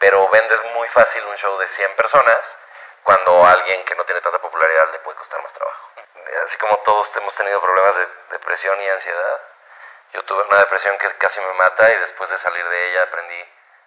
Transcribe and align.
pero 0.00 0.28
vendes 0.32 0.58
muy 0.74 0.88
fácil 0.88 1.22
un 1.28 1.36
show 1.36 1.58
de 1.60 1.68
100 1.68 1.94
personas 1.96 2.40
cuando 3.04 3.44
a 3.44 3.52
alguien 3.52 3.84
que 3.84 3.94
no 3.94 4.04
tiene 4.04 4.20
tanta 4.20 4.40
popularidad 4.40 4.90
le 4.92 4.98
puede 5.00 5.16
costar 5.18 5.40
más 5.42 5.52
trabajo. 5.52 5.86
Así 6.48 6.56
como 6.58 6.76
todos 6.84 7.06
hemos 7.16 7.34
tenido 7.34 7.60
problemas 7.60 7.94
de 7.96 8.06
depresión 8.32 8.74
y 8.80 8.88
ansiedad, 8.88 9.36
yo 10.14 10.24
tuve 10.24 10.42
una 10.48 10.58
depresión 10.58 10.94
que 10.98 11.06
casi 11.18 11.38
me 11.40 11.52
mata 11.54 11.84
y 11.90 11.96
después 12.00 12.28
de 12.30 12.38
salir 12.38 12.64
de 12.64 12.90
ella 12.90 13.02
aprendí 13.04 13.40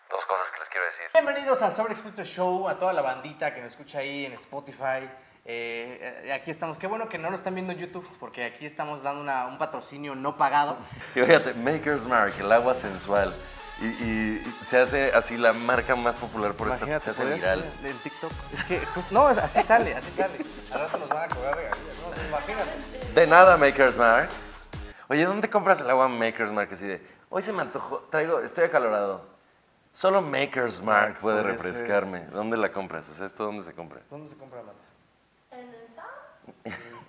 dos 0.09 0.25
cosas 0.25 0.49
que 0.51 0.59
les 0.59 0.69
quiero 0.69 0.85
decir. 0.85 1.05
Bienvenidos 1.13 1.61
al 1.61 1.73
Sobreexpuesto 1.73 2.23
Show, 2.23 2.69
a 2.69 2.77
toda 2.77 2.93
la 2.93 3.01
bandita 3.01 3.53
que 3.53 3.61
nos 3.61 3.71
escucha 3.73 3.99
ahí 3.99 4.25
en 4.25 4.33
Spotify. 4.33 5.09
Eh, 5.45 6.31
aquí 6.33 6.51
estamos. 6.51 6.77
Qué 6.77 6.87
bueno 6.87 7.09
que 7.09 7.17
no 7.17 7.29
lo 7.29 7.35
están 7.35 7.53
viendo 7.53 7.73
en 7.73 7.79
YouTube, 7.79 8.07
porque 8.19 8.45
aquí 8.45 8.65
estamos 8.65 9.03
dando 9.03 9.19
una- 9.21 9.45
un 9.47 9.57
patrocinio 9.57 10.15
no 10.15 10.37
pagado. 10.37 10.77
Y 11.15 11.21
fíjate, 11.21 11.53
Maker's 11.53 12.05
Mark, 12.05 12.33
el 12.39 12.51
agua 12.51 12.73
sensual. 12.73 13.33
Y, 13.81 13.85
y- 13.87 13.95
y 13.99 14.22
se 14.63 14.79
hace 14.79 15.11
así 15.13 15.37
la 15.37 15.53
marca 15.53 15.95
más 15.95 16.15
popular 16.15 16.53
por 16.53 16.69
esta, 16.69 16.85
se 16.99 17.09
hace 17.09 17.23
¿podrías 17.23 17.39
viral. 17.39 17.65
En 17.83 17.97
TikTok. 17.97 18.31
Es 18.51 18.63
que, 18.63 18.81
pues, 18.93 19.11
no, 19.11 19.27
así 19.27 19.61
sale, 19.61 19.95
así 19.95 20.11
sale. 20.11 20.33
Al 20.71 20.79
rato 20.79 20.97
nos 20.97 21.09
van 21.09 21.23
a 21.23 21.27
cobrar 21.33 21.55
regalías, 21.55 21.77
¿no? 22.01 22.09
Pues, 22.09 22.27
Imagínate. 22.27 23.13
De 23.13 23.27
nada, 23.27 23.57
Maker's 23.57 23.97
Mark. 23.97 24.29
Oye, 25.09 25.25
¿dónde 25.25 25.49
compras 25.49 25.81
el 25.81 25.89
agua 25.89 26.07
Maker's 26.07 26.51
Mark? 26.51 26.69
Así 26.71 26.85
de, 26.85 27.01
hoy 27.29 27.41
se 27.41 27.53
me 27.53 27.61
antojó, 27.61 27.99
traigo, 28.09 28.39
estoy 28.39 28.65
acalorado. 28.65 29.25
Solo 29.91 30.21
Maker's 30.21 30.81
Mark 30.81 31.19
puede 31.19 31.43
refrescarme. 31.43 32.25
¿Dónde 32.27 32.57
la 32.57 32.71
compras? 32.71 33.07
O 33.09 33.13
sea, 33.13 33.27
¿esto 33.27 33.45
dónde 33.45 33.63
se 33.63 33.73
compra? 33.73 34.01
¿Dónde 34.09 34.29
se 34.29 34.35
compra 34.37 34.61
la 34.63 35.57
En 35.57 35.69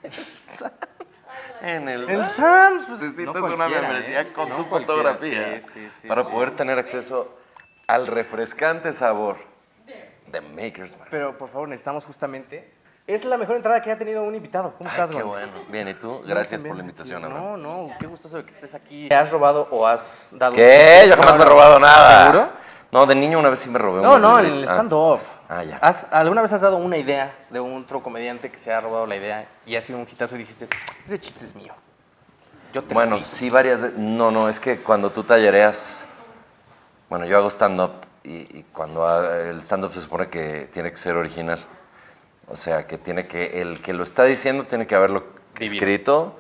el 0.03 0.55
Sam. 0.55 0.71
En 1.63 1.89
el... 1.89 2.09
En 2.11 2.29
Sam's, 2.29 2.85
pues, 2.87 3.01
Necesitas 3.01 3.35
no 3.35 3.55
una 3.55 3.69
membresía 3.69 4.21
¿eh? 4.21 4.33
con 4.33 4.51
No 4.51 4.57
tu 4.57 4.65
fotografía 4.67 5.61
sí, 5.61 5.67
sí, 5.73 5.89
sí, 6.03 6.09
para 6.09 6.23
sí. 6.23 6.31
poder 6.31 6.51
tener 6.51 6.79
acceso 6.79 7.39
al 7.87 8.07
refrescante 8.07 8.93
sabor 8.93 9.37
de 10.27 10.41
Maker's 10.41 10.97
Mark. 10.99 11.09
Pero 11.11 11.37
por 11.37 11.49
favor, 11.49 11.69
necesitamos 11.69 12.05
justamente. 12.05 12.73
Es 13.07 13.23
la 13.25 13.37
mejor 13.37 13.57
entrada 13.57 13.83
que 13.83 13.93
ha 13.93 13.99
tenido 13.99 14.23
un 14.23 14.35
invitado. 14.35 14.73
¿Cómo 14.79 14.89
Ay, 14.89 14.95
estás, 14.99 15.11
qué 15.15 15.23
güey? 15.23 15.45
bueno. 15.47 15.53
Bien, 15.69 15.87
¿y 15.89 15.95
tú? 15.95 16.23
Gracias 16.27 16.65
por 16.65 16.75
la 16.75 16.81
invitación, 16.81 17.21
No, 17.21 17.29
Abraham. 17.29 17.63
no, 17.63 17.91
qué 18.01 18.07
gustoso 18.07 18.39
de 18.39 18.45
que 18.47 18.51
estés 18.53 18.75
aquí. 18.75 19.09
¿Te 19.11 19.15
has 19.15 19.31
robado 19.31 19.69
o 19.71 19.87
has 19.87 20.31
dado? 20.33 20.55
¿Qué? 20.55 21.05
Yo 21.09 21.15
jamás 21.17 21.37
me 21.37 21.43
he 21.43 21.47
robado 21.47 21.79
nada. 21.79 22.31
¿Seguro? 22.33 22.49
No, 22.91 23.05
de 23.07 23.15
niño 23.15 23.39
una 23.41 23.51
vez 23.51 23.59
sí 23.59 23.69
me 23.69 23.79
robé 23.79 24.01
No, 24.01 24.19
no, 24.19 24.39
en 24.39 24.47
el 24.47 24.63
Ah. 24.69 24.73
stand-up. 24.73 25.19
Ah, 25.49 25.63
ya. 25.65 25.77
¿Has- 25.83 26.07
¿Alguna 26.13 26.41
vez 26.41 26.53
has 26.55 26.63
dado 26.63 26.77
una 26.79 26.97
idea 26.97 27.35
de 27.51 27.61
un 27.61 27.83
otro 27.83 28.03
comediante 28.03 28.51
que 28.51 28.59
se 28.59 28.73
ha 28.73 28.81
robado 28.81 29.07
la 29.07 29.17
idea 29.17 29.47
y 29.67 29.77
ha 29.77 29.83
sido 29.83 29.99
un 29.99 30.07
hitazo 30.11 30.37
y 30.37 30.39
dijiste, 30.39 30.69
ese 31.07 31.21
chiste 31.21 31.45
es 31.45 31.55
mío? 31.55 31.75
Yo 32.73 32.83
te 32.83 32.89
lo 32.89 32.95
Bueno, 32.95 33.17
di"? 33.17 33.23
sí, 33.23 33.51
varias 33.51 33.81
veces. 33.81 33.99
No, 33.99 34.31
no, 34.31 34.49
es 34.49 34.59
que 34.61 34.79
cuando 34.79 35.11
tú 35.11 35.23
tallereas. 35.25 36.09
Bueno, 37.15 37.27
yo 37.27 37.37
hago 37.39 37.49
stand-up 37.49 37.93
y, 38.25 38.39
y 38.39 38.65
cuando 38.73 39.07
ha- 39.07 39.39
el 39.39 39.61
stand-up 39.61 39.93
se 39.93 40.01
supone 40.01 40.27
que 40.29 40.69
tiene 40.73 40.91
que 40.91 40.97
ser 40.97 41.15
original. 41.15 41.61
O 42.49 42.57
sea, 42.57 42.89
que 42.89 42.99
tiene 42.99 43.29
que. 43.29 43.61
El 43.61 43.81
que 43.83 43.93
lo 43.93 44.03
está 44.03 44.25
diciendo 44.25 44.65
tiene 44.65 44.89
que 44.89 44.97
haberlo 44.97 45.23
Vivido. 45.57 45.75
escrito. 45.75 46.37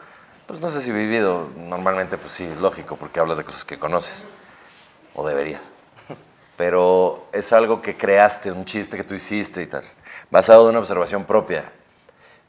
Pues 0.48 0.58
no 0.60 0.70
sé 0.70 0.80
si 0.80 0.90
vivido. 0.90 1.48
Normalmente, 1.56 2.18
pues 2.18 2.32
sí, 2.32 2.52
lógico, 2.60 2.96
porque 2.96 3.20
hablas 3.20 3.38
de 3.38 3.44
cosas 3.44 3.64
que 3.64 3.78
conoces. 3.78 4.26
O 5.14 5.24
deberías. 5.24 5.70
Pero 6.56 7.24
es 7.30 7.52
algo 7.52 7.80
que 7.80 7.96
creaste, 7.96 8.50
un 8.50 8.64
chiste 8.64 8.96
que 8.96 9.04
tú 9.04 9.14
hiciste 9.14 9.62
y 9.62 9.66
tal. 9.66 9.84
Basado 10.28 10.64
en 10.64 10.70
una 10.70 10.80
observación 10.80 11.22
propia. 11.24 11.70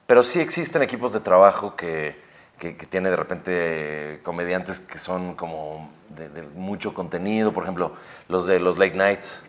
Pero 0.07 0.23
sí 0.23 0.39
existen 0.39 0.81
equipos 0.81 1.13
de 1.13 1.19
trabajo 1.19 1.75
que, 1.75 2.19
que, 2.57 2.77
que 2.77 2.85
tiene 2.85 3.09
de 3.09 3.15
repente 3.15 4.21
comediantes 4.23 4.79
que 4.79 4.97
son 4.97 5.35
como 5.35 5.89
de, 6.09 6.29
de 6.29 6.43
mucho 6.43 6.93
contenido, 6.93 7.53
por 7.53 7.63
ejemplo, 7.63 7.93
los 8.27 8.47
de 8.47 8.59
los 8.59 8.77
late 8.77 8.95
nights, 8.95 9.43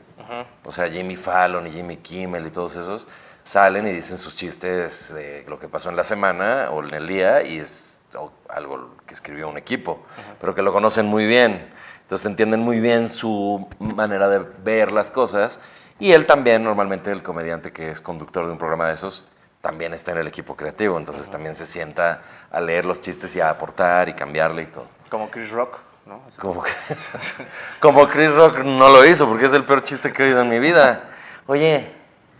o 0.64 0.72
sea, 0.72 0.88
Jimmy 0.88 1.16
Fallon 1.16 1.66
y 1.66 1.70
Jimmy 1.70 1.96
Kimmel 1.98 2.46
y 2.46 2.50
todos 2.50 2.74
esos, 2.76 3.06
salen 3.44 3.86
y 3.86 3.92
dicen 3.92 4.18
sus 4.18 4.36
chistes 4.36 5.14
de 5.14 5.44
lo 5.46 5.58
que 5.60 5.68
pasó 5.68 5.88
en 5.88 5.96
la 5.96 6.04
semana 6.04 6.68
o 6.70 6.82
en 6.82 6.92
el 6.92 7.06
día 7.06 7.42
y 7.42 7.58
es 7.58 8.00
algo 8.48 8.96
que 9.06 9.14
escribió 9.14 9.48
un 9.48 9.58
equipo, 9.58 10.04
pero 10.40 10.54
que 10.54 10.62
lo 10.62 10.72
conocen 10.72 11.06
muy 11.06 11.26
bien. 11.26 11.72
Entonces 12.02 12.26
entienden 12.26 12.60
muy 12.60 12.80
bien 12.80 13.10
su 13.10 13.68
manera 13.78 14.28
de 14.28 14.38
ver 14.38 14.92
las 14.92 15.10
cosas 15.10 15.60
y 15.98 16.12
él 16.12 16.26
también, 16.26 16.64
normalmente 16.64 17.10
el 17.10 17.22
comediante 17.22 17.72
que 17.72 17.90
es 17.90 18.00
conductor 18.00 18.46
de 18.46 18.52
un 18.52 18.58
programa 18.58 18.88
de 18.88 18.94
esos, 18.94 19.26
también 19.66 19.92
está 19.94 20.12
en 20.12 20.18
el 20.18 20.28
equipo 20.28 20.54
creativo, 20.54 20.96
entonces 20.96 21.28
también 21.28 21.56
se 21.56 21.66
sienta 21.66 22.22
a 22.52 22.60
leer 22.60 22.86
los 22.86 23.00
chistes 23.00 23.34
y 23.34 23.40
a 23.40 23.50
aportar 23.50 24.08
y 24.08 24.12
cambiarle 24.12 24.62
y 24.62 24.66
todo. 24.66 24.86
Como 25.10 25.28
Chris 25.28 25.50
Rock, 25.50 25.78
¿no? 26.06 26.22
Como, 26.38 26.62
que- 26.62 26.70
como 27.80 28.06
Chris 28.06 28.32
Rock 28.32 28.58
no 28.58 28.88
lo 28.90 29.04
hizo, 29.04 29.26
porque 29.28 29.46
es 29.46 29.52
el 29.52 29.64
peor 29.64 29.82
chiste 29.82 30.12
que 30.12 30.22
he 30.22 30.26
oído 30.26 30.42
en 30.42 30.48
mi 30.50 30.60
vida. 30.60 31.02
Oye, 31.48 31.92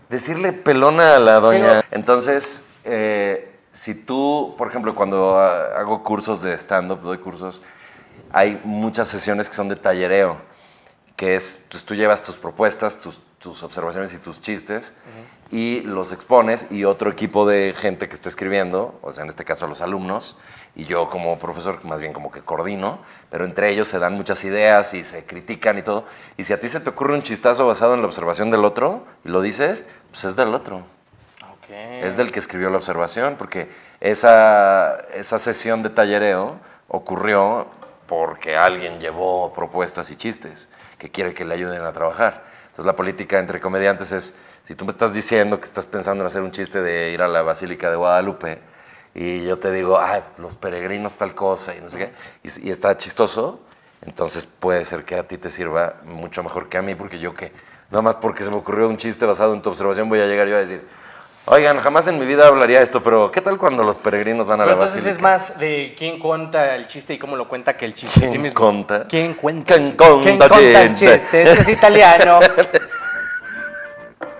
decirle 0.07 0.53
pelona 0.53 1.17
a 1.17 1.19
la 1.19 1.41
doña. 1.41 1.83
Entonces, 1.91 2.65
eh, 2.85 3.59
si 3.73 3.93
tú, 3.93 4.55
por 4.57 4.69
ejemplo, 4.69 4.95
cuando 4.95 5.37
hago 5.37 6.03
cursos 6.03 6.41
de 6.41 6.53
stand-up, 6.57 7.01
doy 7.01 7.17
cursos, 7.17 7.61
hay 8.31 8.61
muchas 8.63 9.09
sesiones 9.09 9.49
que 9.49 9.55
son 9.57 9.67
de 9.67 9.75
tallereo, 9.75 10.37
que 11.17 11.35
es, 11.35 11.65
pues, 11.69 11.83
tú 11.83 11.93
llevas 11.93 12.23
tus 12.23 12.37
propuestas, 12.37 13.01
tus, 13.01 13.19
tus 13.37 13.63
observaciones 13.63 14.13
y 14.13 14.17
tus 14.17 14.39
chistes, 14.39 14.93
y 15.51 15.81
los 15.81 16.11
expones, 16.11 16.67
y 16.71 16.83
otro 16.83 17.09
equipo 17.09 17.47
de 17.47 17.73
gente 17.77 18.07
que 18.07 18.15
está 18.15 18.29
escribiendo, 18.29 18.99
o 19.01 19.13
sea, 19.13 19.23
en 19.23 19.29
este 19.29 19.45
caso 19.45 19.67
los 19.67 19.81
alumnos, 19.81 20.37
y 20.75 20.85
yo 20.85 21.09
como 21.09 21.39
profesor, 21.39 21.83
más 21.85 22.01
bien 22.01 22.13
como 22.13 22.31
que 22.31 22.41
coordino, 22.41 22.99
pero 23.29 23.45
entre 23.45 23.69
ellos 23.69 23.87
se 23.87 23.99
dan 23.99 24.13
muchas 24.13 24.43
ideas 24.43 24.93
y 24.93 25.03
se 25.03 25.25
critican 25.25 25.77
y 25.77 25.81
todo. 25.81 26.05
Y 26.37 26.43
si 26.43 26.53
a 26.53 26.59
ti 26.59 26.67
se 26.67 26.79
te 26.79 26.89
ocurre 26.89 27.13
un 27.13 27.23
chistazo 27.23 27.65
basado 27.65 27.95
en 27.95 28.01
la 28.01 28.07
observación 28.07 28.51
del 28.51 28.65
otro, 28.65 29.03
y 29.25 29.29
lo 29.29 29.41
dices, 29.41 29.85
pues 30.11 30.25
es 30.25 30.35
del 30.35 30.53
otro. 30.53 30.77
Ok. 31.53 31.69
Es 31.69 32.17
del 32.17 32.31
que 32.31 32.39
escribió 32.39 32.69
la 32.69 32.77
observación, 32.77 33.35
porque 33.37 33.69
esa, 33.99 34.99
esa 35.13 35.39
sesión 35.39 35.81
de 35.81 35.89
tallereo 35.89 36.59
ocurrió 36.87 37.67
porque 38.05 38.55
alguien 38.55 38.99
llevó 38.99 39.53
propuestas 39.53 40.09
y 40.11 40.15
chistes 40.15 40.69
que 40.97 41.11
quiere 41.11 41.33
que 41.33 41.45
le 41.45 41.53
ayuden 41.53 41.83
a 41.83 41.93
trabajar. 41.93 42.43
Entonces 42.67 42.85
la 42.85 42.95
política 42.95 43.39
entre 43.39 43.59
comediantes 43.59 44.11
es, 44.11 44.35
si 44.67 44.75
tú 44.75 44.83
me 44.83 44.91
estás 44.91 45.13
diciendo 45.13 45.61
que 45.61 45.63
estás 45.63 45.85
pensando 45.85 46.23
en 46.25 46.27
hacer 46.27 46.41
un 46.41 46.51
chiste 46.51 46.81
de 46.81 47.11
ir 47.11 47.21
a 47.21 47.29
la 47.29 47.41
Basílica 47.41 47.89
de 47.89 47.95
Guadalupe 47.95 48.59
y 49.15 49.45
yo 49.45 49.57
te 49.57 49.71
digo, 49.71 49.97
ay, 49.97 50.21
los 50.37 50.55
peregrinos 50.55 51.13
tal 51.13 51.33
cosa 51.33 51.73
y 51.73 51.79
no 51.79 51.87
sé 51.87 51.97
qué, 51.97 52.11
y, 52.43 52.67
y 52.67 52.69
está 52.69 52.97
chistoso, 52.97 53.61
entonces 54.05 54.45
puede 54.45 54.83
ser 54.83 55.05
que 55.05 55.15
a 55.15 55.23
ti 55.23 55.37
te 55.37 55.49
sirva 55.49 55.95
mucho 56.03 56.43
mejor 56.43 56.67
que 56.67 56.77
a 56.77 56.81
mí, 56.81 56.95
porque 56.95 57.17
yo 57.17 57.33
que, 57.33 57.53
nada 57.89 58.01
más 58.01 58.17
porque 58.17 58.43
se 58.43 58.49
me 58.49 58.57
ocurrió 58.57 58.89
un 58.89 58.97
chiste 58.97 59.25
basado 59.25 59.53
en 59.53 59.61
tu 59.61 59.69
observación, 59.69 60.09
voy 60.09 60.19
a 60.19 60.25
llegar 60.25 60.49
yo 60.49 60.57
a 60.57 60.59
decir, 60.59 60.85
oigan, 61.45 61.79
jamás 61.79 62.07
en 62.07 62.19
mi 62.19 62.25
vida 62.25 62.45
hablaría 62.45 62.81
esto, 62.81 63.01
pero 63.01 63.31
¿qué 63.31 63.39
tal 63.39 63.57
cuando 63.57 63.85
los 63.85 63.97
peregrinos 63.97 64.47
van 64.47 64.59
a 64.59 64.65
Pero 64.65 64.75
la 64.75 64.83
entonces 64.83 65.05
basílica? 65.05 65.15
es 65.15 65.49
más 65.49 65.59
de 65.59 65.95
quién 65.97 66.19
cuenta 66.19 66.75
el 66.75 66.87
chiste 66.87 67.13
y 67.13 67.17
cómo 67.17 67.37
lo 67.37 67.47
cuenta 67.47 67.77
que 67.77 67.85
el 67.85 67.93
chiste 67.93 68.19
en 68.19 68.25
sí 68.25 68.31
¿Quién 68.31 68.41
mismo. 68.41 68.59
conta? 68.59 69.07
¿Quién 69.07 69.33
cuenta? 69.33 69.75
¿Quién 69.75 69.85
el 69.85 69.91
chiste? 69.91 70.03
conta 70.03 70.49
¿Quién 70.49 70.73
conta 70.73 70.81
el 70.83 70.89
chiste? 70.95 71.41
Este 71.41 71.51
es 71.61 71.69
italiano. 71.69 72.39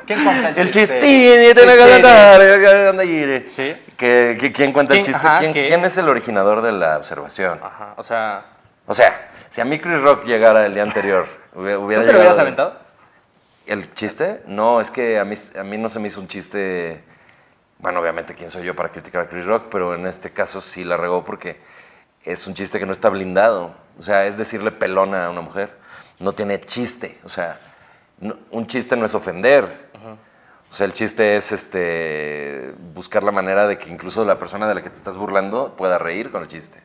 ¿Quién 0.08 0.24
cuenta 0.24 0.50
el 0.50 0.58
El 0.58 0.70
chiste? 0.72 1.00
chistini, 1.00 1.54
te 1.54 1.66
la 1.66 1.74
Chistini. 1.74 1.92
cantar, 2.02 2.42
anda 2.88 3.04
ir. 3.04 3.48
Sí. 3.52 3.76
Que, 3.98 4.38
que- 4.40 4.52
¿Quién 4.54 4.72
cuenta 4.74 4.94
el 4.94 5.02
¿Quién- 5.02 5.14
chiste? 5.14 5.28
ajá, 5.28 5.40
¿Quién, 5.52 5.86
es 5.86 5.98
el 5.98 6.08
originador 6.10 6.62
de 6.62 6.72
la 6.72 6.98
observación? 6.98 7.60
Ajá, 7.64 7.94
o 7.98 8.04
sea, 8.04 8.46
O 8.88 8.94
sea, 8.94 9.30
si 9.50 9.60
a 9.62 9.66
mí 9.66 9.78
Chris 9.80 10.02
Rock 10.02 10.24
llegara 10.26 10.66
el 10.66 10.74
día 10.74 10.84
anterior, 10.84 11.28
hubiera, 11.54 11.78
¿tú 12.02 12.08
te 12.08 12.14
lo 12.14 12.20
hubieras 12.20 12.40
aventado? 12.40 12.80
¿El 13.66 13.94
chiste? 13.94 14.44
No, 14.48 14.80
es 14.80 14.90
que 14.92 15.20
a 15.20 15.26
mí, 15.26 15.36
a 15.60 15.64
mí 15.64 15.78
no 15.78 15.90
se 15.90 16.00
me 16.00 16.08
hizo 16.08 16.22
un 16.22 16.28
chiste. 16.30 17.04
Bueno, 17.80 18.00
obviamente, 18.00 18.34
¿quién 18.34 18.50
soy 18.50 18.64
yo 18.64 18.76
para 18.76 18.90
criticar 18.90 19.24
a 19.24 19.28
Chris 19.28 19.46
Rock? 19.46 19.66
Pero 19.70 19.94
en 19.94 20.08
este 20.08 20.32
caso 20.32 20.62
sí 20.62 20.86
la 20.86 20.96
regó 20.96 21.26
porque 21.26 21.60
es 22.24 22.48
un 22.48 22.54
chiste 22.54 22.80
que 22.80 22.86
no 22.86 22.94
está 22.94 23.10
blindado. 23.10 23.76
O 24.00 24.02
sea, 24.02 24.26
es 24.26 24.38
decirle 24.38 24.72
pelona 24.72 25.26
a 25.26 25.30
una 25.30 25.42
mujer. 25.42 25.70
No 26.20 26.32
tiene 26.32 26.62
chiste. 26.62 27.20
O 27.26 27.30
sea, 27.30 27.60
no- 28.22 28.38
un 28.52 28.68
chiste 28.68 28.96
no 28.96 29.06
es 29.06 29.14
ofender. 29.14 29.87
O 30.70 30.74
sea, 30.74 30.86
el 30.86 30.94
chiste 30.94 31.38
es 31.38 31.52
este, 31.52 32.74
buscar 32.94 33.24
la 33.24 33.32
manera 33.32 33.68
de 33.68 33.78
que 33.78 33.90
incluso 33.90 34.26
la 34.26 34.38
persona 34.38 34.68
de 34.68 34.76
la 34.76 34.84
que 34.84 34.90
te 34.90 34.98
estás 34.98 35.16
burlando 35.18 35.76
pueda 35.76 35.98
reír 35.98 36.30
con 36.32 36.42
el 36.42 36.48
chiste. 36.48 36.82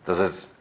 Entonces, 0.00 0.52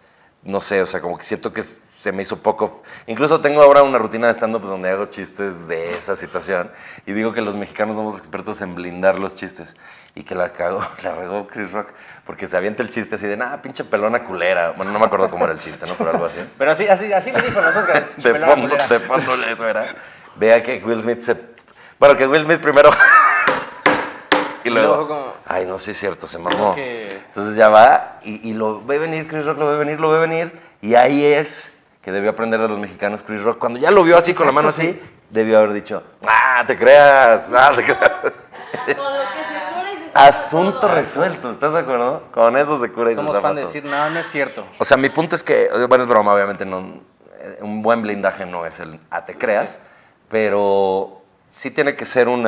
no 0.44 0.62
sé, 0.62 0.81
o 0.81 0.88
sea, 0.88 1.01
como 1.01 1.18
que 1.18 1.24
siento 1.24 1.51
que 1.51 1.62
es- 1.62 1.80
se 2.00 2.12
me 2.12 2.22
hizo 2.22 2.38
poco. 2.44 2.84
Incluso 3.07 3.42
tengo 3.42 3.62
ahora 3.63 3.81
una 3.81 3.98
rutina 3.98 4.28
de 4.28 4.34
stand-up 4.34 4.62
donde 4.62 4.89
hago 4.92 5.07
chistes 5.07 5.68
de 5.68 5.98
esa 5.98 6.16
situación 6.16 6.69
y 7.07 7.13
digo 7.13 7.34
que 7.34 7.42
los 7.42 7.57
mexicanos 7.57 7.95
somos 7.95 8.19
expertos 8.19 8.62
en 8.62 8.75
blindar 8.75 9.18
los 9.18 9.34
chistes 9.34 9.75
y 10.13 10.22
que 10.24 10.36
la 10.36 10.54
cagó, 10.54 10.86
la 11.04 11.16
regó 11.16 11.48
Chris 11.48 11.72
Rock 11.72 11.88
porque 12.25 12.45
se 12.48 12.56
avienta 12.56 12.84
el 12.84 12.89
chiste 12.89 13.16
así 13.16 13.25
de, 13.25 13.36
nah, 13.36 13.57
pinche 13.63 13.84
pelona 13.84 14.24
culera. 14.25 14.72
Bueno, 14.78 14.92
no 14.92 15.00
me 15.00 15.06
acuerdo 15.06 15.30
cómo 15.31 15.45
era 15.45 15.54
el 15.54 15.60
chiste, 15.60 15.88
¿no? 15.88 15.95
Pero 15.95 16.12
algo 16.12 16.25
así. 16.28 16.38
Pero 16.57 16.72
así, 16.72 16.88
así, 16.88 17.12
así 17.12 17.31
lo 17.31 17.42
dijo 17.42 17.60
los 17.62 17.75
Oscars. 17.75 18.16
De 18.24 18.36
fondo, 18.39 18.75
de 18.89 19.00
fondo 19.00 19.34
eso 19.51 19.68
era. 19.68 19.95
Vea 20.36 20.62
que 20.62 20.84
Will 20.86 21.01
Smith 21.01 21.22
se... 21.22 21.56
Bueno, 22.00 22.16
que 22.16 22.28
Will 22.28 22.44
Smith 22.44 22.60
primero... 22.62 22.90
y 24.64 24.70
luego... 24.70 24.88
luego 24.96 25.08
como- 25.08 25.34
Ay, 25.46 25.66
no, 25.66 25.78
sí 25.78 25.92
es 25.92 25.98
cierto, 25.98 26.28
se 26.28 26.38
mamó. 26.38 26.76
que- 26.76 27.18
Entonces 27.28 27.56
ya 27.56 27.70
va 27.70 28.20
y, 28.24 28.50
y 28.50 28.54
lo 28.54 28.84
ve 28.86 29.00
venir, 29.00 29.28
Chris 29.28 29.46
Rock 29.46 29.58
lo 29.60 29.68
ve 29.70 29.78
venir, 29.78 30.00
lo 30.00 30.10
ve 30.10 30.20
venir. 30.20 30.60
Y 30.82 30.96
ahí 30.96 31.24
es 31.24 31.80
que 32.02 32.12
debió 32.12 32.30
aprender 32.30 32.62
de 32.62 32.68
los 32.68 32.78
mexicanos 32.78 33.24
Chris 33.26 33.42
Rock. 33.42 33.58
Cuando 33.58 33.80
ya 33.80 33.92
lo 33.92 34.04
vio 34.04 34.18
así 34.18 34.34
con 34.34 34.46
la 34.46 34.52
mano 34.52 34.70
así, 34.70 35.02
debió 35.30 35.58
haber 35.58 35.74
dicho, 35.74 36.04
ah, 36.28 36.64
te 36.68 36.78
creas, 36.78 37.50
ah, 37.54 37.72
te 37.76 37.84
creas. 37.84 38.00
Con 38.22 38.32
lo 38.32 38.94
que 38.94 39.44
se 39.44 39.74
cura 39.74 39.94
y 39.94 39.98
se 39.98 40.12
Asunto 40.14 40.80
todo. 40.80 40.92
resuelto, 40.96 41.50
¿estás 41.50 41.74
de 41.74 41.80
acuerdo? 41.80 42.24
Con 42.34 42.56
eso 42.58 42.80
se 42.80 42.92
cura 42.92 43.12
y 43.12 43.16
se 43.16 43.22
Somos 43.22 43.40
fan 43.42 43.56
de 43.56 43.62
decir, 43.64 43.84
no, 43.86 44.10
no 44.10 44.20
es 44.20 44.28
cierto. 44.28 44.66
O 44.78 44.86
sea, 44.86 44.98
mi 44.98 45.10
punto 45.10 45.36
es 45.36 45.44
que, 45.44 45.70
bueno, 45.90 46.04
es 46.04 46.10
broma, 46.10 46.34
obviamente, 46.34 46.66
no, 46.66 47.02
eh, 47.40 47.58
un 47.62 47.82
buen 47.82 48.02
blindaje 48.02 48.46
no 48.46 48.66
es 48.66 48.80
el 48.80 49.00
a 49.10 49.24
te 49.26 49.38
creas, 49.38 49.82
pero 50.30 51.17
sí 51.50 51.72
tiene 51.72 51.96
que 51.96 52.06
ser 52.06 52.28
un, 52.28 52.48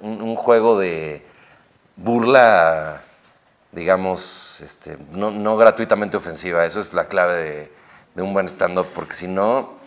un 0.00 0.36
juego 0.36 0.78
de 0.78 1.24
burla, 1.96 3.02
digamos, 3.72 4.60
este, 4.60 4.96
no, 5.10 5.30
no 5.30 5.56
gratuitamente 5.56 6.16
ofensiva. 6.16 6.64
Eso 6.64 6.80
es 6.80 6.92
la 6.92 7.06
clave 7.08 7.34
de, 7.34 7.72
de 8.14 8.22
un 8.22 8.32
buen 8.32 8.48
stand-up, 8.48 8.86
porque 8.94 9.14
si 9.14 9.28
no, 9.28 9.78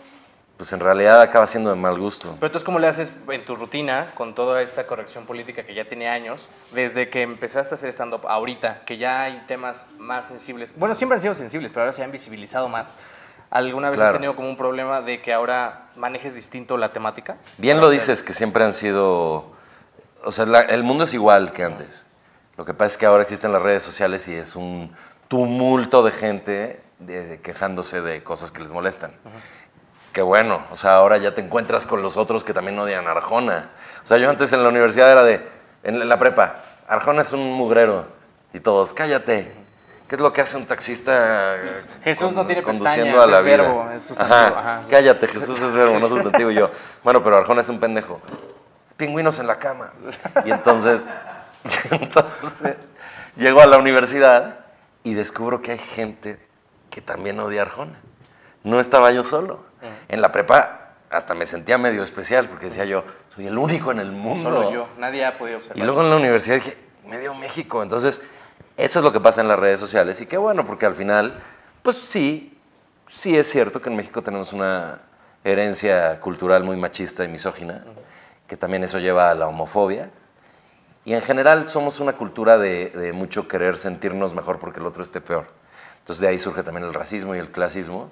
pues 0.56 0.72
en 0.72 0.80
realidad 0.80 1.20
acaba 1.20 1.46
siendo 1.46 1.70
de 1.70 1.76
mal 1.76 1.98
gusto. 1.98 2.34
Pero 2.34 2.46
entonces, 2.46 2.64
¿cómo 2.64 2.78
le 2.78 2.86
haces 2.86 3.12
en 3.28 3.44
tu 3.44 3.56
rutina 3.56 4.12
con 4.14 4.34
toda 4.34 4.62
esta 4.62 4.86
corrección 4.86 5.26
política 5.26 5.64
que 5.64 5.74
ya 5.74 5.86
tiene 5.86 6.08
años, 6.08 6.48
desde 6.72 7.08
que 7.10 7.22
empezaste 7.22 7.74
a 7.74 7.76
hacer 7.76 7.92
stand-up 7.92 8.26
ahorita, 8.28 8.82
que 8.86 8.96
ya 8.96 9.22
hay 9.22 9.42
temas 9.48 9.86
más 9.98 10.26
sensibles? 10.26 10.72
Bueno, 10.76 10.94
siempre 10.94 11.16
han 11.16 11.22
sido 11.22 11.34
sensibles, 11.34 11.72
pero 11.72 11.82
ahora 11.82 11.92
se 11.92 12.04
han 12.04 12.12
visibilizado 12.12 12.68
más. 12.68 12.96
¿Alguna 13.54 13.88
vez 13.90 13.98
has 14.00 14.06
tenido 14.14 14.34
como 14.36 14.48
un 14.50 14.56
problema 14.56 15.00
de 15.00 15.22
que 15.22 15.32
ahora 15.32 15.86
manejes 15.96 16.34
distinto 16.34 16.76
la 16.76 16.92
temática? 16.92 17.36
Bien 17.56 17.80
lo 17.80 17.88
dices, 17.88 18.22
que 18.22 18.32
siempre 18.32 18.64
han 18.64 18.74
sido... 18.74 19.52
O 20.24 20.32
sea, 20.32 20.44
la- 20.44 20.62
el 20.62 20.82
mundo 20.82 21.04
es 21.04 21.14
igual 21.14 21.52
que 21.52 21.62
antes. 21.64 22.04
Lo 22.56 22.64
que 22.64 22.74
pasa 22.74 22.86
es 22.92 22.98
que 22.98 23.06
ahora 23.06 23.22
existen 23.22 23.52
las 23.52 23.62
redes 23.62 23.82
sociales 23.82 24.26
y 24.28 24.34
es 24.34 24.56
un 24.56 24.94
tumulto 25.28 26.02
de 26.02 26.10
gente 26.10 26.82
de- 26.98 27.40
quejándose 27.42 28.00
de 28.02 28.22
cosas 28.24 28.50
que 28.50 28.60
les 28.60 28.72
molestan. 28.72 29.12
Qué 30.12 30.22
bueno, 30.22 30.62
o 30.70 30.76
sea, 30.76 30.96
ahora 30.96 31.16
ya 31.18 31.34
te 31.34 31.40
encuentras 31.40 31.86
con 31.86 32.02
los 32.02 32.16
otros 32.16 32.44
que 32.44 32.54
también 32.54 32.78
odian 32.78 33.06
a 33.06 33.12
Arjona. 33.12 33.70
O 34.04 34.06
sea, 34.06 34.16
yo 34.18 34.30
antes 34.30 34.52
en 34.52 34.62
la 34.62 34.68
universidad 34.68 35.10
era 35.10 35.22
de, 35.24 35.44
en 35.82 36.08
la 36.08 36.18
prepa, 36.18 36.56
Arjona 36.88 37.22
es 37.22 37.32
un 37.32 37.52
mugrero. 37.52 38.06
Y 38.52 38.60
todos, 38.60 38.92
cállate. 38.92 39.52
¿Qué 40.14 40.16
es 40.16 40.22
lo 40.22 40.32
que 40.32 40.42
hace 40.42 40.56
un 40.56 40.64
taxista 40.64 41.56
eh, 41.56 41.82
Jesús 42.04 42.32
no 42.34 42.46
tiene 42.46 42.62
conduciendo 42.62 43.20
a 43.20 43.26
la 43.26 43.40
es 43.40 43.44
vida? 43.46 43.56
verbo, 43.56 43.90
es 43.90 44.04
sustantivo, 44.04 44.36
Ajá, 44.36 44.58
ajá. 44.60 44.82
cállate, 44.88 45.26
Jesús 45.26 45.60
es 45.60 45.74
verbo, 45.74 45.98
no 45.98 46.08
sustantivo. 46.08 46.52
Yo, 46.52 46.70
bueno, 47.02 47.20
pero 47.20 47.36
Arjona 47.36 47.62
es 47.62 47.68
un 47.68 47.80
pendejo. 47.80 48.20
Pingüinos 48.96 49.40
en 49.40 49.48
la 49.48 49.58
cama. 49.58 49.92
Y 50.44 50.52
entonces, 50.52 51.08
y 51.90 51.96
entonces 51.96 52.76
llego 53.34 53.60
a 53.60 53.66
la 53.66 53.76
universidad 53.76 54.60
y 55.02 55.14
descubro 55.14 55.62
que 55.62 55.72
hay 55.72 55.78
gente 55.78 56.38
que 56.90 57.00
también 57.00 57.40
odia 57.40 57.62
a 57.62 57.64
Arjona. 57.64 57.98
No 58.62 58.78
estaba 58.78 59.10
yo 59.10 59.24
solo. 59.24 59.64
En 60.06 60.20
la 60.20 60.30
prepa 60.30 60.90
hasta 61.10 61.34
me 61.34 61.44
sentía 61.44 61.76
medio 61.76 62.04
especial 62.04 62.48
porque 62.48 62.66
decía 62.66 62.84
yo, 62.84 63.02
soy 63.34 63.48
el 63.48 63.58
único 63.58 63.90
en 63.90 63.98
el 63.98 64.12
mundo. 64.12 64.48
Solo 64.48 64.70
yo, 64.70 64.88
nadie 64.96 65.24
ha 65.26 65.36
podido 65.36 65.58
observar. 65.58 65.76
Y 65.76 65.82
luego 65.82 66.02
en 66.02 66.10
la 66.10 66.16
universidad 66.16 66.54
dije, 66.54 66.78
medio 67.04 67.34
México. 67.34 67.82
Entonces, 67.82 68.20
eso 68.76 68.98
es 68.98 69.04
lo 69.04 69.12
que 69.12 69.20
pasa 69.20 69.40
en 69.40 69.48
las 69.48 69.58
redes 69.58 69.78
sociales. 69.80 70.20
Y 70.20 70.26
qué 70.26 70.36
bueno, 70.36 70.66
porque 70.66 70.86
al 70.86 70.94
final, 70.94 71.42
pues 71.82 71.96
sí, 71.96 72.58
sí 73.08 73.36
es 73.36 73.48
cierto 73.48 73.80
que 73.80 73.88
en 73.88 73.96
México 73.96 74.22
tenemos 74.22 74.52
una 74.52 75.00
herencia 75.44 76.20
cultural 76.20 76.64
muy 76.64 76.76
machista 76.76 77.24
y 77.24 77.28
misógina, 77.28 77.84
que 78.48 78.56
también 78.56 78.82
eso 78.84 78.98
lleva 78.98 79.30
a 79.30 79.34
la 79.34 79.46
homofobia. 79.46 80.10
Y 81.04 81.12
en 81.12 81.20
general 81.20 81.68
somos 81.68 82.00
una 82.00 82.14
cultura 82.14 82.58
de, 82.58 82.90
de 82.90 83.12
mucho 83.12 83.46
querer 83.46 83.76
sentirnos 83.76 84.32
mejor 84.32 84.58
porque 84.58 84.80
el 84.80 84.86
otro 84.86 85.02
esté 85.02 85.20
peor. 85.20 85.46
Entonces 86.00 86.20
de 86.20 86.28
ahí 86.28 86.38
surge 86.38 86.62
también 86.62 86.86
el 86.86 86.94
racismo 86.94 87.34
y 87.34 87.38
el 87.38 87.50
clasismo. 87.50 88.10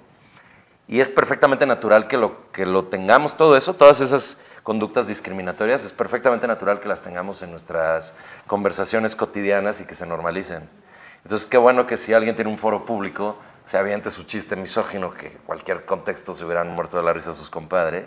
Y 0.87 0.99
es 0.99 1.09
perfectamente 1.09 1.65
natural 1.65 2.07
que 2.07 2.17
lo, 2.17 2.51
que 2.51 2.65
lo 2.65 2.85
tengamos, 2.85 3.35
todo 3.35 3.57
eso, 3.57 3.73
todas 3.73 4.01
esas 4.01 4.41
conductas 4.63 5.07
discriminatorias, 5.07 5.83
es 5.83 5.91
perfectamente 5.91 6.47
natural 6.47 6.79
que 6.79 6.87
las 6.87 7.01
tengamos 7.01 7.41
en 7.41 7.51
nuestras 7.51 8.15
conversaciones 8.47 9.15
cotidianas 9.15 9.81
y 9.81 9.85
que 9.85 9.93
se 9.93 10.05
normalicen. 10.05 10.67
Entonces, 11.23 11.47
qué 11.47 11.57
bueno 11.57 11.85
que 11.85 11.97
si 11.97 12.13
alguien 12.13 12.35
tiene 12.35 12.49
un 12.49 12.57
foro 12.57 12.85
público, 12.85 13.37
se 13.65 13.77
aviente 13.77 14.09
su 14.09 14.23
chiste 14.23 14.55
misógino, 14.55 15.13
que 15.13 15.27
en 15.27 15.37
cualquier 15.45 15.85
contexto 15.85 16.33
se 16.33 16.43
hubieran 16.45 16.69
muerto 16.69 16.97
de 16.97 17.03
la 17.03 17.13
risa 17.13 17.33
sus 17.33 17.49
compadres, 17.49 18.05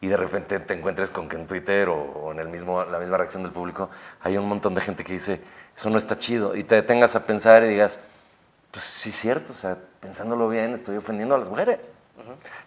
y 0.00 0.06
de 0.06 0.16
repente 0.16 0.60
te 0.60 0.74
encuentres 0.74 1.10
con 1.10 1.28
que 1.28 1.36
en 1.36 1.46
Twitter 1.46 1.88
o, 1.88 2.30
en 2.30 2.38
el 2.38 2.48
mismo, 2.48 2.84
la 2.84 2.98
misma 2.98 3.16
reacción 3.16 3.42
del 3.42 3.52
público 3.52 3.90
hay 4.20 4.36
un 4.36 4.48
montón 4.48 4.74
de 4.74 4.80
gente 4.80 5.02
que 5.02 5.14
dice, 5.14 5.40
eso 5.76 5.90
no 5.90 5.98
está 5.98 6.16
chido, 6.16 6.54
y 6.54 6.64
te 6.64 6.76
detengas 6.76 7.16
a 7.16 7.26
pensar 7.26 7.64
y 7.64 7.68
digas, 7.68 7.98
pues 8.70 8.84
sí, 8.84 9.10
es 9.10 9.16
cierto, 9.16 9.52
o 9.52 9.56
sea, 9.56 9.76
pensándolo 10.00 10.48
bien, 10.48 10.74
estoy 10.74 10.96
ofendiendo 10.96 11.34
a 11.34 11.38
las 11.38 11.48
mujeres. 11.48 11.92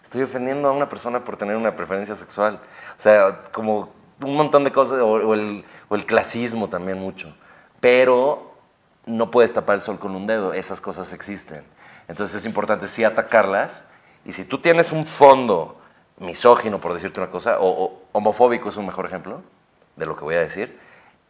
Estoy 0.02 0.22
ofendiendo 0.22 0.68
a 0.68 0.72
una 0.72 0.88
persona 0.88 1.24
por 1.24 1.36
tener 1.36 1.56
una 1.56 1.74
preferencia 1.76 2.14
sexual. 2.14 2.60
O 2.98 3.00
sea, 3.00 3.42
como 3.52 3.90
un 4.22 4.36
montón 4.36 4.64
de 4.64 4.72
cosas, 4.72 5.00
o, 5.00 5.08
o 5.08 5.34
el, 5.34 5.64
o 5.88 5.94
el 5.94 6.06
clasismo 6.06 6.68
también 6.68 6.98
mucho. 6.98 7.34
Pero 7.80 8.52
no 9.06 9.30
puedes 9.30 9.52
tapar 9.52 9.76
el 9.76 9.82
sol 9.82 9.98
con 9.98 10.14
un 10.14 10.26
dedo, 10.26 10.52
esas 10.52 10.80
cosas 10.80 11.12
existen. 11.12 11.64
Entonces 12.08 12.36
es 12.36 12.46
importante 12.46 12.88
sí 12.88 13.04
atacarlas. 13.04 13.84
Y 14.24 14.32
si 14.32 14.44
tú 14.44 14.58
tienes 14.58 14.92
un 14.92 15.06
fondo 15.06 15.78
misógino, 16.18 16.80
por 16.80 16.92
decirte 16.92 17.20
una 17.20 17.30
cosa, 17.30 17.58
o, 17.58 17.68
o 17.68 18.02
homofóbico 18.12 18.68
es 18.68 18.76
un 18.76 18.86
mejor 18.86 19.06
ejemplo 19.06 19.42
de 19.96 20.06
lo 20.06 20.16
que 20.16 20.24
voy 20.24 20.36
a 20.36 20.40
decir, 20.40 20.78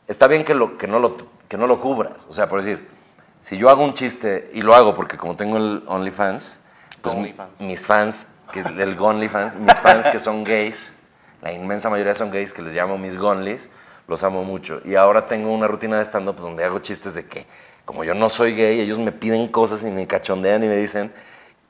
está 0.06 0.26
bien 0.26 0.44
que, 0.44 0.54
lo, 0.54 0.76
que, 0.78 0.86
no 0.86 0.98
lo, 0.98 1.16
que 1.48 1.56
no 1.56 1.66
lo 1.66 1.80
cubras. 1.80 2.26
O 2.28 2.32
sea, 2.32 2.48
por 2.48 2.62
decir, 2.62 2.88
si 3.40 3.56
yo 3.56 3.70
hago 3.70 3.82
un 3.84 3.94
chiste, 3.94 4.50
y 4.54 4.62
lo 4.62 4.74
hago 4.74 4.94
porque 4.94 5.16
como 5.16 5.36
tengo 5.36 5.56
el 5.56 5.82
OnlyFans, 5.86 6.61
pues 7.02 7.14
mi- 7.16 7.34
mis 7.66 7.87
fans, 7.87 8.34
que, 8.52 8.62
del 8.62 8.99
OnlyFans, 8.99 9.56
mis 9.56 9.78
fans 9.81 10.08
que 10.08 10.19
son 10.19 10.44
gays, 10.44 10.99
la 11.43 11.52
inmensa 11.52 11.90
mayoría 11.90 12.14
son 12.14 12.31
gays, 12.31 12.52
que 12.52 12.62
les 12.62 12.75
llamo 12.75 12.96
mis 12.99 13.16
gonlis, 13.16 13.70
los 14.08 14.22
amo 14.25 14.44
mucho. 14.44 14.81
Y 14.84 14.94
ahora 14.94 15.26
tengo 15.26 15.52
una 15.52 15.66
rutina 15.69 15.99
de 15.99 16.04
stand-up 16.04 16.37
donde 16.37 16.64
hago 16.64 16.78
chistes 16.78 17.14
de 17.14 17.26
que, 17.26 17.46
como 17.84 18.04
yo 18.04 18.14
no 18.14 18.28
soy 18.28 18.54
gay, 18.54 18.81
ellos 18.81 18.99
me 18.99 19.10
piden 19.12 19.49
cosas 19.49 19.82
y 19.82 19.90
me 19.90 20.06
cachondean 20.06 20.62
y 20.64 20.69
me 20.69 20.76
dicen, 20.76 21.12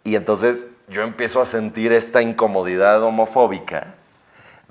y 0.05 0.15
entonces 0.17 0.67
yo 0.89 1.03
empiezo 1.03 1.41
a 1.41 1.47
sentir 1.47 1.93
esta 1.93 2.21
incomodidad 2.21 3.03
homofóbica 3.03 3.95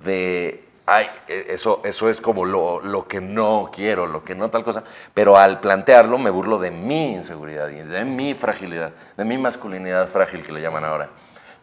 de, 0.04 0.64
ay, 0.92 1.10
e- 1.28 1.48
eso, 1.50 1.82
eso 1.84 2.10
es 2.10 2.20
como 2.20 2.46
lo, 2.46 2.82
lo 2.82 3.08
que 3.08 3.22
no 3.22 3.70
quiero, 3.74 4.06
lo 4.08 4.24
que 4.24 4.36
no 4.36 4.50
tal 4.50 4.64
cosa, 4.64 4.84
pero 5.14 5.38
al 5.38 5.60
plantearlo 5.60 6.18
me 6.18 6.30
burlo 6.30 6.60
de 6.60 6.72
mi 6.72 7.14
inseguridad 7.14 7.70
y 7.70 7.78
de 7.78 8.06
mi 8.06 8.34
fragilidad, 8.34 8.92
de 9.16 9.26
mi 9.26 9.38
masculinidad 9.38 10.08
frágil 10.08 10.44
que 10.44 10.52
le 10.52 10.62
llaman 10.62 10.84
ahora, 10.84 11.10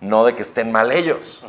no 0.00 0.24
de 0.24 0.34
que 0.34 0.42
estén 0.42 0.72
mal 0.72 0.90
ellos. 0.90 1.44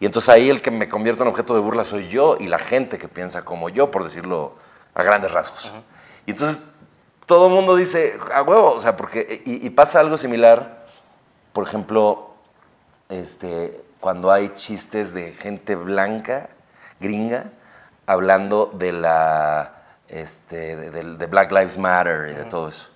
Y 0.00 0.06
entonces 0.06 0.28
ahí 0.28 0.48
el 0.48 0.62
que 0.62 0.70
me 0.70 0.88
convierto 0.88 1.22
en 1.22 1.28
objeto 1.28 1.54
de 1.54 1.60
burla 1.60 1.84
soy 1.84 2.08
yo 2.08 2.36
y 2.38 2.46
la 2.46 2.58
gente 2.58 2.98
que 2.98 3.08
piensa 3.08 3.44
como 3.44 3.68
yo, 3.68 3.90
por 3.90 4.04
decirlo 4.04 4.54
a 4.94 5.02
grandes 5.02 5.30
rasgos. 5.32 5.72
Y 6.24 6.30
entonces 6.30 6.62
todo 7.26 7.48
el 7.48 7.52
mundo 7.52 7.76
dice, 7.76 8.16
a 8.32 8.42
huevo, 8.42 8.72
o 8.72 8.80
sea, 8.80 8.96
porque, 8.96 9.42
y, 9.44 9.66
y 9.66 9.70
pasa 9.70 10.00
algo 10.00 10.16
similar, 10.16 10.86
por 11.52 11.66
ejemplo, 11.66 12.30
este, 13.08 13.82
cuando 14.00 14.30
hay 14.30 14.52
chistes 14.54 15.12
de 15.12 15.32
gente 15.32 15.74
blanca, 15.74 16.50
gringa, 17.00 17.52
hablando 18.06 18.70
de 18.74 18.92
la 18.92 19.78
este, 20.08 20.76
de, 20.76 21.26
Black 21.26 21.52
Lives 21.52 21.76
Matter 21.78 22.30
y 22.30 22.34
de 22.34 22.44
todo 22.44 22.68
eso. 22.68 22.88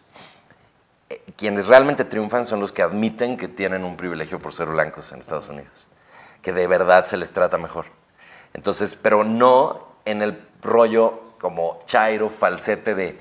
Eh, 1.11 1.23
Quienes 1.37 1.66
realmente 1.66 2.04
triunfan 2.04 2.47
son 2.47 2.61
los 2.61 2.73
que 2.73 2.82
admiten 2.82 3.37
que 3.37 3.49
tienen 3.49 3.85
un 3.85 3.97
privilegio 3.97 4.38
por 4.38 4.52
ser 4.52 4.68
blancos 4.68 5.12
en 5.12 5.21
Estados 5.21 5.49
Unidos, 5.49 5.87
que 6.40 6.52
de 6.52 6.66
verdad 6.66 7.04
se 7.04 7.16
les 7.16 7.32
trata 7.32 7.59
mejor. 7.59 7.87
Entonces, 8.54 8.94
pero 8.97 9.25
no 9.25 9.88
en 10.04 10.23
el 10.23 10.42
rollo 10.62 11.35
como 11.38 11.80
chairo, 11.87 12.28
falsete 12.28 12.94
de, 12.94 13.18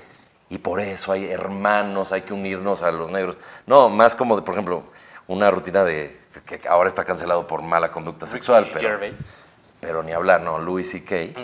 y 0.48 0.58
por 0.58 0.80
eso 0.80 1.12
hay 1.12 1.30
hermanos, 1.30 2.12
hay 2.12 2.22
que 2.22 2.32
unirnos 2.32 2.82
a 2.82 2.90
los 2.92 3.10
negros. 3.10 3.36
No, 3.66 3.88
más 3.88 4.14
como, 4.14 4.36
de, 4.36 4.42
por 4.42 4.54
ejemplo, 4.54 4.84
una 5.26 5.50
rutina 5.50 5.84
de, 5.84 6.20
que 6.46 6.60
ahora 6.68 6.88
está 6.88 7.04
cancelado 7.04 7.46
por 7.46 7.62
mala 7.62 7.90
conducta 7.90 8.26
sexual, 8.26 8.64
Ricky 8.64 8.74
pero, 8.74 8.88
Gervais. 8.90 9.38
Pero 9.82 10.04
ni 10.04 10.12
hablar, 10.12 10.42
no, 10.42 10.60
Louis 10.60 10.88
C.K., 10.88 11.40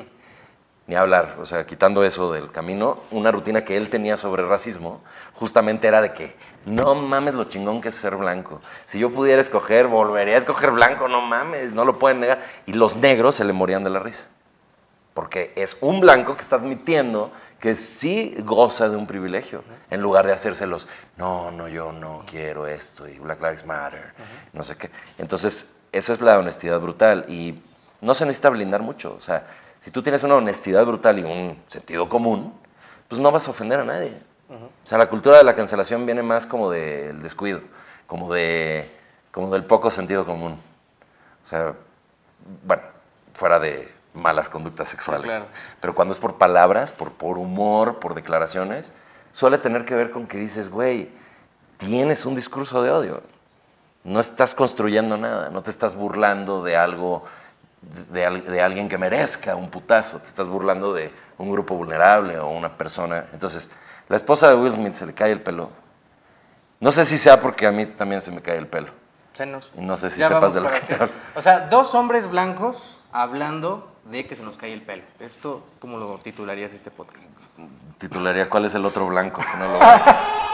ni 0.87 0.95
hablar, 0.95 1.37
o 1.41 1.45
sea, 1.45 1.67
quitando 1.67 2.05
eso 2.05 2.33
del 2.33 2.53
camino, 2.53 3.01
una 3.11 3.33
rutina 3.33 3.63
que 3.65 3.77
él 3.77 3.91
tenía 3.91 4.17
sobre 4.17 4.47
racismo, 4.47 5.03
justamente 5.35 5.89
era 5.89 6.01
de 6.01 6.15
que, 6.15 6.35
no 6.65 6.95
mames 6.95 7.35
lo 7.35 7.45
chingón 7.45 7.81
que 7.81 7.89
es 7.89 7.97
ser 7.97 8.15
blanco. 8.15 8.63
Si 8.87 9.01
yo 9.01 9.13
pudiera 9.13 9.43
escoger, 9.43 9.89
volvería 9.89 10.37
a 10.37 10.39
escoger 10.39 10.71
blanco, 10.71 11.09
no 11.09 11.21
mames, 11.21 11.75
no 11.75 11.85
lo 11.85 11.99
pueden 11.99 12.21
negar. 12.21 12.43
Y 12.65 12.75
los 12.75 12.97
negros 12.97 13.35
se 13.35 13.45
le 13.45 13.53
morían 13.53 13.83
de 13.83 13.91
la 13.91 13.99
risa. 13.99 14.29
Porque 15.15 15.53
es 15.57 15.77
un 15.81 16.01
blanco 16.01 16.37
que 16.37 16.43
está 16.43 16.57
admitiendo 16.57 17.33
que 17.61 17.75
sí 17.75 18.37
goza 18.45 18.89
de 18.89 18.97
un 18.97 19.07
privilegio, 19.07 19.65
en 19.91 20.01
lugar 20.01 20.27
de 20.27 20.33
hacérselos, 20.33 20.87
no, 21.17 21.51
no, 21.51 21.67
yo 21.67 21.93
no 21.93 22.23
quiero 22.25 22.69
esto, 22.69 23.09
y 23.09 23.19
Black 23.19 23.43
Lives 23.43 23.67
Matter, 23.67 24.15
no 24.53 24.63
sé 24.63 24.77
qué. 24.77 24.91
Entonces, 25.19 25.77
eso 25.91 26.13
es 26.13 26.21
la 26.21 26.39
honestidad 26.39 26.81
brutal, 26.81 27.25
y 27.27 27.61
no 28.01 28.15
se 28.15 28.25
necesita 28.25 28.51
blindar 28.51 28.83
mucho. 28.83 29.15
O 29.17 29.21
sea, 29.21 29.47
si 29.81 29.91
tú 29.91 30.03
tienes 30.03 30.23
una 30.23 30.37
honestidad 30.37 30.85
brutal 30.85 31.19
y 31.19 31.25
un 31.25 31.63
sentido 31.69 32.09
común, 32.09 32.53
pues 33.09 33.21
no 33.21 33.31
vas 33.31 33.49
a 33.49 33.51
ofender 33.51 33.81
a 33.81 33.85
nadie. 33.85 34.13
O 34.51 34.87
sea, 34.87 34.97
la 34.97 35.09
cultura 35.09 35.39
de 35.39 35.45
la 35.45 35.55
cancelación 35.55 36.07
viene 36.07 36.23
más 36.23 36.47
como 36.47 36.71
del 36.71 37.23
descuido, 37.23 37.61
como, 38.07 38.33
de, 38.33 38.91
como 39.31 39.51
del 39.51 39.65
poco 39.65 39.91
sentido 39.91 40.25
común. 40.25 40.59
O 41.45 41.49
sea, 41.49 41.75
bueno, 42.65 42.83
fuera 43.35 43.61
de 43.61 43.93
malas 44.15 44.49
conductas 44.49 44.89
sexuales. 44.89 45.25
claro. 45.25 45.47
Pero 45.81 45.95
cuando 45.95 46.13
es 46.13 46.21
por 46.21 46.39
palabras, 46.39 46.93
por, 46.93 47.13
por 47.13 47.39
humor, 47.39 47.99
por 47.99 48.15
declaraciones, 48.15 48.93
suele 49.33 49.59
tener 49.59 49.85
que 49.85 49.95
ver 49.95 50.11
con 50.11 50.27
que 50.27 50.39
dices, 50.39 50.71
güey, 50.71 51.11
tienes 51.77 52.27
un 52.27 52.35
discurso 52.35 52.83
de 52.83 52.91
odio. 52.91 53.23
No 54.05 54.21
estás 54.21 54.55
construyendo 54.55 55.17
nada, 55.17 55.51
no 55.51 55.63
te 55.63 55.71
estás 55.71 55.95
burlando 55.95 56.63
de 56.63 56.77
algo, 56.77 57.25
de, 57.83 58.31
de 58.43 58.63
alguien 58.63 58.89
que 58.89 58.99
merezca 58.99 59.55
un 59.57 59.71
putazo, 59.71 60.19
te 60.19 60.27
estás 60.27 60.49
burlando 60.49 60.93
de 60.93 61.13
un 61.39 61.51
grupo 61.53 61.75
vulnerable 61.75 62.39
o 62.39 62.49
una 62.49 62.77
persona. 62.77 63.27
Entonces, 63.33 63.71
la 64.09 64.17
esposa 64.17 64.49
de 64.49 64.55
Will 64.57 64.75
Smith 64.75 64.95
se 64.95 65.07
le 65.07 65.15
cae 65.15 65.31
el 65.33 65.41
pelo. 65.41 65.71
No 66.81 66.93
sé 66.93 67.05
si 67.05 67.19
sea 67.19 67.41
porque 67.41 67.67
a 67.67 67.73
mí 67.73 67.87
también 67.87 68.21
se 68.21 68.31
me 68.31 68.41
cae 68.41 68.57
el 68.57 68.67
pelo. 68.67 68.89
Senos. 69.33 69.71
Y 69.77 69.81
no 69.83 69.97
sé 69.97 70.11
si 70.11 70.21
Ya 70.21 70.29
sepas 70.29 70.55
de 70.55 70.61
lo 70.61 70.71
que 70.71 70.81
te. 70.81 70.99
O 71.37 71.43
sea, 71.43 71.67
dos 71.69 71.95
hombres 71.95 72.29
blancos 72.29 73.01
hablando 73.13 73.93
de 74.05 74.27
que 74.27 74.35
se 74.35 74.43
nos 74.43 74.57
cae 74.59 74.73
el 74.73 74.83
pelo. 74.83 75.03
¿Esto 75.21 75.65
cómo 75.81 75.99
lo 75.99 76.19
titularías 76.19 76.73
este 76.73 76.91
podcast? 76.91 77.29
Titularía 77.99 78.49
¿Cuál 78.49 78.65
es 78.65 78.75
el 78.75 78.85
otro 78.85 79.07
blanco? 79.07 79.41
Que 79.43 79.59
no 79.59 79.73
lo- 79.73 79.79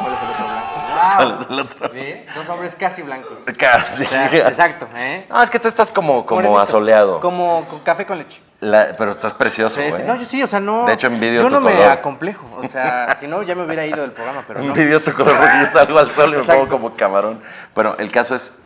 ¿Cuál 0.00 0.12
es 0.14 0.18
el 0.22 0.28
otro 0.30 0.44
blanco? 0.46 1.16
¿Cuál 1.16 1.38
es 1.40 1.50
el 1.50 1.60
otro? 1.60 1.88
¿Ve? 1.90 2.26
Dos 2.34 2.48
hombres 2.48 2.74
casi 2.74 3.02
blancos. 3.02 3.40
Casi. 3.58 4.02
O 4.04 4.06
sea, 4.06 4.26
exacto, 4.48 4.88
¿eh? 4.96 5.26
No, 5.28 5.42
es 5.42 5.50
que 5.50 5.58
tú 5.58 5.68
estás 5.68 5.92
como, 5.92 6.24
como 6.26 6.58
asoleado. 6.58 7.20
Como 7.20 7.66
con 7.68 7.80
café 7.80 8.06
con 8.06 8.18
leche. 8.18 8.40
La- 8.60 8.94
pero 8.98 9.10
estás 9.10 9.32
precioso, 9.34 9.76
Sí, 9.76 9.82
sí. 9.84 9.90
güey. 9.90 10.04
No, 10.04 10.16
yo 10.16 10.24
sí, 10.24 10.42
o 10.42 10.46
sea, 10.46 10.60
no. 10.60 10.84
De 10.84 10.92
hecho, 10.94 11.06
envidio 11.06 11.42
Yo 11.42 11.48
tu 11.48 11.54
no 11.54 11.60
me 11.60 11.72
color. 11.72 11.90
acomplejo. 11.90 12.46
O 12.56 12.66
sea, 12.68 13.14
si 13.20 13.26
no, 13.26 13.42
ya 13.42 13.54
me 13.54 13.64
hubiera 13.64 13.86
ido 13.86 14.00
del 14.02 14.12
programa, 14.12 14.44
pero 14.46 14.60
no. 14.60 14.66
Envidio 14.66 15.02
tu 15.02 15.12
color 15.14 15.36
porque 15.36 15.60
yo 15.60 15.66
salgo 15.66 15.98
al 15.98 16.12
sol 16.12 16.34
y 16.34 16.36
me 16.38 16.42
pongo 16.42 16.68
como 16.68 16.94
camarón. 16.94 17.42
Pero 17.74 17.96
el 17.98 18.10
caso 18.10 18.34
es, 18.34 18.58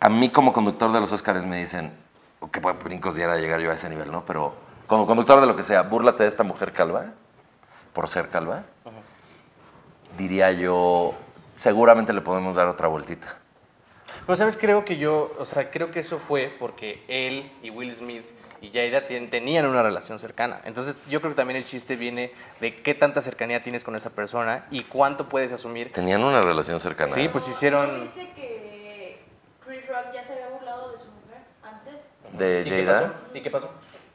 a 0.00 0.08
mí 0.08 0.28
como 0.30 0.52
conductor 0.52 0.92
de 0.92 1.00
los 1.00 1.12
Oscars 1.12 1.44
me 1.46 1.56
dicen, 1.58 1.92
pues, 2.60 2.78
brincos 2.82 3.14
diera 3.16 3.36
llegar 3.36 3.60
yo 3.60 3.70
a 3.70 3.74
ese 3.74 3.88
nivel, 3.88 4.10
¿no? 4.10 4.24
Pero 4.24 4.54
como 4.86 5.06
conductor 5.06 5.40
de 5.40 5.46
lo 5.46 5.54
que 5.56 5.62
sea, 5.62 5.82
búrlate 5.82 6.24
de 6.24 6.28
esta 6.28 6.42
mujer 6.42 6.72
calva, 6.72 7.06
por 7.92 8.08
ser 8.08 8.28
calva. 8.30 8.64
Diría 10.16 10.52
yo, 10.52 11.14
seguramente 11.54 12.12
le 12.12 12.20
podemos 12.20 12.56
dar 12.56 12.68
otra 12.68 12.88
vueltita. 12.88 13.38
Pero, 14.26 14.36
¿sabes? 14.36 14.56
Creo 14.56 14.84
que 14.84 14.96
yo, 14.96 15.34
o 15.38 15.44
sea, 15.44 15.70
creo 15.70 15.90
que 15.90 16.00
eso 16.00 16.18
fue 16.18 16.54
porque 16.58 17.02
él 17.08 17.50
y 17.62 17.70
Will 17.70 17.92
Smith 17.94 18.24
y 18.62 18.70
Jada 18.72 19.06
ten- 19.06 19.28
tenían 19.28 19.66
una 19.66 19.82
relación 19.82 20.18
cercana. 20.18 20.60
Entonces, 20.64 20.96
yo 21.10 21.20
creo 21.20 21.32
que 21.32 21.36
también 21.36 21.58
el 21.58 21.64
chiste 21.66 21.96
viene 21.96 22.32
de 22.60 22.74
qué 22.76 22.94
tanta 22.94 23.20
cercanía 23.20 23.60
tienes 23.60 23.84
con 23.84 23.94
esa 23.96 24.10
persona 24.10 24.64
y 24.70 24.84
cuánto 24.84 25.28
puedes 25.28 25.52
asumir. 25.52 25.92
Tenían 25.92 26.22
una 26.24 26.40
relación 26.40 26.80
cercana. 26.80 27.12
Sí, 27.14 27.28
pues 27.28 27.46
¿No 27.46 27.52
hicieron- 27.52 28.00
¿Viste 28.14 28.32
que 28.32 29.20
Chris 29.66 29.86
Rock 29.88 30.14
ya 30.14 30.24
se 30.24 30.32
había 30.34 30.48
burlado 30.48 30.92
de 30.92 30.98
su 30.98 31.04
mujer 31.06 31.42
antes? 31.62 31.94
De 32.38 32.62
¿Y 32.62 32.70
qué 32.70 32.84
Jada. 32.86 33.00
pasó? 33.02 33.14
¿Y 33.34 33.40
qué 33.42 33.50
pasó? 33.50 33.70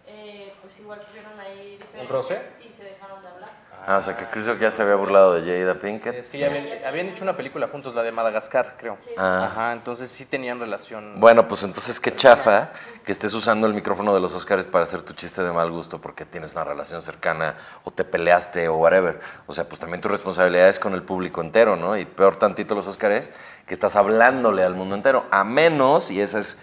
Eh, 0.08 0.54
pues 0.64 0.80
igual 0.80 1.02
tuvieron 1.08 1.40
ahí 1.40 1.78
diferencias 1.78 2.10
roce? 2.10 2.42
y 2.68 2.72
se 2.72 2.84
dejaron 2.86 3.22
de 3.22 3.28
hablar. 3.28 3.50
Ah, 3.88 3.98
o 3.98 4.02
sea 4.04 4.16
que 4.16 4.26
Chris 4.26 4.46
Rock 4.46 4.60
ya 4.60 4.72
se 4.72 4.82
había 4.82 4.96
burlado 4.96 5.34
de 5.34 5.42
Jada 5.42 5.76
Pinkett. 5.76 6.16
Eh, 6.16 6.24
Sí, 6.24 6.44
habían, 6.44 6.66
habían 6.86 7.08
hecho 7.08 7.24
una 7.24 7.36
película 7.36 7.68
juntos, 7.68 7.96
la 7.96 8.04
de 8.04 8.12
Madagascar, 8.12 8.76
creo. 8.78 8.98
Ah. 9.18 9.50
Ajá, 9.52 9.74
entonces 9.74 10.10
sí 10.12 10.26
tenían 10.26 10.60
relación. 10.60 11.20
Bueno, 11.20 11.48
pues 11.48 11.64
entonces 11.64 12.00
qué 12.00 12.16
chafa 12.16 12.70
que 13.04 13.12
estés 13.12 13.34
usando 13.34 13.66
el 13.68 13.74
micrófono 13.74 14.14
de 14.14 14.20
los 14.20 14.34
Oscars 14.36 14.66
para 14.66 14.84
hacer 14.84 15.02
tu 15.02 15.14
chiste 15.14 15.42
de 15.42 15.52
mal 15.52 15.72
gusto 15.72 16.00
porque 16.00 16.26
tienes 16.26 16.54
una 16.54 16.64
relación 16.64 17.02
cercana 17.02 17.56
o 17.84 17.92
te 17.92 18.04
peleaste 18.04 18.68
o 18.68 18.76
whatever. 18.78 19.20
O 19.48 19.54
sea, 19.54 19.68
pues 19.68 19.80
también 19.80 20.02
tu 20.02 20.08
responsabilidad 20.08 20.70
es 20.70 20.80
con 20.80 20.94
el 20.94 21.04
público 21.04 21.42
entero, 21.42 21.76
¿no? 21.76 21.98
Y 21.98 22.06
peor 22.06 22.36
tantito 22.38 22.76
los 22.76 22.86
Oscars 22.88 23.32
que 23.66 23.74
estás 23.74 23.96
hablándole 23.96 24.64
al 24.64 24.76
mundo 24.76 24.96
entero. 24.96 25.26
A 25.32 25.44
menos, 25.44 26.12
y 26.12 26.22
esa 26.22 26.40
es 26.40 26.60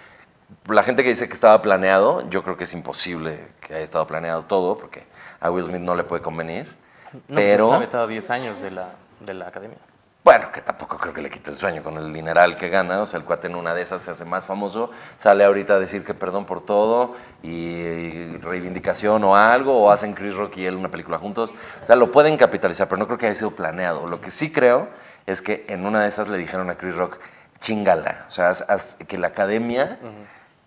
la 0.68 0.82
gente 0.82 1.02
que 1.02 1.08
dice 1.08 1.28
que 1.28 1.35
estaba 1.35 1.61
planeado, 1.62 2.28
yo 2.30 2.42
creo 2.42 2.56
que 2.56 2.64
es 2.64 2.73
imposible 2.73 3.49
que 3.61 3.75
haya 3.75 3.82
estado 3.85 4.06
planeado 4.06 4.42
todo 4.44 4.78
porque 4.78 5.04
a 5.40 5.50
Will 5.50 5.66
Smith 5.66 5.80
no 5.80 5.94
le 5.94 6.04
puede 6.04 6.23
convenir. 6.23 6.86
No, 7.28 7.35
pero... 7.37 7.66
Está 7.66 7.78
vetado 7.78 8.06
10 8.06 8.30
años 8.30 8.61
de 8.61 8.70
la, 8.70 8.90
de 9.20 9.35
la 9.35 9.49
academia. 9.49 9.78
Bueno, 10.25 10.50
que 10.50 10.61
tampoco 10.61 10.96
creo 10.96 11.14
que 11.14 11.23
le 11.23 11.30
quite 11.30 11.52
el 11.52 11.56
sueño 11.56 11.85
con 11.85 11.96
el 11.99 12.12
dineral 12.12 12.56
que 12.56 12.68
gana. 12.68 13.00
O 13.00 13.06
sea, 13.06 13.20
el 13.20 13.25
cuate 13.25 13.46
en 13.46 13.54
una 13.54 13.75
de 13.75 13.82
esas 13.82 14.02
se 14.02 14.11
hace 14.11 14.25
más 14.25 14.44
famoso, 14.44 14.90
sale 15.18 15.44
ahorita 15.44 15.75
a 15.75 15.78
decir 15.78 16.04
que 16.04 16.14
perdón 16.14 16.46
por 16.46 16.64
todo 16.64 17.14
y, 17.44 17.50
y 17.50 18.37
reivindicación 18.38 19.23
o 19.23 19.37
algo, 19.37 19.85
o 19.85 19.90
hacen 19.92 20.14
Chris 20.14 20.35
Rock 20.35 20.56
y 20.56 20.66
él 20.66 20.75
una 20.75 20.90
película 20.90 21.18
juntos. 21.18 21.52
O 21.80 21.87
sea, 21.87 21.94
lo 21.94 22.11
pueden 22.11 22.37
capitalizar, 22.37 22.88
pero 22.88 22.99
no 22.99 23.06
creo 23.06 23.18
que 23.18 23.26
haya 23.26 23.37
sido 23.37 23.52
planeado. 23.52 24.08
Lo 24.08 24.20
que 24.20 24.32
sí 24.32 24.50
creo 24.50 24.88
es 25.26 25.40
que 25.42 25.64
en 25.68 25.87
una 25.87 26.02
de 26.02 26.08
esas 26.08 26.26
le 26.26 26.38
dijeron 26.38 26.70
a 26.70 26.75
Chris 26.75 26.96
Rock, 26.96 27.18
chingala. 27.61 28.25
O 28.26 28.30
sea, 28.32 28.50
haz- 28.50 28.64
haz 28.68 28.96
que 29.06 29.18
la 29.18 29.28
academia 29.28 29.99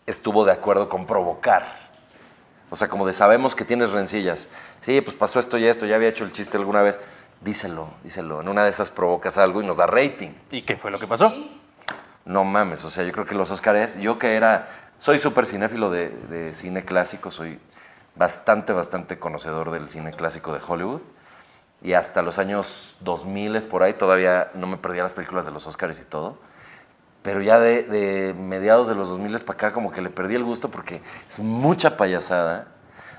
estuvo 0.05 0.45
de 0.45 0.53
acuerdo 0.53 0.87
con 0.87 1.05
provocar. 1.05 1.65
O 2.69 2.75
sea, 2.75 2.87
como 2.87 3.05
de 3.07 3.13
sabemos 3.13 3.55
que 3.55 3.65
tienes 3.65 3.91
rencillas. 3.91 4.49
Sí, 4.79 5.01
pues 5.01 5.15
pasó 5.15 5.39
esto 5.39 5.57
y 5.57 5.65
esto, 5.65 5.85
ya 5.85 5.95
había 5.95 6.09
hecho 6.09 6.23
el 6.23 6.31
chiste 6.31 6.57
alguna 6.57 6.81
vez. 6.81 6.99
Díselo, 7.41 7.89
díselo. 8.03 8.41
En 8.41 8.49
una 8.49 8.63
de 8.63 8.69
esas 8.69 8.91
provocas 8.91 9.37
algo 9.37 9.61
y 9.61 9.65
nos 9.65 9.77
da 9.77 9.87
rating. 9.87 10.31
¿Y 10.51 10.61
qué 10.61 10.75
fue 10.75 10.91
lo 10.91 10.99
que 10.99 11.07
pasó? 11.07 11.33
No 12.25 12.43
mames, 12.43 12.83
o 12.85 12.89
sea, 12.89 13.03
yo 13.03 13.11
creo 13.11 13.25
que 13.25 13.33
los 13.33 13.49
Óscares, 13.49 13.99
yo 13.99 14.19
que 14.19 14.35
era, 14.35 14.69
soy 14.99 15.17
súper 15.17 15.45
cinéfilo 15.45 15.89
de, 15.89 16.09
de 16.09 16.53
cine 16.53 16.85
clásico, 16.85 17.31
soy 17.31 17.59
bastante, 18.15 18.73
bastante 18.73 19.17
conocedor 19.17 19.71
del 19.71 19.89
cine 19.89 20.11
clásico 20.11 20.53
de 20.53 20.59
Hollywood. 20.65 21.01
Y 21.81 21.93
hasta 21.93 22.21
los 22.21 22.37
años 22.37 22.97
2000 22.99 23.61
por 23.67 23.83
ahí 23.83 23.93
todavía 23.93 24.51
no 24.53 24.67
me 24.67 24.77
perdía 24.77 25.01
las 25.01 25.13
películas 25.13 25.45
de 25.45 25.51
los 25.51 25.65
Óscares 25.65 25.99
y 26.01 26.05
todo. 26.05 26.37
Pero 27.21 27.41
ya 27.41 27.59
de, 27.59 27.83
de 27.83 28.33
mediados 28.33 28.87
de 28.87 28.95
los 28.95 29.09
2000 29.09 29.39
para 29.39 29.53
acá 29.53 29.73
como 29.73 29.91
que 29.91 30.01
le 30.01 30.09
perdí 30.09 30.35
el 30.35 30.43
gusto 30.43 30.69
porque 30.71 31.01
es 31.27 31.39
mucha 31.39 31.97
payasada. 31.97 32.67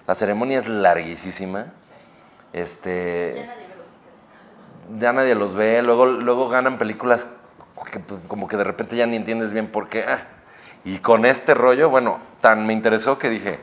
La 0.06 0.14
ceremonia 0.14 0.58
es 0.58 0.66
larguísima. 0.66 1.66
Este, 2.52 3.32
Ya 3.34 3.46
nadie 3.46 3.66
ve 3.68 3.74
los 3.76 3.86
Oscars. 3.86 5.00
ya 5.00 5.12
nadie 5.12 5.34
los 5.34 5.54
ve, 5.54 5.82
luego, 5.82 6.06
luego 6.06 6.48
ganan 6.48 6.78
películas 6.78 7.28
que 7.92 8.00
pues, 8.00 8.20
como 8.28 8.48
que 8.48 8.56
de 8.56 8.64
repente 8.64 8.96
ya 8.96 9.06
ni 9.06 9.16
entiendes 9.16 9.52
bien 9.52 9.68
por 9.68 9.88
qué. 9.88 10.04
ah. 10.06 10.18
Y 10.84 10.98
con 10.98 11.26
este 11.26 11.52
rollo, 11.54 11.90
bueno, 11.90 12.20
tan 12.40 12.66
me 12.66 12.72
interesó 12.72 13.18
que 13.18 13.28
dije, 13.28 13.58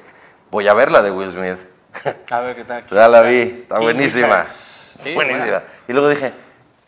voy 0.52 0.68
a 0.68 0.74
ver 0.74 0.92
la 0.92 1.02
de 1.02 1.10
Will 1.12 1.32
Smith. 1.32 1.58
A 2.32 2.40
ver 2.42 2.56
qué 2.56 2.64
tal. 2.64 2.86
Ya 2.92 3.08
la 3.08 3.24
vi, 3.24 3.40
está 3.64 3.80
buenísima. 3.80 4.46
Sí, 4.46 5.16
buenísima. 5.16 5.46
buena. 5.46 5.64
Y 5.88 5.94
luego 5.94 6.10
dije, 6.10 6.32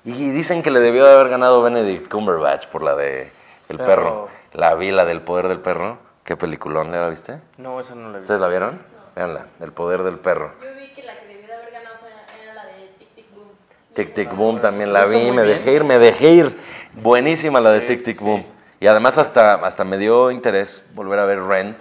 y 0.05 0.29
dicen 0.31 0.61
que 0.61 0.69
le 0.69 0.79
debió 0.79 1.03
de 1.05 1.13
haber 1.13 1.29
ganado 1.29 1.63
Benedict 1.63 2.07
Cumberbatch 2.09 2.67
por 2.67 2.83
la 2.83 2.95
de 2.95 3.31
El 3.69 3.77
Perro. 3.77 3.87
perro. 3.87 4.29
La 4.53 4.75
vi, 4.75 4.91
la 4.91 5.05
del 5.05 5.21
poder 5.21 5.47
del 5.47 5.59
perro. 5.59 5.99
Qué 6.23 6.35
peliculón, 6.35 6.91
¿la 6.91 7.07
viste? 7.09 7.39
No, 7.57 7.79
esa 7.79 7.95
no 7.95 8.09
la 8.09 8.17
vi. 8.17 8.21
¿Ustedes 8.21 8.41
la 8.41 8.47
vieron? 8.47 8.81
Veanla, 9.15 9.45
El 9.59 9.71
poder 9.71 10.03
del 10.03 10.17
perro. 10.19 10.53
Yo 10.61 10.67
vi 10.79 10.89
que 10.91 11.03
la 11.03 11.17
que 11.19 11.27
debió 11.27 11.47
de 11.47 11.53
haber 11.53 11.71
ganado 11.71 11.95
fue, 11.99 12.09
era 12.43 12.53
la 12.55 12.65
de 12.65 12.87
Tic 12.99 13.15
Tic 13.15 13.25
Boom. 13.33 13.47
Tic 13.93 14.13
Tic 14.13 14.35
Boom 14.35 14.59
también 14.61 14.91
la 14.93 15.05
vi, 15.05 15.31
me 15.31 15.43
bien. 15.43 15.57
dejé 15.57 15.73
ir, 15.73 15.83
me 15.83 15.99
dejé 15.99 16.29
ir. 16.29 16.59
Buenísima 16.93 17.59
la 17.61 17.71
de 17.71 17.81
Sí, 17.81 17.87
Tic 17.87 18.03
Tic 18.05 18.17
sí. 18.17 18.25
Boom. 18.25 18.45
Y 18.79 18.87
además 18.87 19.17
hasta, 19.17 19.55
hasta 19.55 19.83
me 19.83 19.97
dio 19.97 20.31
interés 20.31 20.87
volver 20.93 21.19
a 21.19 21.25
ver 21.25 21.41
Rent, 21.43 21.79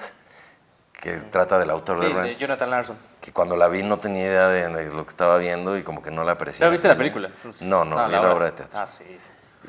que 0.92 1.12
trata 1.30 1.58
del 1.58 1.70
autor 1.70 1.98
Sí, 1.98 2.04
de 2.06 2.14
de 2.14 2.20
Rent. 2.22 2.38
Jonathan 2.38 2.70
Larson. 2.70 2.96
Que 3.20 3.32
cuando 3.32 3.56
la 3.56 3.68
vi 3.68 3.82
no 3.82 3.98
tenía 3.98 4.26
idea 4.26 4.48
de, 4.48 4.68
de 4.68 4.92
lo 4.92 5.04
que 5.04 5.10
estaba 5.10 5.36
viendo 5.38 5.76
y 5.76 5.82
como 5.82 6.02
que 6.02 6.10
no 6.10 6.24
la 6.24 6.32
aprecié. 6.32 6.64
¿Ya 6.64 6.70
viste 6.70 6.88
la 6.88 6.96
película? 6.96 7.28
Entonces- 7.28 7.66
No, 7.66 7.84
no, 7.84 8.06
vi 8.06 8.12
la 8.12 8.32
obra 8.32 8.46
de 8.46 8.52
teatro. 8.52 8.78
Ah, 8.80 8.86
sí. 8.86 9.04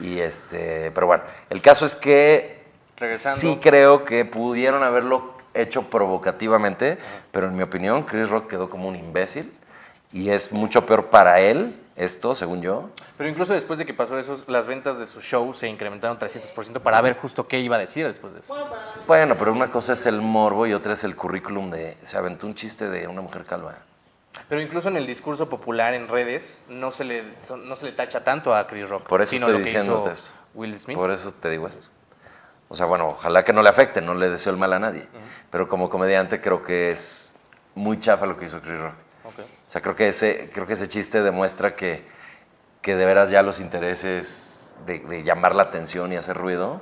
Y 0.02 0.20
este, 0.20 0.92
pero 0.92 1.08
bueno, 1.08 1.24
el 1.50 1.62
caso 1.62 1.86
es 1.86 1.96
que 1.96 2.60
Regresando. 2.98 3.40
sí 3.40 3.60
creo 3.62 4.06
que 4.06 4.26
pudieron 4.26 4.84
haberlo 4.84 5.34
hecho 5.54 5.84
provocativamente, 5.90 6.98
pero 7.32 7.48
en 7.48 7.56
mi 7.56 7.64
opinión 7.64 8.04
Chris 8.04 8.30
Rock 8.30 8.50
quedó 8.50 8.70
como 8.70 8.88
un 8.88 8.96
imbécil 8.96 9.52
y 10.12 10.30
es 10.30 10.52
mucho 10.52 10.86
peor 10.86 11.08
para 11.08 11.40
él 11.40 11.76
esto, 11.96 12.34
según 12.34 12.62
yo. 12.62 12.90
Pero 13.18 13.30
incluso 13.30 13.54
después 13.54 13.78
de 13.78 13.86
que 13.86 13.94
pasó 13.94 14.18
eso, 14.18 14.42
las 14.48 14.68
ventas 14.68 14.98
de 14.98 15.06
su 15.06 15.20
show 15.20 15.54
se 15.54 15.68
incrementaron 15.68 16.18
300% 16.18 16.80
para 16.80 17.02
ver 17.02 17.18
justo 17.18 17.48
qué 17.48 17.60
iba 17.60 17.76
a 17.76 17.80
decir 17.80 18.08
después 18.08 18.34
de 18.34 18.40
eso. 18.40 18.56
Bueno, 19.06 19.36
pero 19.38 19.52
una 19.52 19.70
cosa 19.70 19.94
es 19.94 20.06
el 20.06 20.22
morbo 20.22 20.66
y 20.66 20.74
otra 20.74 20.94
es 20.94 21.04
el 21.04 21.16
currículum 21.16 21.70
de 21.70 21.98
se 22.02 22.18
aventó 22.18 22.48
un 22.48 22.56
chiste 22.56 22.90
de 22.90 23.08
una 23.08 23.22
mujer 23.22 23.44
calva. 23.44 23.76
Pero 24.50 24.62
incluso 24.62 24.90
en 24.90 24.98
el 24.98 25.06
discurso 25.06 25.48
popular 25.48 25.94
en 25.94 26.08
redes 26.08 26.64
no 26.70 26.90
se 26.92 27.04
le, 27.04 27.24
no 27.64 27.76
se 27.76 27.86
le 27.86 27.92
tacha 27.92 28.24
tanto 28.24 28.56
a 28.56 28.66
Chris 28.68 28.90
Rock. 28.90 29.04
Por 29.08 29.22
eso 29.22 29.30
sino 29.32 29.48
estoy 29.48 29.64
diciéndote 29.64 30.12
eso. 30.12 30.32
Will 30.56 30.78
Smith. 30.78 30.98
Por 30.98 31.12
eso 31.12 31.32
te 31.32 31.50
digo 31.52 31.68
esto. 31.68 31.88
O 32.68 32.76
sea, 32.76 32.88
bueno, 32.88 33.08
ojalá 33.10 33.44
que 33.44 33.54
no 33.54 33.62
le 33.62 33.70
afecte, 33.70 34.02
no 34.02 34.16
le 34.16 34.30
deseo 34.30 34.52
el 34.52 34.58
mal 34.60 34.74
a 34.74 34.80
nadie. 34.80 35.08
Pero 35.52 35.68
como 35.68 35.90
comediante 35.90 36.42
creo 36.42 36.64
que 36.64 36.90
es 36.92 37.34
muy 37.76 38.00
chafa 38.00 38.26
lo 38.26 38.38
que 38.38 38.46
hizo 38.46 38.60
Chris 38.62 38.80
Rock. 38.80 38.94
Ok. 39.26 39.40
O 39.40 39.72
sea, 39.72 39.82
creo 39.82 39.96
que 39.96 40.08
ese, 40.08 40.50
creo 40.52 40.66
que 40.66 40.74
ese 40.74 40.88
chiste 40.90 41.22
demuestra 41.22 41.76
que, 41.76 42.04
que 42.82 42.96
de 42.96 43.06
veras 43.06 43.30
ya 43.30 43.44
los 43.44 43.60
intereses 43.60 44.76
de, 44.88 45.00
de 45.00 45.24
llamar 45.24 45.54
la 45.54 45.64
atención 45.64 46.12
y 46.12 46.18
hacer 46.18 46.36
ruido 46.38 46.82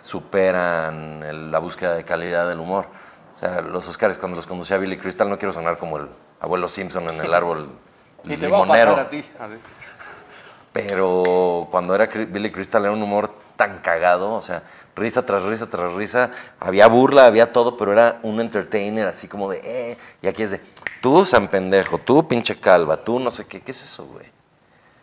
superan 0.00 1.22
el- 1.22 1.50
la 1.50 1.58
búsqueda 1.58 1.94
de 1.94 2.04
calidad 2.04 2.48
del 2.48 2.60
humor. 2.60 2.86
O 3.34 3.38
sea, 3.38 3.60
los 3.62 3.86
Oscars 3.88 4.18
cuando 4.18 4.36
los 4.36 4.46
conducía 4.46 4.76
Billy 4.78 4.96
Crystal, 4.98 5.28
no 5.28 5.38
quiero 5.38 5.52
sonar 5.52 5.78
como 5.78 5.96
el 5.98 6.08
abuelo 6.40 6.68
Simpson 6.68 7.04
en 7.10 7.20
el 7.20 7.34
árbol 7.34 7.68
Y 8.24 8.36
te 8.36 8.48
va 8.48 8.58
a 8.58 8.60
limonero. 8.62 8.90
pasar 8.92 9.06
a 9.06 9.08
ti. 9.10 9.24
Así. 9.38 9.54
Pero 10.72 11.68
cuando 11.70 11.94
era 11.94 12.06
Billy 12.06 12.52
Crystal 12.52 12.84
era 12.84 12.92
un 12.92 13.02
humor 13.02 13.32
tan 13.56 13.78
cagado, 13.78 14.32
o 14.32 14.40
sea, 14.40 14.62
risa 14.94 15.24
tras 15.24 15.42
risa 15.44 15.66
tras 15.66 15.92
risa. 15.94 16.30
Había 16.60 16.86
burla, 16.86 17.26
había 17.26 17.52
todo, 17.52 17.76
pero 17.76 17.92
era 17.92 18.20
un 18.22 18.40
entertainer 18.40 19.06
así 19.06 19.28
como 19.28 19.50
de, 19.50 19.60
eh. 19.64 19.98
Y 20.22 20.28
aquí 20.28 20.42
es 20.42 20.50
de, 20.52 20.60
tú, 21.00 21.24
San 21.24 21.48
Pendejo, 21.48 21.98
tú, 21.98 22.26
pinche 22.28 22.60
calva, 22.60 22.98
tú, 22.98 23.18
no 23.18 23.30
sé 23.30 23.46
qué. 23.46 23.60
¿Qué 23.60 23.70
es 23.70 23.82
eso, 23.82 24.06
güey? 24.06 24.26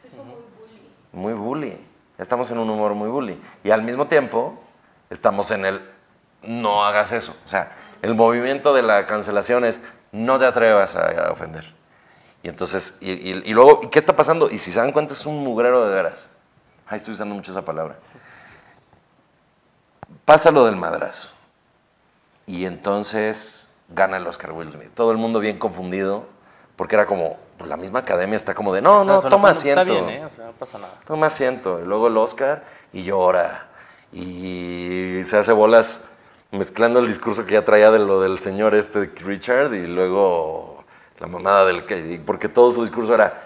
Eso 0.08 0.24
muy 0.24 0.36
bully. 0.58 0.82
Muy 1.12 1.34
bully. 1.34 1.77
Estamos 2.18 2.50
en 2.51 2.60
un 2.60 2.70
humor 2.70 2.94
muy 2.94 3.10
bully. 3.10 3.42
Y 3.63 3.72
al 3.72 3.82
mismo 3.82 4.08
tiempo, 4.08 4.62
estamos 5.10 5.51
en 5.51 5.65
el, 5.65 5.82
no 6.44 6.86
hagas 6.86 7.12
eso. 7.12 7.36
O 7.46 7.50
sea, 7.50 7.72
el 8.01 8.15
movimiento 8.15 8.74
de 8.74 8.84
la 8.84 9.06
cancelación 9.06 9.65
es, 9.65 9.82
no 10.15 10.39
te 10.39 10.45
atrevas 10.45 10.95
a, 10.95 11.27
a 11.27 11.31
ofender. 11.31 11.74
Y 12.43 12.50
entonces, 12.50 12.98
y, 13.01 13.12
y- 13.12 13.41
y 13.45 13.53
luego, 13.53 13.81
¿y 13.84 13.88
qué 13.88 14.00
está 14.00 14.15
pasando? 14.15 14.50
Y 14.50 14.57
si 14.57 14.72
se 14.72 14.79
dan 14.79 14.91
cuenta, 14.91 15.13
es 15.13 15.25
un 15.25 15.43
mugrero 15.43 15.88
de 15.88 15.95
veras. 15.95 16.29
Ay, 16.88 16.98
estoy 16.98 17.13
usando 17.13 17.34
mucho 17.36 17.51
esa 17.51 17.65
palabra. 17.65 17.95
Pasa 20.25 20.51
lo 20.51 20.65
del 20.65 20.75
madrazo. 20.75 21.29
Y 22.48 22.65
entonces 22.65 23.72
gana 23.89 24.17
el 24.17 24.27
Oscar 24.27 24.51
Will 24.51 24.72
Smith. 24.72 24.91
Todo 24.93 25.12
el 25.12 25.17
mundo 25.17 25.39
bien 25.39 25.57
confundido, 25.57 26.25
porque 26.75 26.95
era 26.95 27.05
como, 27.05 27.38
pues, 27.57 27.69
la 27.69 27.77
misma 27.77 28.00
academia 28.00 28.36
está 28.38 28.53
como 28.53 28.74
de, 28.74 28.81
no, 28.81 29.01
O 29.01 29.05
sea, 29.05 29.13
no, 29.15 29.22
toma 29.24 29.50
asiento. 29.50 29.81
Está 29.81 29.93
bien, 29.93 30.10
¿eh? 30.10 30.25
O 30.25 30.29
sea, 30.29 30.45
no 30.45 30.51
pasa 30.53 30.77
nada. 30.77 30.93
Toma 31.05 31.27
asiento. 31.27 31.79
Y 31.81 31.86
luego 31.86 32.07
el 32.07 32.17
Oscar 32.17 32.63
y 32.93 33.03
llora. 33.03 33.67
Y 34.13 35.22
se 35.25 35.38
hace 35.38 35.51
bolas 35.51 36.05
mezclando 36.56 37.00
el 37.00 37.08
discurso 37.08 37.46
que 37.46 37.54
ya 37.54 37.66
traía 37.66 37.92
de 37.92 38.00
lo 38.00 38.20
del 38.22 38.40
señor 38.40 38.74
este 38.76 39.12
Richard 39.24 39.74
y 39.74 39.88
luego 39.88 40.84
la 41.20 41.28
mamada 41.28 41.66
del 41.66 41.86
que. 41.86 42.22
Porque 42.26 42.50
todo 42.50 42.72
su 42.72 42.84
discurso 42.84 43.14
era. 43.14 43.42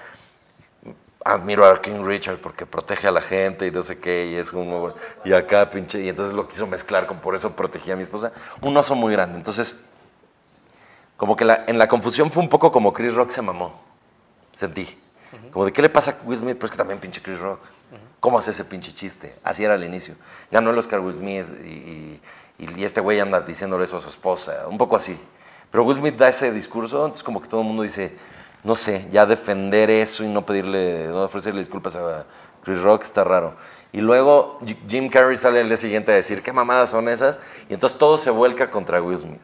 Admiro 1.25 1.65
a 1.65 1.81
King 1.81 2.03
Richard 2.05 2.37
porque 2.37 2.65
protege 2.65 3.07
a 3.07 3.11
la 3.11 3.21
gente 3.21 3.67
y 3.67 3.71
no 3.71 3.83
sé 3.83 3.99
qué, 3.99 4.27
y 4.27 4.35
es 4.35 4.51
como. 4.51 4.93
Y 5.25 5.33
acá, 5.33 5.69
pinche. 5.69 5.99
Y 6.01 6.07
entonces 6.09 6.33
lo 6.33 6.47
quiso 6.47 6.65
mezclar 6.65 7.07
con 7.07 7.19
por 7.19 7.35
eso 7.35 7.55
protegía 7.55 7.93
a 7.93 7.97
mi 7.97 8.03
esposa. 8.03 8.31
Un 8.61 8.75
oso 8.77 8.95
muy 8.95 9.11
grande. 9.13 9.37
Entonces, 9.37 9.85
como 11.17 11.35
que 11.35 11.43
la- 11.43 11.65
en 11.67 11.77
la 11.77 11.87
confusión 11.89 12.31
fue 12.31 12.41
un 12.41 12.49
poco 12.49 12.71
como 12.71 12.93
Chris 12.93 13.13
Rock 13.13 13.31
se 13.31 13.41
mamó. 13.41 13.81
Sentí. 14.53 14.97
Como 15.51 15.65
de 15.65 15.73
qué 15.73 15.81
le 15.81 15.89
pasa 15.89 16.11
a 16.11 16.27
Will 16.27 16.39
Smith, 16.39 16.55
pero 16.55 16.65
es 16.65 16.71
que 16.71 16.77
también 16.77 16.99
pinche 16.99 17.21
Chris 17.21 17.37
Rock. 17.39 17.59
¿Cómo 18.19 18.37
hace 18.39 18.51
ese 18.51 18.65
pinche 18.65 18.93
chiste? 18.93 19.35
Así 19.43 19.63
era 19.63 19.73
al 19.75 19.83
inicio. 19.83 20.15
Ganó 20.51 20.71
el 20.71 20.77
Oscar 20.77 20.99
Will 21.01 21.15
Smith 21.15 21.45
y, 21.63 21.67
y- 21.67 22.21
y 22.59 22.83
este 22.83 23.01
güey 23.01 23.19
anda 23.19 23.41
diciéndole 23.41 23.85
eso 23.85 23.97
a 23.97 24.01
su 24.01 24.09
esposa. 24.09 24.67
Un 24.67 24.77
poco 24.77 24.95
así. 24.95 25.19
Pero 25.71 25.83
Will 25.83 25.97
Smith 25.97 26.15
da 26.15 26.29
ese 26.29 26.51
discurso, 26.51 27.05
entonces 27.05 27.23
como 27.23 27.41
que 27.41 27.47
todo 27.47 27.61
el 27.61 27.67
mundo 27.67 27.83
dice, 27.83 28.15
no 28.63 28.75
sé, 28.75 29.07
ya 29.11 29.25
defender 29.25 29.89
eso 29.89 30.23
y 30.23 30.27
no 30.27 30.45
pedirle, 30.45 31.07
no 31.07 31.23
ofrecerle 31.23 31.59
disculpas 31.59 31.95
a 31.95 32.25
Chris 32.63 32.81
Rock 32.81 33.03
está 33.03 33.23
raro. 33.23 33.55
Y 33.91 34.01
luego 34.01 34.59
Jim 34.87 35.09
Carrey 35.09 35.37
sale 35.37 35.61
el 35.61 35.67
día 35.67 35.77
siguiente 35.77 36.11
a 36.11 36.15
decir, 36.15 36.43
¿qué 36.43 36.53
mamadas 36.53 36.89
son 36.91 37.07
esas? 37.09 37.39
Y 37.69 37.73
entonces 37.73 37.97
todo 37.97 38.17
se 38.17 38.29
vuelca 38.29 38.69
contra 38.69 39.01
Will 39.01 39.17
Smith. 39.17 39.41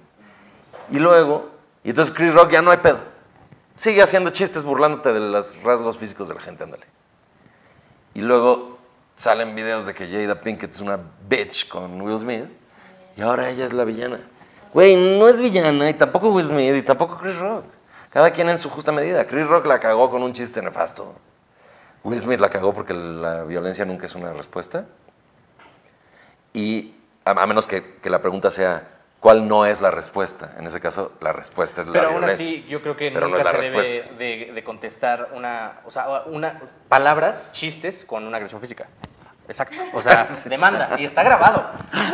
Y 0.92 1.00
luego, 1.00 1.50
y 1.84 1.90
entonces 1.90 2.14
Chris 2.16 2.34
Rock 2.34 2.52
ya 2.52 2.62
no 2.62 2.72
hay 2.72 2.78
pedo. 2.78 3.00
Sigue 3.76 4.02
haciendo 4.02 4.30
chistes 4.30 4.64
burlándote 4.64 5.14
de 5.14 5.20
los 5.20 5.62
rasgos 5.64 5.98
físicos 5.98 6.28
de 6.28 6.36
la 6.36 6.42
gente, 6.42 6.64
ándale. 6.64 6.86
Y 8.14 8.22
luego 8.22 8.78
salen 9.16 9.56
videos 9.56 9.86
de 9.86 9.94
que 9.94 10.08
Jada 10.08 10.40
Pinkett 10.40 10.72
es 10.72 10.80
una 10.80 11.00
bitch 11.28 11.68
con 11.68 12.02
Will 12.02 12.20
Smith. 12.20 12.46
Y 13.18 13.22
ahora 13.22 13.50
ella 13.50 13.66
es 13.66 13.74
la 13.74 13.84
villana. 13.86 14.20
Güey, 14.74 15.18
no 15.18 15.28
es 15.30 15.40
villana 15.40 15.90
y 15.90 15.94
tampoco 15.94 16.30
Will 16.32 16.50
Smith 16.50 16.76
y 16.76 16.82
tampoco 16.82 17.18
Chris 17.18 17.38
Rock. 17.38 17.64
Cada 18.10 18.32
quien 18.32 18.50
en 18.50 18.58
su 18.58 18.70
justa 18.70 18.92
medida. 18.92 19.26
Chris 19.26 19.48
Rock 19.48 19.66
la 19.66 19.80
cagó 19.80 20.10
con 20.10 20.22
un 20.24 20.34
chiste 20.34 20.62
nefasto. 20.62 21.16
Will 22.04 22.20
Smith 22.20 22.40
la 22.40 22.50
cagó 22.50 22.74
porque 22.74 22.94
la 22.94 23.44
violencia 23.44 23.86
nunca 23.86 24.06
es 24.06 24.16
una 24.16 24.32
respuesta. 24.34 24.86
Y 26.54 26.96
a, 27.26 27.32
a 27.32 27.48
menos 27.48 27.68
que, 27.68 27.96
que 28.02 28.10
la 28.10 28.22
pregunta 28.22 28.52
sea, 28.52 28.88
¿cuál 29.20 29.48
no 29.48 29.66
es 29.66 29.82
la 29.82 29.92
respuesta? 29.92 30.52
En 30.58 30.68
ese 30.68 30.80
caso, 30.80 31.14
la 31.22 31.34
respuesta 31.34 31.82
es 31.82 31.88
la 31.88 31.94
Pero 31.94 32.08
aún 32.10 32.20
violencia. 32.20 32.46
así, 32.46 32.66
yo 32.70 32.82
creo 32.82 32.96
que 32.96 33.12
Pero 33.12 33.28
no 33.28 33.38
nunca 33.38 33.44
la 33.44 33.52
se 33.52 33.58
debe 33.70 33.78
respuesta. 33.82 34.16
de, 34.18 34.52
de 34.54 34.64
contestar 34.64 35.30
una, 35.34 35.82
o 35.86 35.92
sea, 35.92 36.24
una, 36.28 36.62
palabras, 36.88 37.52
chistes 37.52 38.06
con 38.06 38.26
una 38.26 38.38
agresión 38.38 38.62
física. 38.62 38.88
Exacto. 39.48 39.82
O 39.94 40.02
sea, 40.02 40.28
demanda. 40.46 40.96
Y 40.98 41.06
está 41.06 41.24
grabado. 41.24 41.70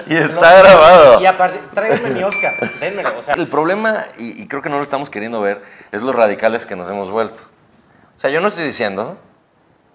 Y 0.08 0.16
está 0.16 0.62
grabado. 0.62 1.22
Y 1.22 1.26
aparte, 1.26 1.60
tráiganme 1.74 2.10
mi 2.12 2.24
Oscar. 2.24 2.54
Dénmelo. 2.80 3.18
O 3.18 3.22
sea, 3.22 3.36
El 3.36 3.48
problema, 3.48 4.06
y, 4.18 4.42
y 4.42 4.48
creo 4.48 4.62
que 4.62 4.70
no 4.70 4.78
lo 4.78 4.84
estamos 4.84 5.10
queriendo 5.10 5.42
ver, 5.42 5.64
es 5.92 6.02
los 6.02 6.16
radicales 6.16 6.66
que 6.66 6.76
nos 6.76 6.90
hemos 6.90 7.10
vuelto. 7.10 7.42
O 8.16 8.20
sea, 8.20 8.30
yo 8.30 8.42
no 8.42 8.48
estoy 8.48 8.66
diciendo 8.66 9.18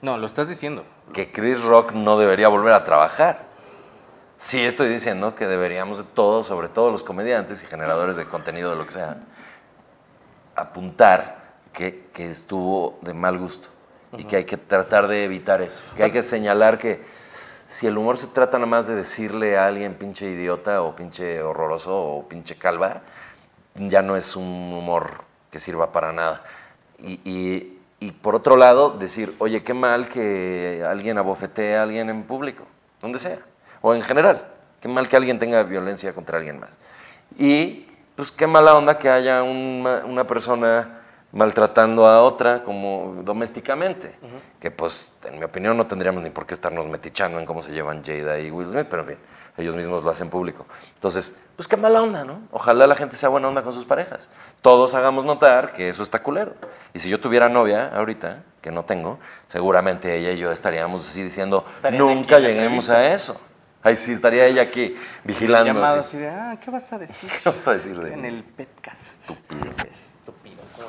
no, 0.03 0.19
lo 0.19 0.27
estás 0.27 0.49
diciendo. 0.49 0.85
que 1.13 1.33
Chris 1.33 1.63
Rock 1.63 1.93
no 1.93 2.19
debería 2.19 2.49
volver 2.49 2.75
a 2.75 2.85
trabajar. 2.85 3.47
Sí 4.37 4.61
estoy 4.61 4.89
diciendo 4.89 5.35
que 5.35 5.47
deberíamos 5.47 5.99
de 5.99 6.05
todos, 6.05 6.47
sobre 6.47 6.69
todo 6.69 6.91
los 6.91 7.03
comediantes 7.03 7.63
y 7.63 7.67
generadores 7.67 8.17
de 8.17 8.27
contenido 8.27 8.71
de 8.71 8.77
lo 8.77 8.85
que 8.85 8.93
sea, 8.93 9.19
apuntar 10.55 11.55
que, 11.73 12.09
que 12.13 12.29
estuvo 12.31 12.99
de 13.01 13.15
mal 13.15 13.39
gusto 13.39 13.69
y 14.17 14.25
que 14.25 14.37
hay 14.37 14.45
que 14.45 14.59
tratar 14.59 15.09
de 15.09 15.25
evitar 15.25 15.63
eso. 15.63 15.83
Que 15.97 16.05
hay 16.05 16.11
que 16.11 16.23
señalar 16.23 16.79
que 16.79 17.03
si 17.67 17.87
el 17.87 17.99
humor 17.99 18.17
se 18.17 18.29
trata 18.29 18.59
nada 18.59 18.71
más 18.71 18.87
de 18.87 18.95
decirle 18.95 19.59
a 19.59 19.67
alguien 19.67 19.95
pinche 19.95 20.29
idiota 20.31 20.83
o 20.83 20.95
pinche 20.95 21.43
horroroso 21.43 21.97
o 21.97 22.29
pinche 22.29 22.57
calva, 22.57 23.03
ya 23.75 24.03
no 24.03 24.17
es 24.17 24.37
un 24.37 24.73
humor 24.73 25.25
que 25.51 25.59
sirva 25.59 25.93
para 25.93 26.13
nada. 26.13 26.45
Y, 26.99 27.73
por 28.23 28.35
otro 28.35 28.57
lado, 28.57 28.91
decir, 28.91 29.35
oye, 29.39 29.65
qué 29.65 29.75
mal 29.75 30.09
que 30.09 30.85
alguien 30.87 31.19
abofetee 31.19 31.77
a 31.77 31.83
alguien 31.83 32.09
en 32.09 32.23
público, 32.23 32.65
donde 33.03 33.19
sea, 33.19 33.41
o 33.81 33.95
en 33.95 34.03
general, 34.03 34.47
qué 34.81 34.89
mal 34.89 35.09
que 35.09 35.17
alguien 35.17 35.39
tenga 35.39 35.63
violencia 35.65 36.13
contra 36.15 36.39
alguien 36.39 36.61
más. 36.61 36.79
Y 37.37 37.89
pues 38.15 38.31
qué 38.31 38.47
mala 38.47 38.77
onda 38.77 38.99
que 38.99 39.11
haya 39.11 39.43
una 39.43 40.27
persona 40.27 40.96
maltratando 41.37 42.07
a 42.07 42.23
otra 42.23 42.65
como 42.65 43.21
domésticamente, 43.23 44.17
que 44.59 44.71
pues 44.71 45.13
en 45.27 45.39
mi 45.39 45.45
opinión 45.45 45.77
no 45.77 45.87
tendríamos 45.87 46.23
ni 46.23 46.31
por 46.31 46.47
qué 46.47 46.55
estarnos 46.55 46.87
metichando 46.87 47.39
en 47.39 47.45
cómo 47.45 47.61
se 47.61 47.73
llevan 47.73 48.03
Jada 48.03 48.39
y 48.41 48.51
Will 48.51 48.71
Smith, 48.71 48.87
pero 48.89 49.03
en 49.03 49.09
fin, 49.09 49.19
ellos 49.59 49.77
mismos 49.77 50.03
lo 50.03 50.09
hacen 50.11 50.31
público. 50.31 50.65
Entonces, 50.95 51.39
pues 51.55 51.69
qué 51.69 51.77
mala 51.77 52.03
onda, 52.03 52.25
¿no? 52.25 52.41
Ojalá 52.53 52.87
la 52.87 52.97
gente 52.97 53.17
sea 53.17 53.29
buena 53.29 53.49
onda 53.49 53.63
con 53.63 53.75
sus 53.75 53.85
parejas. 53.85 54.31
Todos 54.63 54.95
hagamos 54.95 55.27
notar 55.27 55.75
que 55.75 55.91
eso 55.91 56.03
está 56.03 56.23
culero. 56.23 56.55
Y 56.95 57.01
si 57.01 57.11
yo 57.11 57.21
tuviera 57.21 57.51
novia 57.51 57.91
ahorita, 57.95 58.43
que 58.63 58.71
no 58.71 58.87
tengo, 58.87 59.19
seguramente 59.47 60.17
ella 60.17 60.31
y 60.31 60.39
yo 60.39 60.51
estaríamos 60.53 61.07
así 61.07 61.23
diciendo, 61.23 61.67
Estarían 61.75 62.03
nunca 62.03 62.39
lleguemos 62.39 62.89
a 62.89 63.13
eso. 63.13 63.39
Ahí 63.83 63.95
sí, 63.95 64.13
estaría 64.15 64.47
ella 64.47 64.63
aquí 64.63 64.97
vigilando. 65.23 65.67
Llamado 65.67 66.01
así. 66.01 66.17
así 66.17 66.19
de, 66.19 66.29
ah, 66.31 66.59
¿qué 66.65 66.71
vas 66.71 66.91
a 66.95 66.99
decir? 66.99 67.31
¿Qué 67.43 67.51
vas 67.51 67.69
a 67.69 67.75
decir 67.75 68.01
de 68.01 68.15
En 68.15 68.23
mí? 68.23 68.29
el 68.29 68.43
podcast. 68.43 69.03
Estúpido. 69.03 69.71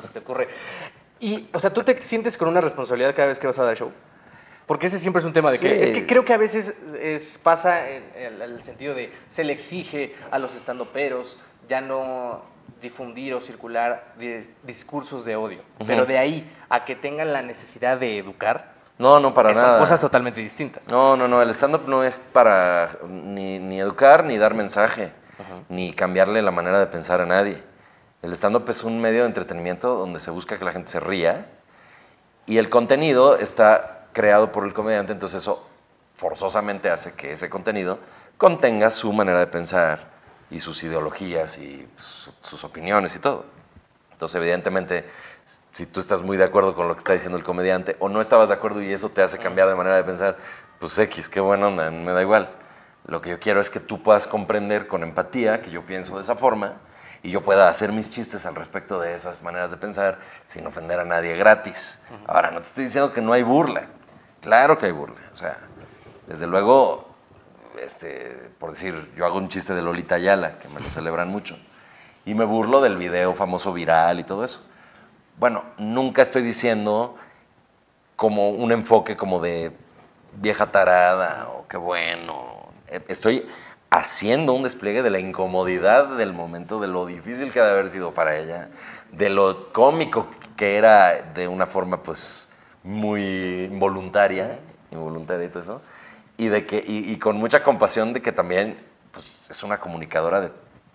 ¿Cómo 0.00 0.06
se 0.06 0.12
te 0.12 0.18
ocurre? 0.18 0.48
Y, 1.20 1.48
o 1.52 1.58
sea, 1.58 1.72
¿tú 1.72 1.82
te 1.82 2.00
sientes 2.00 2.36
con 2.38 2.48
una 2.48 2.60
responsabilidad 2.60 3.14
cada 3.14 3.28
vez 3.28 3.38
que 3.38 3.46
vas 3.46 3.58
a 3.58 3.64
dar 3.64 3.76
show? 3.76 3.90
Porque 4.66 4.86
ese 4.86 4.98
siempre 5.00 5.20
es 5.20 5.26
un 5.26 5.32
tema 5.32 5.50
de 5.50 5.58
que... 5.58 5.82
Es 5.82 5.92
que 5.92 6.06
creo 6.06 6.24
que 6.24 6.32
a 6.34 6.36
veces 6.36 6.76
es, 7.00 7.40
pasa 7.42 7.88
en 7.88 8.04
el, 8.14 8.42
el 8.42 8.62
sentido 8.62 8.94
de 8.94 9.12
se 9.28 9.42
le 9.42 9.52
exige 9.52 10.14
a 10.30 10.38
los 10.38 10.54
estandoperos 10.54 11.38
ya 11.68 11.80
no 11.80 12.42
difundir 12.82 13.32
o 13.34 13.40
circular 13.40 14.12
dis- 14.20 14.50
discursos 14.62 15.24
de 15.24 15.36
odio. 15.36 15.62
Pero 15.86 16.04
de 16.04 16.18
ahí 16.18 16.54
a 16.68 16.84
que 16.84 16.94
tengan 16.94 17.32
la 17.32 17.40
necesidad 17.42 17.96
de 17.98 18.18
educar, 18.18 18.74
No, 18.98 19.18
no, 19.20 19.32
para 19.32 19.54
son 19.54 19.62
nada. 19.62 19.78
cosas 19.78 20.00
totalmente 20.00 20.40
distintas. 20.40 20.86
No, 20.88 21.16
no, 21.16 21.26
no, 21.26 21.40
el 21.42 21.48
stand-up 21.50 21.88
no 21.88 22.04
es 22.04 22.18
para 22.18 22.90
ni, 23.08 23.58
ni 23.58 23.80
educar, 23.80 24.22
ni 24.24 24.36
dar 24.38 24.52
mensaje, 24.54 25.10
ni 25.70 25.94
cambiarle 25.94 26.42
la 26.42 26.50
manera 26.50 26.78
de 26.78 26.86
pensar 26.88 27.20
a 27.22 27.26
nadie. 27.26 27.62
El 28.22 28.32
stand-up 28.32 28.68
es 28.68 28.82
un 28.84 29.00
medio 29.00 29.20
de 29.22 29.26
entretenimiento 29.28 29.94
donde 29.94 30.18
se 30.18 30.30
busca 30.30 30.58
que 30.58 30.64
la 30.64 30.72
gente 30.72 30.90
se 30.90 31.00
ría 31.00 31.46
y 32.46 32.58
el 32.58 32.68
contenido 32.68 33.36
está 33.36 34.06
creado 34.12 34.50
por 34.50 34.64
el 34.64 34.72
comediante, 34.72 35.12
entonces 35.12 35.42
eso 35.42 35.64
forzosamente 36.16 36.90
hace 36.90 37.12
que 37.12 37.32
ese 37.32 37.48
contenido 37.48 37.98
contenga 38.36 38.90
su 38.90 39.12
manera 39.12 39.38
de 39.38 39.46
pensar 39.46 40.08
y 40.50 40.58
sus 40.58 40.82
ideologías 40.82 41.58
y 41.58 41.86
su- 41.96 42.32
sus 42.40 42.64
opiniones 42.64 43.14
y 43.14 43.20
todo. 43.20 43.44
Entonces, 44.12 44.40
evidentemente, 44.40 45.04
si 45.70 45.86
tú 45.86 46.00
estás 46.00 46.22
muy 46.22 46.36
de 46.36 46.44
acuerdo 46.44 46.74
con 46.74 46.88
lo 46.88 46.94
que 46.94 46.98
está 46.98 47.12
diciendo 47.12 47.38
el 47.38 47.44
comediante 47.44 47.94
o 48.00 48.08
no 48.08 48.20
estabas 48.20 48.48
de 48.48 48.54
acuerdo 48.54 48.82
y 48.82 48.92
eso 48.92 49.10
te 49.10 49.22
hace 49.22 49.38
cambiar 49.38 49.68
de 49.68 49.76
manera 49.76 49.96
de 49.96 50.02
pensar, 50.04 50.36
pues 50.80 50.98
X, 50.98 51.28
qué 51.28 51.38
buena 51.38 51.70
me 51.70 52.12
da 52.12 52.22
igual. 52.22 52.48
Lo 53.06 53.20
que 53.20 53.30
yo 53.30 53.38
quiero 53.38 53.60
es 53.60 53.70
que 53.70 53.78
tú 53.78 54.02
puedas 54.02 54.26
comprender 54.26 54.88
con 54.88 55.04
empatía 55.04 55.62
que 55.62 55.70
yo 55.70 55.86
pienso 55.86 56.16
de 56.16 56.22
esa 56.22 56.34
forma 56.34 56.74
y 57.22 57.30
yo 57.30 57.42
pueda 57.42 57.68
hacer 57.68 57.92
mis 57.92 58.10
chistes 58.10 58.46
al 58.46 58.54
respecto 58.54 59.00
de 59.00 59.14
esas 59.14 59.42
maneras 59.42 59.70
de 59.70 59.76
pensar 59.76 60.18
sin 60.46 60.66
ofender 60.66 61.00
a 61.00 61.04
nadie 61.04 61.36
gratis. 61.36 62.02
Ahora, 62.26 62.50
no 62.50 62.60
te 62.60 62.66
estoy 62.66 62.84
diciendo 62.84 63.12
que 63.12 63.20
no 63.20 63.32
hay 63.32 63.42
burla. 63.42 63.88
Claro 64.40 64.78
que 64.78 64.86
hay 64.86 64.92
burla. 64.92 65.16
O 65.32 65.36
sea, 65.36 65.58
desde 66.26 66.46
luego, 66.46 67.08
este, 67.82 68.50
por 68.58 68.70
decir, 68.70 69.12
yo 69.16 69.26
hago 69.26 69.38
un 69.38 69.48
chiste 69.48 69.74
de 69.74 69.82
Lolita 69.82 70.14
Ayala, 70.14 70.58
que 70.58 70.68
me 70.68 70.80
lo 70.80 70.88
celebran 70.90 71.28
mucho, 71.28 71.58
y 72.24 72.34
me 72.34 72.44
burlo 72.44 72.80
del 72.80 72.96
video 72.96 73.34
famoso 73.34 73.72
viral 73.72 74.20
y 74.20 74.24
todo 74.24 74.44
eso. 74.44 74.64
Bueno, 75.38 75.64
nunca 75.78 76.22
estoy 76.22 76.42
diciendo 76.42 77.16
como 78.16 78.48
un 78.50 78.72
enfoque 78.72 79.16
como 79.16 79.40
de 79.40 79.72
vieja 80.34 80.70
tarada 80.70 81.48
o 81.48 81.66
qué 81.68 81.76
bueno. 81.76 82.68
Eh, 82.88 83.00
Estoy 83.08 83.46
haciendo 83.90 84.52
un 84.52 84.62
despliegue 84.62 85.02
de 85.02 85.10
la 85.10 85.18
incomodidad 85.18 86.16
del 86.16 86.32
momento, 86.32 86.80
de 86.80 86.88
lo 86.88 87.06
difícil 87.06 87.50
que 87.50 87.60
ha 87.60 87.64
de 87.64 87.72
haber 87.72 87.88
sido 87.88 88.12
para 88.12 88.36
ella, 88.36 88.68
de 89.12 89.30
lo 89.30 89.72
cómico 89.72 90.28
que 90.56 90.76
era 90.76 91.22
de 91.34 91.48
una 91.48 91.66
forma 91.66 92.02
pues 92.02 92.48
muy 92.82 93.68
involuntaria, 93.70 94.58
involuntaria 94.90 95.46
y 95.46 95.48
todo 95.48 95.62
eso, 95.62 95.82
y, 96.36 96.48
de 96.48 96.66
que, 96.66 96.84
y, 96.86 97.12
y 97.12 97.18
con 97.18 97.36
mucha 97.36 97.62
compasión 97.62 98.12
de 98.12 98.20
que 98.22 98.32
también 98.32 98.78
pues, 99.12 99.50
es 99.50 99.62
una 99.62 99.78
comunicadora 99.78 100.40
de, 100.40 100.50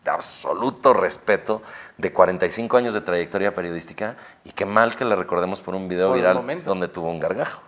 absoluto 0.06 0.94
respeto, 0.94 1.62
de 1.98 2.12
45 2.12 2.76
años 2.76 2.94
de 2.94 3.00
trayectoria 3.00 3.56
periodística, 3.56 4.18
y 4.44 4.52
qué 4.52 4.66
mal 4.66 4.98
que 4.98 5.06
la 5.06 5.16
recordemos 5.16 5.62
por 5.62 5.76
un 5.76 5.88
video 5.88 6.10
Por 6.10 6.18
viral 6.18 6.64
donde 6.66 6.90
tuvo 6.90 7.10
un 7.10 7.22
gargajo. 7.22 7.62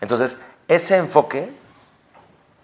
Entonces, 0.00 0.40
ese 0.68 0.96
enfoque 0.96 1.52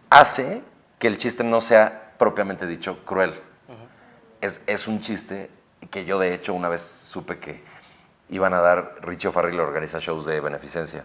hace 0.09 0.63
que 0.99 1.09
el 1.09 1.19
chiste 1.19 1.45
no 1.45 1.61
sea 1.61 2.08
propiamente 2.19 2.67
dicho 2.67 3.05
cruel. 3.05 3.33
es, 4.41 4.63
es 4.67 4.89
un 4.89 5.01
chiste 5.01 5.51
que 5.91 6.05
yo 6.05 6.19
de 6.19 6.35
hecho 6.35 6.55
una 6.55 6.69
vez 6.69 6.83
supe 6.83 7.39
que 7.39 7.63
iban 8.31 8.53
a 8.55 8.61
dar, 8.61 8.97
Richie 9.03 9.29
O'Farrill 9.29 9.61
organiza 9.61 9.99
shows 9.99 10.27
de 10.27 10.41
beneficencia 10.41 11.05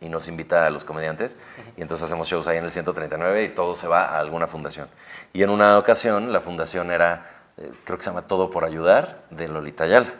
y 0.00 0.08
nos 0.08 0.28
invita 0.28 0.66
a 0.66 0.70
los 0.70 0.84
comediantes 0.84 1.36
y 1.76 1.82
entonces 1.82 2.04
hacemos 2.04 2.28
shows 2.28 2.46
ahí 2.46 2.58
en 2.58 2.64
el 2.64 2.70
139 2.70 3.44
y 3.44 3.48
todo 3.50 3.74
se 3.74 3.88
va 3.88 4.04
a 4.04 4.18
alguna 4.18 4.46
fundación. 4.46 4.88
Y 5.32 5.42
en 5.42 5.50
una 5.50 5.78
ocasión 5.78 6.32
la 6.32 6.40
fundación 6.40 6.90
era, 6.90 7.30
eh, 7.56 7.70
creo 7.84 7.98
que 7.98 8.04
se 8.04 8.10
llama 8.10 8.26
Todo 8.26 8.50
por 8.50 8.64
Ayudar, 8.64 9.24
de 9.30 9.48
Lolita 9.48 9.84
Ayala. 9.84 10.12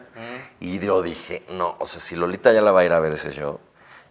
Y 0.59 0.79
yo 0.79 1.03
dije, 1.03 1.45
no, 1.51 1.77
o 1.79 1.87
sea, 1.87 2.01
si 2.01 2.17
Lolita 2.17 2.49
Ayala 2.49 2.73
va 2.73 2.81
a 2.81 2.85
ir 2.87 2.93
a 2.95 3.01
ver 3.01 3.13
ese 3.13 3.33
show, 3.33 3.61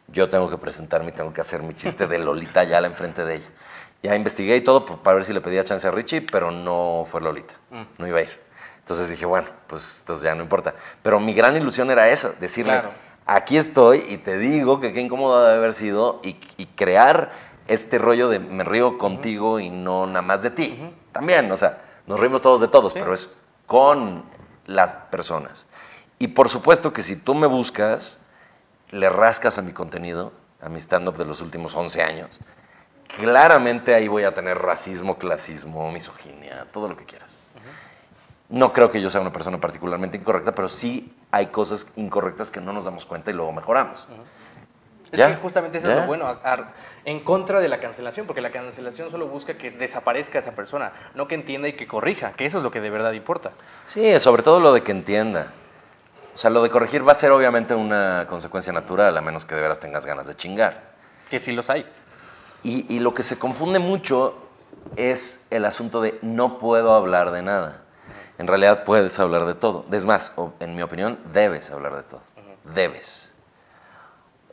yo 0.08 0.30
tengo 0.30 0.52
que 0.52 0.58
presentarme 0.58 1.10
y 1.10 1.14
tengo 1.14 1.34
que 1.34 1.42
hacer 1.42 1.64
mi 1.64 1.74
chiste 1.74 2.06
de 2.06 2.20
Lolita 2.20 2.60
Ayala 2.60 2.86
enfrente 2.86 3.26
de 3.26 3.36
ella. 3.38 3.48
Ya 4.06 4.16
investigué 4.16 4.56
y 4.58 4.62
todo 4.62 4.86
para 4.86 5.16
ver 5.16 5.26
si 5.26 5.34
le 5.34 5.42
pedía 5.42 5.64
chance 5.64 5.88
a 5.88 5.92
Richie, 5.92 6.22
pero 6.22 6.52
no 6.52 7.08
fue 7.10 7.22
Lolita, 7.22 7.56
no 7.98 8.08
iba 8.08 8.20
a 8.20 8.22
ir. 8.22 8.40
Entonces 8.80 9.10
dije, 9.10 9.26
bueno, 9.26 9.48
pues 9.66 10.02
entonces 10.02 10.24
ya 10.24 10.36
no 10.36 10.44
importa. 10.44 10.76
Pero 11.02 11.20
mi 11.20 11.34
gran 11.34 11.56
ilusión 11.56 11.90
era 11.90 12.08
esa, 12.10 12.34
decirle, 12.34 12.74
Claro. 12.74 12.92
aquí 13.26 13.58
estoy 13.58 14.06
y 14.10 14.18
te 14.18 14.38
digo 14.38 14.80
que 14.80 14.94
qué 14.94 15.02
incómodo 15.02 15.44
debe 15.44 15.58
haber 15.58 15.74
sido 15.74 16.20
y, 16.24 16.38
y 16.58 16.68
crear 16.68 17.32
este 17.68 17.98
rollo 17.98 18.30
de 18.30 18.38
me 18.38 18.64
río 18.64 19.00
contigo 19.00 19.60
y 19.60 19.72
no 19.72 20.06
nada 20.06 20.22
más 20.22 20.44
de 20.44 20.52
ti. 20.52 20.80
También, 21.12 21.52
o 21.52 21.58
sea, 21.58 21.82
nos 22.06 22.20
rimos 22.20 22.44
todos 22.44 22.62
de 22.62 22.68
todos, 22.68 22.94
Sí. 22.94 23.00
pero 23.00 23.12
es 23.14 23.32
con 23.66 24.24
las 24.68 24.92
personas. 24.94 25.66
Y 26.20 26.28
por 26.28 26.48
supuesto 26.50 26.94
que 26.94 27.02
si 27.02 27.16
tú 27.16 27.34
me 27.34 27.48
buscas, 27.48 28.20
le 28.92 29.10
rascas 29.10 29.58
a 29.58 29.64
mi 29.64 29.72
contenido, 29.74 30.32
a 30.62 30.70
mi 30.70 30.78
stand-up 30.80 31.18
de 31.18 31.26
los 31.26 31.42
últimos 31.42 31.74
11 31.76 32.04
años, 32.04 32.40
claramente 33.08 33.94
ahí 33.94 34.08
voy 34.08 34.24
a 34.24 34.34
tener 34.34 34.58
racismo, 34.58 35.18
clasismo, 35.18 35.92
misoginia, 35.92 36.66
todo 36.72 36.88
lo 36.88 36.98
que 36.98 37.06
quieras. 37.06 37.38
No 38.50 38.72
creo 38.74 38.92
que 38.92 39.02
yo 39.02 39.10
sea 39.10 39.22
una 39.22 39.32
persona 39.34 39.60
particularmente 39.60 40.18
incorrecta, 40.18 40.54
pero 40.54 40.70
sí 40.70 41.12
hay 41.32 41.48
cosas 41.48 41.88
incorrectas 41.96 42.52
que 42.52 42.62
no 42.62 42.74
nos 42.74 42.86
damos 42.86 43.06
cuenta 43.06 43.32
y 43.32 43.34
luego 43.34 43.52
mejoramos. 43.52 44.06
Es 45.12 45.20
¿Ya? 45.20 45.30
que 45.30 45.36
justamente 45.36 45.78
eso 45.78 45.90
es 45.90 45.98
lo 45.98 46.04
bueno, 46.08 46.28
a- 46.28 46.40
a- 46.44 46.74
en 47.06 47.22
contra 47.22 47.60
de 47.60 47.70
la 47.70 47.80
cancelación, 47.80 48.26
porque 48.28 48.42
la 48.42 48.52
cancelación 48.52 49.10
solo 49.10 49.28
busca 49.28 49.56
que 49.56 49.72
desaparezca 49.72 50.40
esa 50.40 50.52
persona, 50.52 50.92
no 51.16 51.28
que 51.28 51.36
entienda 51.36 51.68
y 51.68 51.74
que 51.74 51.88
corrija, 51.88 52.34
que 52.34 52.46
eso 52.46 52.58
es 52.58 52.64
lo 52.64 52.72
que 52.72 52.82
de 52.82 52.90
verdad 52.90 53.14
importa. 53.14 53.52
Sí, 53.86 54.20
sobre 54.20 54.44
todo 54.44 54.60
lo 54.60 54.74
de 54.74 54.84
que 54.84 54.92
entienda. 54.92 55.48
O 56.34 56.38
sea, 56.38 56.50
lo 56.50 56.62
de 56.62 56.70
corregir 56.70 57.08
va 57.08 57.14
a 57.14 57.16
ser 57.16 57.32
obviamente 57.32 57.74
una 57.76 58.26
consecuencia 58.28 58.74
natural, 58.74 59.16
a 59.18 59.22
menos 59.22 59.46
que 59.46 59.56
de 59.56 59.62
veras 59.62 59.80
tengas 59.80 60.06
ganas 60.06 60.28
de 60.28 60.36
chingar. 60.36 60.82
Que 61.30 61.40
sí 61.40 61.54
los 61.54 61.70
hay. 61.70 61.86
Y, 62.66 62.94
y 62.94 63.00
lo 63.00 63.14
que 63.14 63.24
se 63.24 63.38
confunde 63.38 63.80
mucho 63.80 64.36
es 64.96 65.48
el 65.52 65.66
asunto 65.66 66.02
de 66.02 66.18
no 66.22 66.58
puedo 66.58 66.94
hablar 66.94 67.32
de 67.32 67.42
nada. 67.42 67.84
En 68.38 68.48
realidad 68.48 68.84
puedes 68.84 69.20
hablar 69.20 69.46
de 69.46 69.54
todo. 69.54 69.86
Es 69.92 70.04
más, 70.04 70.34
en 70.60 70.76
mi 70.76 70.82
opinión, 70.82 71.20
debes 71.32 71.70
hablar 71.72 71.96
de 71.96 72.04
todo. 72.04 72.22
Debes. 72.74 73.34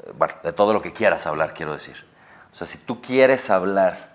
Eh, 0.04 0.12
Bueno, 0.16 0.34
de 0.42 0.52
todo 0.52 0.72
lo 0.72 0.82
que 0.82 0.92
quieras 0.92 1.26
hablar, 1.26 1.54
quiero 1.54 1.72
decir. 1.72 2.04
O 2.52 2.54
sea, 2.54 2.66
si 2.66 2.78
tú 2.78 3.00
quieres 3.00 3.48
hablar 3.50 4.12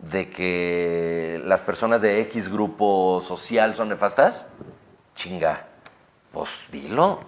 de 0.00 0.28
que 0.28 1.40
las 1.44 1.62
personas 1.62 2.02
de 2.02 2.20
X 2.22 2.50
grupo 2.52 3.22
social 3.24 3.74
son 3.74 3.88
nefastas, 3.88 4.48
chinga, 5.14 5.66
pues 6.32 6.66
dilo. 6.70 7.20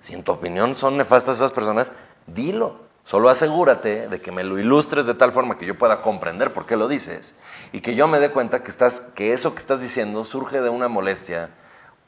Si 0.00 0.14
en 0.14 0.22
tu 0.24 0.32
opinión 0.32 0.74
son 0.74 0.96
nefastas 0.96 1.36
esas 1.36 1.52
personas, 1.52 1.92
dilo. 2.26 2.87
Solo 3.08 3.30
asegúrate 3.30 4.06
de 4.06 4.20
que 4.20 4.30
me 4.30 4.44
lo 4.44 4.58
ilustres 4.58 5.06
de 5.06 5.14
tal 5.14 5.32
forma 5.32 5.56
que 5.56 5.64
yo 5.64 5.78
pueda 5.78 6.02
comprender 6.02 6.52
por 6.52 6.66
qué 6.66 6.76
lo 6.76 6.88
dices 6.88 7.36
y 7.72 7.80
que 7.80 7.94
yo 7.94 8.06
me 8.06 8.20
dé 8.20 8.30
cuenta 8.30 8.62
que, 8.62 8.70
estás, 8.70 9.00
que 9.00 9.32
eso 9.32 9.54
que 9.54 9.60
estás 9.60 9.80
diciendo 9.80 10.24
surge 10.24 10.60
de 10.60 10.68
una 10.68 10.88
molestia 10.88 11.48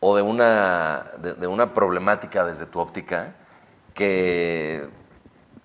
o 0.01 0.15
de 0.15 0.21
una, 0.21 1.07
de, 1.17 1.47
una 1.47 1.73
problemática 1.73 2.45
desde 2.45 2.67
tu 2.67 2.81
óptica 2.81 3.33
que, 3.95 4.91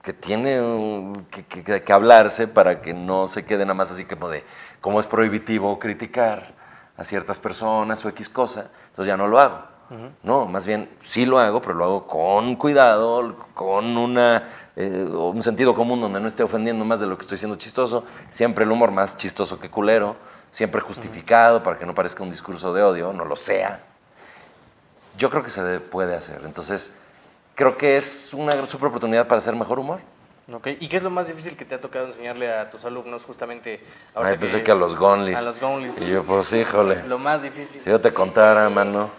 que 0.02 0.14
tiene 0.14 1.12
que- 1.30 1.84
que 1.84 1.92
hablarse 1.94 2.48
para 2.48 2.82
que 2.82 2.94
no 2.94 3.28
se 3.28 3.44
quede 3.46 3.66
nada 3.66 3.74
más 3.74 3.92
así 3.92 4.06
como 4.06 4.30
de 4.30 4.46
cómo 4.80 5.02
es 5.02 5.06
prohibitivo 5.06 5.78
criticar 5.80 6.54
a 6.96 7.04
ciertas 7.04 7.40
personas 7.42 8.06
o 8.06 8.08
X 8.08 8.30
cosa, 8.30 8.70
entonces 8.88 9.08
ya 9.08 9.18
no 9.18 9.28
lo 9.28 9.38
hago. 9.38 9.75
No, 10.24 10.46
más 10.48 10.66
bien 10.66 10.90
sí 11.04 11.26
lo 11.26 11.40
hago, 11.40 11.62
pero 11.62 11.74
lo 11.76 11.86
hago 11.86 12.08
con 12.08 12.56
cuidado, 12.56 13.36
con 13.54 13.98
una, 13.98 14.44
eh, 14.76 15.06
un 15.12 15.42
sentido 15.44 15.74
común 15.76 16.02
donde 16.02 16.20
no 16.20 16.28
esté 16.28 16.44
ofendiendo 16.44 16.84
más 16.86 17.00
de 17.00 17.08
lo 17.08 17.16
que 17.18 17.22
estoy 17.22 17.38
siendo 17.38 17.58
chistoso, 17.58 18.04
siempre 18.32 18.66
el 18.66 18.72
humor 18.72 18.92
más 18.92 19.18
chistoso 19.18 19.60
que 19.60 19.70
culero, 19.70 20.16
siempre 20.52 20.82
justificado 20.82 21.62
para 21.64 21.78
que 21.78 21.86
no 21.86 21.94
parezca 21.94 22.24
un 22.24 22.32
discurso 22.32 22.74
de 22.74 22.84
odio, 22.84 23.14
no 23.14 23.26
lo 23.26 23.36
sea. 23.36 23.82
Yo 25.18 25.30
creo 25.30 25.44
que 25.44 25.50
se 25.50 25.64
de- 25.64 25.80
puede 25.80 26.16
hacer, 26.16 26.42
entonces 26.46 26.96
creo 27.56 27.78
que 27.78 27.98
es 27.98 28.34
una 28.34 28.52
super 28.66 28.90
oportunidad 28.90 29.28
para 29.28 29.40
hacer 29.40 29.56
mejor 29.56 29.80
humor. 29.80 30.00
Ok, 30.54 30.68
¿Y 30.80 30.88
qué 30.90 30.98
es 30.98 31.04
lo 31.04 31.10
más 31.10 31.28
difícil 31.28 31.58
que 31.58 31.66
te 31.66 31.74
ha 31.74 31.82
tocado 31.82 32.06
enseñarle 32.06 32.54
a 32.54 32.70
tus 32.70 32.86
alumnos 32.86 33.26
justamente 33.26 33.84
ahora 34.14 34.30
Ay, 34.30 34.38
pensé 34.38 34.62
que 34.62 34.72
a 34.72 34.76
los 34.76 34.96
Gonlis. 34.96 35.40
A 35.40 35.42
los 35.42 35.60
Gonlis. 35.60 36.00
Y 36.02 36.12
yo, 36.12 36.24
pues 36.24 36.54
híjole. 36.54 37.02
Lo 37.08 37.18
más 37.18 37.42
difícil. 37.42 37.82
Si 37.82 37.90
yo 37.90 38.00
te 38.00 38.14
contara, 38.14 38.70
mano, 38.70 39.10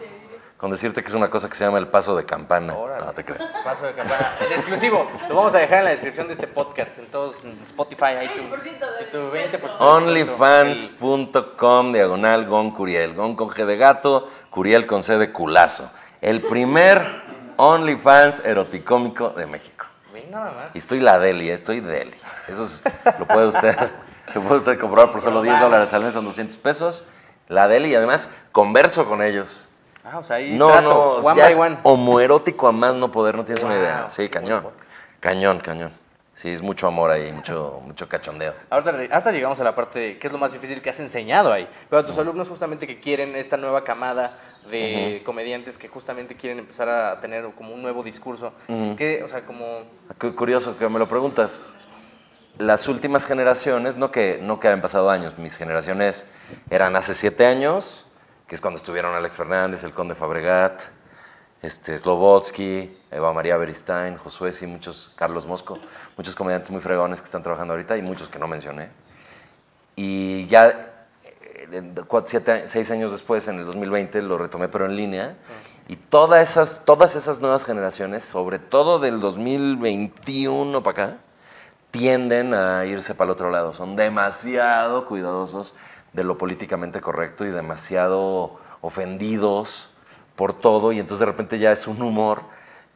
con 0.56 0.70
decirte 0.70 1.02
que 1.02 1.08
es 1.08 1.14
una 1.14 1.28
cosa 1.28 1.48
que 1.48 1.54
se 1.54 1.64
llama 1.64 1.78
el 1.78 1.88
paso 1.88 2.16
de 2.16 2.24
campana. 2.24 2.74
Órale. 2.74 3.04
No 3.04 3.12
te 3.12 3.24
creas. 3.24 3.42
Paso 3.62 3.86
de 3.86 3.94
campana. 3.94 4.36
El 4.40 4.52
exclusivo. 4.52 5.10
Lo 5.28 5.34
vamos 5.36 5.54
a 5.54 5.58
dejar 5.58 5.78
en 5.80 5.84
la 5.84 5.90
descripción 5.90 6.28
de 6.28 6.34
este 6.34 6.46
podcast. 6.46 6.98
En 6.98 7.06
todos, 7.06 7.42
Spotify, 7.64 8.14
iTunes. 8.22 8.50
20% 8.52 8.62
de 8.62 8.70
YouTube, 9.04 9.32
descuento. 9.32 9.32
20% 9.32 9.34
de 9.34 9.48
descuento. 9.58 9.84
Onlyfans.com 9.84 11.92
diagonal 11.92 12.46
Gon 12.46 12.70
Curiel. 12.70 13.14
Gon 13.14 13.36
con 13.36 13.48
G 13.48 13.64
de 13.66 13.76
gato, 13.76 14.28
Curiel 14.50 14.86
con 14.86 15.02
C 15.02 15.18
de 15.18 15.32
culazo. 15.32 15.90
El 16.20 16.40
primer 16.42 17.22
OnlyFans 17.56 18.44
eroticómico 18.44 19.30
de 19.30 19.46
México. 19.46 19.84
Nada 20.30 20.50
más. 20.52 20.74
Y 20.74 20.78
estoy 20.78 20.98
la 21.00 21.18
deli, 21.20 21.50
eh, 21.50 21.54
estoy 21.54 21.80
deli. 21.80 22.14
Eso 22.48 22.64
es- 22.64 22.82
lo 23.18 23.26
puede 23.26 23.46
usted, 23.46 23.76
lo 24.34 24.42
puede 24.42 24.56
usted 24.56 24.78
comprobar 24.80 25.12
por 25.12 25.20
solo 25.22 25.40
10 25.40 25.60
dólares 25.60 25.94
al 25.94 26.02
mes, 26.02 26.14
son 26.14 26.24
200 26.24 26.56
pesos. 26.58 27.04
La 27.48 27.68
deli 27.68 27.90
y 27.90 27.94
además 27.94 28.30
converso 28.50 29.06
con 29.06 29.22
ellos. 29.22 29.68
Ah, 30.08 30.18
o 30.18 30.22
sea, 30.22 30.36
ahí 30.36 30.54
No, 30.56 30.68
trato, 30.70 30.82
no, 30.82 31.12
one 31.26 31.36
ya 31.36 31.44
by 31.44 31.52
es 31.52 31.58
one. 31.58 31.78
homoerótico 31.82 32.68
a 32.68 32.72
más 32.72 32.94
no 32.94 33.10
poder, 33.10 33.34
no 33.36 33.44
tienes 33.44 33.64
una 33.64 33.74
idea. 33.76 34.06
Sí, 34.08 34.28
cañón. 34.28 34.68
Cañón, 35.18 35.58
cañón. 35.58 35.90
Sí, 36.34 36.50
es 36.50 36.60
mucho 36.62 36.86
amor 36.86 37.10
ahí, 37.10 37.32
mucho, 37.32 37.80
mucho 37.84 38.08
cachondeo. 38.08 38.54
Ahorita, 38.68 38.90
ahorita 38.90 39.32
llegamos 39.32 39.58
a 39.58 39.64
la 39.64 39.74
parte 39.74 39.98
de 39.98 40.18
qué 40.18 40.26
es 40.26 40.32
lo 40.32 40.38
más 40.38 40.52
difícil 40.52 40.82
que 40.82 40.90
has 40.90 41.00
enseñado 41.00 41.50
ahí. 41.50 41.66
Pero 41.88 42.00
a 42.00 42.06
tus 42.06 42.18
alumnos 42.18 42.48
justamente 42.48 42.86
que 42.86 43.00
quieren 43.00 43.34
esta 43.34 43.56
nueva 43.56 43.82
camada 43.84 44.38
de 44.70 45.22
comediantes 45.24 45.78
que 45.78 45.88
justamente 45.88 46.36
quieren 46.36 46.58
empezar 46.58 46.88
a 46.90 47.20
tener 47.20 47.50
como 47.56 47.72
un 47.74 47.80
nuevo 47.82 48.02
discurso. 48.02 48.52
que, 48.98 49.22
o 49.24 49.28
sea, 49.28 49.46
como... 49.46 49.64
Qué 50.20 50.34
curioso 50.34 50.76
que 50.78 50.88
me 50.88 50.98
lo 50.98 51.08
preguntas. 51.08 51.62
Las 52.58 52.86
últimas 52.86 53.26
generaciones, 53.26 53.96
no 53.96 54.10
que, 54.10 54.38
no 54.42 54.60
que 54.60 54.68
hayan 54.68 54.82
pasado 54.82 55.10
años, 55.10 55.38
mis 55.38 55.56
generaciones 55.56 56.26
eran 56.70 56.96
hace 56.96 57.14
siete 57.14 57.46
años, 57.46 58.05
que 58.46 58.54
es 58.54 58.60
cuando 58.60 58.78
estuvieron 58.78 59.14
Alex 59.14 59.36
Fernández, 59.36 59.82
el 59.84 59.92
Conde 59.92 60.14
Fabregat, 60.14 60.82
este, 61.62 61.98
Slobotsky, 61.98 62.96
Eva 63.10 63.32
María 63.32 63.56
Beristain, 63.56 64.16
Josué, 64.16 64.52
y 64.60 64.66
muchos, 64.66 65.12
Carlos 65.16 65.46
Mosco, 65.46 65.78
muchos 66.16 66.34
comediantes 66.34 66.70
muy 66.70 66.80
fregones 66.80 67.20
que 67.20 67.26
están 67.26 67.42
trabajando 67.42 67.74
ahorita 67.74 67.96
y 67.96 68.02
muchos 68.02 68.28
que 68.28 68.38
no 68.38 68.46
mencioné. 68.46 68.90
Y 69.96 70.46
ya 70.46 70.92
eh, 71.24 71.66
de 71.70 72.02
cuatro, 72.02 72.28
siete, 72.28 72.68
seis 72.68 72.90
años 72.90 73.10
después, 73.10 73.48
en 73.48 73.58
el 73.58 73.66
2020, 73.66 74.22
lo 74.22 74.38
retomé, 74.38 74.68
pero 74.68 74.86
en 74.86 74.94
línea. 74.94 75.36
Y 75.88 75.96
todas 75.96 76.50
esas, 76.50 76.84
todas 76.84 77.16
esas 77.16 77.40
nuevas 77.40 77.64
generaciones, 77.64 78.24
sobre 78.24 78.58
todo 78.58 78.98
del 78.98 79.20
2021 79.20 80.82
para 80.82 81.04
acá, 81.04 81.16
tienden 81.90 82.54
a 82.54 82.84
irse 82.84 83.14
para 83.14 83.26
el 83.26 83.32
otro 83.32 83.50
lado. 83.50 83.72
Son 83.72 83.96
demasiado 83.96 85.06
cuidadosos 85.06 85.74
de 86.16 86.24
lo 86.24 86.36
políticamente 86.36 87.00
correcto 87.00 87.46
y 87.46 87.50
demasiado 87.50 88.58
ofendidos 88.80 89.90
por 90.34 90.52
todo. 90.52 90.90
Y 90.90 90.98
entonces 90.98 91.20
de 91.20 91.26
repente 91.26 91.60
ya 91.60 91.70
es 91.70 91.86
un 91.86 92.02
humor 92.02 92.42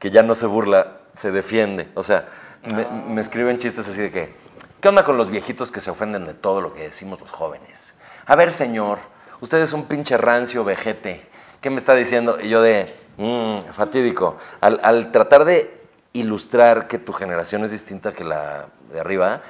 que 0.00 0.10
ya 0.10 0.24
no 0.24 0.34
se 0.34 0.46
burla, 0.46 1.02
se 1.14 1.30
defiende. 1.30 1.88
O 1.94 2.02
sea, 2.02 2.28
me, 2.64 2.84
me 2.86 3.20
escriben 3.20 3.58
chistes 3.58 3.86
así 3.88 4.00
de 4.00 4.10
que, 4.10 4.34
¿qué 4.80 4.88
onda 4.88 5.04
con 5.04 5.16
los 5.16 5.30
viejitos 5.30 5.70
que 5.70 5.78
se 5.78 5.90
ofenden 5.90 6.24
de 6.24 6.34
todo 6.34 6.60
lo 6.60 6.74
que 6.74 6.82
decimos 6.82 7.20
los 7.20 7.30
jóvenes? 7.30 7.94
a 8.30 8.36
ver 8.36 8.52
señor, 8.52 8.98
usted 9.40 9.58
es 9.60 9.72
un 9.72 9.86
pinche 9.86 10.16
rancio 10.16 10.62
vejete, 10.62 11.20
¿qué 11.60 11.68
me 11.68 11.78
está 11.78 11.96
diciendo? 11.96 12.38
Y 12.40 12.48
yo 12.48 12.62
de, 12.62 12.94
mmm, 13.16 13.58
fatídico, 13.72 14.38
al, 14.60 14.78
al 14.84 15.10
tratar 15.10 15.44
de 15.44 15.80
ilustrar 16.12 16.86
que 16.86 17.00
tu 17.00 17.12
generación 17.12 17.64
es 17.64 17.72
distinta 17.72 18.12
que 18.12 18.22
la 18.22 18.68
de 18.92 19.00
arriba, 19.00 19.42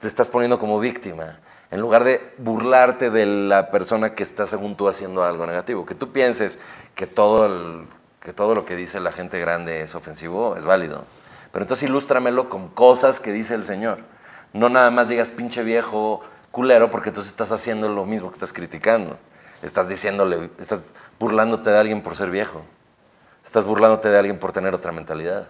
te 0.00 0.08
estás 0.08 0.28
poniendo 0.28 0.58
como 0.58 0.80
víctima. 0.80 1.40
En 1.72 1.80
lugar 1.80 2.04
de 2.04 2.20
burlarte 2.36 3.10
de 3.10 3.24
la 3.26 3.70
persona 3.70 4.14
que 4.14 4.22
está, 4.22 4.46
según 4.46 4.76
tú, 4.76 4.88
haciendo 4.88 5.24
algo 5.24 5.46
negativo. 5.46 5.86
Que 5.86 5.94
tú 5.94 6.12
pienses 6.12 6.60
que 6.94 7.06
todo, 7.06 7.46
el- 7.46 7.86
que 8.20 8.32
todo 8.34 8.54
lo 8.54 8.64
que 8.66 8.76
dice 8.76 9.00
la 9.00 9.10
gente 9.10 9.40
grande 9.40 9.80
es 9.80 9.94
ofensivo, 9.94 10.54
es 10.56 10.64
válido. 10.66 11.04
Pero 11.50 11.64
entonces 11.64 11.88
ilústramelo 11.88 12.48
con 12.50 12.68
cosas 12.68 13.20
que 13.20 13.32
dice 13.32 13.54
el 13.54 13.64
Señor. 13.64 14.00
No 14.52 14.68
nada 14.68 14.90
más 14.90 15.08
digas 15.08 15.28
pinche 15.30 15.62
viejo 15.64 16.20
culero, 16.50 16.90
porque 16.90 17.08
entonces 17.08 17.32
estás 17.32 17.52
haciendo 17.52 17.88
lo 17.88 18.04
mismo 18.04 18.28
que 18.28 18.34
estás 18.34 18.52
criticando. 18.52 19.18
Estás 19.62 19.88
diciéndole, 19.88 20.50
estás 20.58 20.82
burlándote 21.18 21.70
de 21.70 21.78
alguien 21.78 22.02
por 22.02 22.16
ser 22.16 22.30
viejo. 22.30 22.62
Estás 23.42 23.64
burlándote 23.64 24.08
de 24.10 24.18
alguien 24.18 24.38
por 24.38 24.52
tener 24.52 24.74
otra 24.74 24.92
mentalidad. 24.92 25.48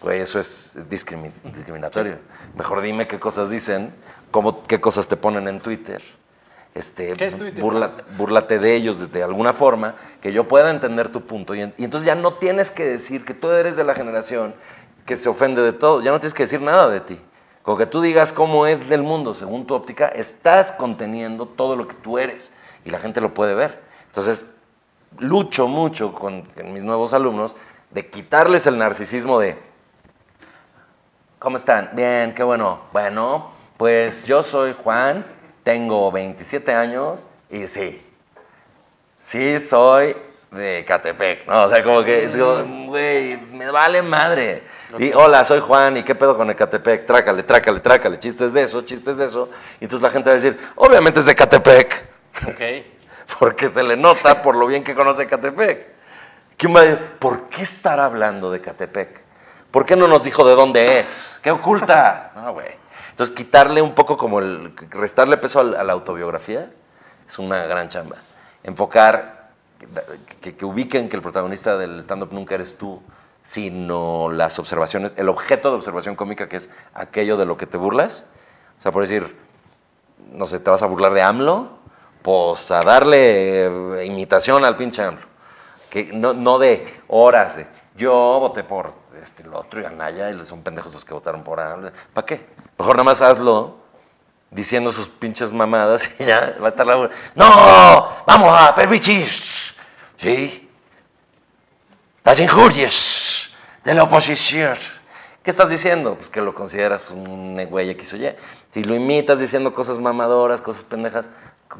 Güey, 0.00 0.20
eso 0.22 0.38
es, 0.38 0.76
es 0.76 0.88
discrimi- 0.88 1.32
discriminatorio. 1.54 2.16
Mejor 2.56 2.80
dime 2.80 3.06
qué 3.06 3.20
cosas 3.20 3.50
dicen, 3.50 3.92
cómo, 4.30 4.62
qué 4.64 4.80
cosas 4.80 5.08
te 5.08 5.16
ponen 5.16 5.48
en 5.48 5.60
Twitter. 5.60 6.02
Este, 6.74 7.14
¿Qué 7.14 7.26
es 7.26 7.36
Twitter? 7.36 7.62
burla- 7.62 7.90
búrlate 8.16 8.58
de 8.60 8.74
ellos 8.74 9.10
de 9.10 9.22
alguna 9.22 9.52
forma, 9.52 9.96
que 10.20 10.32
yo 10.32 10.46
pueda 10.46 10.70
entender 10.70 11.08
tu 11.10 11.22
punto. 11.22 11.54
Y 11.54 11.62
entonces 11.62 12.04
ya 12.06 12.14
no 12.14 12.34
tienes 12.34 12.70
que 12.70 12.84
decir 12.84 13.24
que 13.24 13.34
tú 13.34 13.50
eres 13.50 13.76
de 13.76 13.84
la 13.84 13.94
generación 13.94 14.54
que 15.04 15.16
se 15.16 15.28
ofende 15.28 15.62
de 15.62 15.72
todo. 15.72 16.00
Ya 16.00 16.12
no 16.12 16.20
tienes 16.20 16.34
que 16.34 16.44
decir 16.44 16.60
nada 16.62 16.88
de 16.88 17.00
ti. 17.00 17.20
Con 17.62 17.76
que 17.76 17.86
tú 17.86 18.00
digas 18.00 18.32
cómo 18.32 18.66
es 18.66 18.88
del 18.88 19.02
mundo 19.02 19.34
según 19.34 19.66
tu 19.66 19.74
óptica, 19.74 20.06
estás 20.08 20.72
conteniendo 20.72 21.46
todo 21.46 21.76
lo 21.76 21.88
que 21.88 21.94
tú 21.94 22.18
eres. 22.18 22.52
Y 22.84 22.90
la 22.90 22.98
gente 22.98 23.20
lo 23.20 23.34
puede 23.34 23.52
ver. 23.54 23.80
Entonces, 24.06 24.54
lucho 25.18 25.66
mucho 25.68 26.12
con, 26.14 26.42
con 26.42 26.72
mis 26.72 26.84
nuevos 26.84 27.12
alumnos 27.12 27.56
de 27.90 28.08
quitarles 28.08 28.66
el 28.68 28.78
narcisismo 28.78 29.40
de, 29.40 29.58
¿cómo 31.38 31.56
están? 31.56 31.90
Bien, 31.92 32.34
qué 32.34 32.42
bueno. 32.42 32.80
Bueno, 32.92 33.50
pues 33.80 34.26
yo 34.26 34.42
soy 34.42 34.76
Juan, 34.84 35.24
tengo 35.62 36.12
27 36.12 36.74
años 36.74 37.26
y 37.48 37.66
sí, 37.66 38.06
sí 39.18 39.58
soy 39.58 40.14
de 40.50 40.84
Catepec, 40.86 41.46
¿no? 41.46 41.62
O 41.62 41.70
sea, 41.70 41.82
como 41.82 42.04
que, 42.04 42.28
como, 42.28 42.88
güey, 42.88 43.38
me 43.54 43.70
vale 43.70 44.02
madre. 44.02 44.64
Y 44.98 45.14
hola, 45.14 45.46
soy 45.46 45.60
Juan, 45.60 45.96
¿y 45.96 46.02
qué 46.02 46.14
pedo 46.14 46.36
con 46.36 46.50
Ecatepec? 46.50 47.06
Trácale, 47.06 47.42
trácale, 47.42 47.80
trácale, 47.80 48.18
chistes 48.18 48.52
de 48.52 48.64
eso, 48.64 48.82
chistes 48.82 49.16
de 49.16 49.24
eso. 49.24 49.48
Y 49.80 49.84
entonces 49.84 50.02
la 50.02 50.10
gente 50.10 50.28
va 50.28 50.32
a 50.36 50.38
decir, 50.38 50.60
obviamente 50.74 51.20
es 51.20 51.24
de 51.24 51.34
Catepec 51.34 52.04
Ok. 52.48 52.84
porque 53.38 53.70
se 53.70 53.82
le 53.82 53.96
nota 53.96 54.42
por 54.42 54.56
lo 54.56 54.66
bien 54.66 54.84
que 54.84 54.94
conoce 54.94 55.26
Catepec. 55.26 55.86
¿Quién 56.58 56.76
va 56.76 56.80
a 56.80 56.82
decir, 56.82 57.02
¿por 57.18 57.48
qué 57.48 57.62
estar 57.62 57.98
hablando 57.98 58.50
de 58.50 58.60
Catepec? 58.60 59.22
¿Por 59.70 59.86
qué 59.86 59.96
no 59.96 60.06
nos 60.06 60.22
dijo 60.22 60.46
de 60.46 60.54
dónde 60.54 60.98
es? 61.00 61.40
¿Qué 61.42 61.50
oculta? 61.50 62.30
No, 62.36 62.52
güey. 62.52 62.89
Entonces, 63.20 63.36
quitarle 63.36 63.82
un 63.82 63.94
poco 63.94 64.16
como 64.16 64.38
el, 64.38 64.72
restarle 64.88 65.36
peso 65.36 65.60
a 65.60 65.84
la 65.84 65.92
autobiografía 65.92 66.70
es 67.28 67.38
una 67.38 67.66
gran 67.66 67.90
chamba. 67.90 68.16
Enfocar, 68.64 69.50
que, 70.40 70.56
que 70.56 70.64
ubiquen 70.64 71.10
que 71.10 71.16
el 71.16 71.20
protagonista 71.20 71.76
del 71.76 71.98
stand-up 71.98 72.32
nunca 72.32 72.54
eres 72.54 72.78
tú, 72.78 73.02
sino 73.42 74.30
las 74.30 74.58
observaciones, 74.58 75.16
el 75.18 75.28
objeto 75.28 75.68
de 75.68 75.76
observación 75.76 76.16
cómica 76.16 76.48
que 76.48 76.56
es 76.56 76.70
aquello 76.94 77.36
de 77.36 77.44
lo 77.44 77.58
que 77.58 77.66
te 77.66 77.76
burlas. 77.76 78.24
O 78.78 78.82
sea, 78.82 78.90
por 78.90 79.02
decir, 79.02 79.36
no 80.32 80.46
sé, 80.46 80.58
te 80.58 80.70
vas 80.70 80.82
a 80.82 80.86
burlar 80.86 81.12
de 81.12 81.20
AMLO, 81.20 81.68
pues 82.22 82.70
a 82.70 82.80
darle 82.80 84.02
imitación 84.06 84.64
al 84.64 84.76
pinche 84.76 85.02
AMLO. 85.02 85.26
Que 85.90 86.04
no, 86.04 86.32
no 86.32 86.58
de 86.58 87.02
horas 87.06 87.58
de 87.58 87.66
yo 87.96 88.12
voté 88.40 88.64
por 88.64 88.94
este, 89.22 89.42
el 89.42 89.54
otro 89.54 89.80
y 89.80 89.84
Anaya 89.84 90.30
y 90.30 90.46
son 90.46 90.62
pendejos 90.62 90.92
los 90.92 91.04
que 91.04 91.14
votaron 91.14 91.42
por 91.42 91.60
AMLO. 91.60 91.90
¿Para 92.14 92.26
qué? 92.26 92.46
Mejor 92.78 92.96
nada 92.96 93.04
más 93.04 93.22
hazlo 93.22 93.76
diciendo 94.50 94.90
sus 94.90 95.08
pinches 95.08 95.52
mamadas 95.52 96.08
y 96.18 96.24
ya 96.24 96.56
va 96.60 96.66
a 96.66 96.70
estar 96.70 96.86
la... 96.86 97.10
¡No! 97.34 98.08
¡Vamos 98.26 98.56
a 98.58 98.74
permitir! 98.74 99.26
¿Sí? 100.16 100.68
Las 102.24 102.38
injurias 102.40 103.50
de 103.84 103.94
la 103.94 104.02
oposición. 104.02 104.76
¿Qué 105.42 105.50
estás 105.50 105.70
diciendo? 105.70 106.16
Pues 106.16 106.28
que 106.28 106.42
lo 106.42 106.54
consideras 106.54 107.10
un 107.10 107.64
güey 107.70 107.90
X 107.90 108.12
o 108.12 108.16
Y. 108.16 108.34
Si 108.70 108.84
lo 108.84 108.94
imitas 108.94 109.38
diciendo 109.38 109.72
cosas 109.72 109.98
mamadoras, 109.98 110.60
cosas 110.60 110.84
pendejas, 110.84 111.30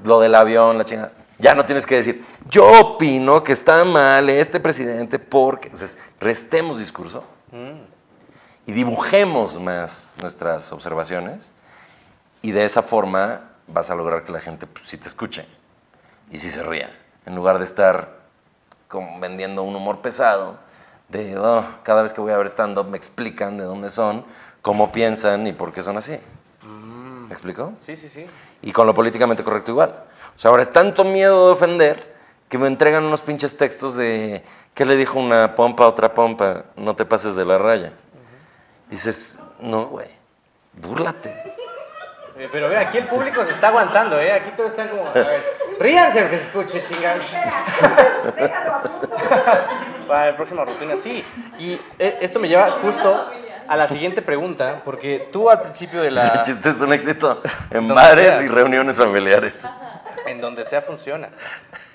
lo 0.03 0.21
del 0.21 0.35
avión, 0.35 0.79
la 0.79 0.85
chingada, 0.85 1.13
ya 1.41 1.55
no 1.55 1.65
tienes 1.65 1.87
que 1.87 1.97
decir, 1.97 2.25
yo 2.49 2.71
opino 2.81 3.43
que 3.43 3.53
está 3.53 3.85
mal 3.85 4.29
este 4.29 4.61
presidente 4.61 5.19
porque... 5.19 5.69
Entonces, 5.69 5.99
restemos 6.21 6.79
discurso 6.79 7.25
y 8.67 8.73
dibujemos 8.73 9.59
más 9.61 10.15
nuestras 10.21 10.71
observaciones 10.73 11.53
y 12.43 12.53
de 12.53 12.65
esa 12.65 12.83
forma 12.83 13.51
vas 13.67 13.91
a 13.91 13.95
lograr 13.95 14.25
que 14.25 14.33
la 14.33 14.41
gente 14.41 14.67
pues, 14.67 14.89
sí 14.89 14.97
te 14.97 15.09
escuche 15.09 15.47
y 16.31 16.39
sí 16.39 16.51
se 16.51 16.63
ría, 16.63 16.91
en 17.27 17.35
lugar 17.35 17.59
de 17.59 17.65
estar 17.65 18.21
como 18.89 19.19
vendiendo 19.19 19.63
un 19.63 19.75
humor 19.75 20.01
pesado, 20.01 20.59
de 21.09 21.37
"Oh, 21.39 21.65
cada 21.83 22.03
vez 22.03 22.13
que 22.13 22.21
voy 22.21 22.33
a 22.33 22.37
ver 22.37 22.47
stand-up 22.49 22.87
me 22.89 22.97
explican 22.97 23.57
de 23.57 23.65
dónde 23.65 23.91
son, 23.91 24.25
cómo 24.63 24.93
piensan 24.93 25.47
y 25.47 25.53
por 25.53 25.73
qué 25.73 25.83
son 25.83 25.97
así. 25.97 26.19
¿Me 26.63 27.33
explico? 27.33 27.73
Sí, 27.81 27.97
sí, 27.97 28.09
sí. 28.09 28.27
Y 28.63 28.73
con 28.73 28.87
lo 28.87 28.95
políticamente 28.95 29.43
correcto 29.43 29.71
igual. 29.71 30.05
O 30.41 30.43
sea, 30.43 30.51
ahora 30.53 30.63
es 30.63 30.73
tanto 30.73 31.05
miedo 31.05 31.49
de 31.49 31.53
ofender 31.53 32.15
que 32.49 32.57
me 32.57 32.67
entregan 32.67 33.05
unos 33.05 33.21
pinches 33.21 33.59
textos 33.59 33.95
de 33.95 34.43
¿qué 34.73 34.87
le 34.87 34.97
dijo 34.97 35.19
una 35.19 35.55
pompa 35.55 35.85
a 35.85 35.89
otra 35.89 36.15
pompa? 36.15 36.65
No 36.77 36.97
te 36.97 37.05
pases 37.05 37.37
de 37.37 37.45
la 37.45 37.59
raya. 37.59 37.93
Dices, 38.89 39.39
no, 39.61 39.89
güey, 39.89 40.07
búrlate. 40.73 41.29
Eh, 42.39 42.49
Pero 42.51 42.71
ve, 42.71 42.79
aquí 42.79 42.97
el 42.97 43.07
público 43.07 43.45
se 43.45 43.51
está 43.51 43.69
aguantando, 43.69 44.19
¿eh? 44.19 44.33
Aquí 44.33 44.53
todos 44.57 44.71
están 44.71 44.89
como, 44.89 45.09
a 45.09 45.13
ver, 45.13 45.43
ríanse 45.79 46.27
que 46.31 46.39
se 46.39 46.45
escuche, 46.45 46.83
chingas. 46.85 47.37
Déjalo 48.35 48.75
a 48.77 48.83
punto. 48.83 49.17
Para 50.09 50.31
la 50.31 50.37
próxima 50.37 50.65
rutina, 50.65 50.97
sí. 50.97 51.23
Y 51.59 51.79
eh, 51.99 52.17
esto 52.23 52.41
me 52.41 52.49
lleva 52.49 52.71
justo 52.81 53.27
a 53.69 53.77
la 53.77 53.87
siguiente 53.89 54.23
pregunta, 54.23 54.81
porque 54.87 55.29
tú 55.31 55.51
al 55.51 55.61
principio 55.61 56.01
de 56.01 56.09
Ese 56.09 56.17
la... 56.17 56.41
chiste 56.41 56.71
es 56.71 56.81
un 56.81 56.95
éxito 56.95 57.43
en 57.71 57.89
bares 57.89 58.41
y 58.43 58.49
reuniones 58.49 58.97
familiares. 58.97 59.69
En 60.31 60.41
donde 60.41 60.65
sea 60.65 60.83
funciona. 60.83 61.29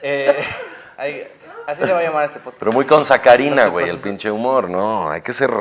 Eh, 0.02 0.36
hay- 0.98 1.28
así 1.68 1.84
se 1.86 1.92
va 1.92 2.00
a 2.00 2.04
llamar 2.04 2.26
este 2.26 2.40
podcast. 2.40 2.60
Pero 2.60 2.72
muy 2.72 2.86
con 2.86 3.04
sacarina, 3.06 3.68
güey, 3.68 3.90
el 3.90 3.98
pinche 3.98 4.30
humor, 4.30 4.70
¿no? 4.70 5.10
Hay 5.10 5.22
que 5.22 5.34
ser... 5.34 5.52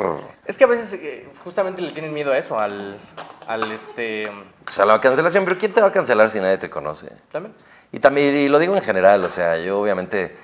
Es 0.45 0.57
que 0.57 0.63
a 0.65 0.67
veces 0.67 0.93
eh, 0.93 1.27
justamente 1.43 1.81
le 1.81 1.91
tienen 1.91 2.13
miedo 2.13 2.31
a 2.31 2.37
eso, 2.37 2.59
al, 2.59 2.99
al 3.47 3.71
este... 3.71 4.29
O 4.67 4.71
sea, 4.71 4.85
la 4.85 4.99
cancelación, 5.01 5.45
pero 5.45 5.57
¿quién 5.57 5.73
te 5.73 5.81
va 5.81 5.87
a 5.87 5.91
cancelar 5.91 6.29
si 6.29 6.39
nadie 6.39 6.57
te 6.57 6.69
conoce? 6.69 7.11
¿También? 7.31 7.55
Y 7.91 7.99
también, 7.99 8.35
y 8.35 8.49
lo 8.49 8.59
digo 8.59 8.75
en 8.75 8.83
general, 8.83 9.23
o 9.23 9.29
sea, 9.29 9.57
yo 9.57 9.79
obviamente 9.79 10.35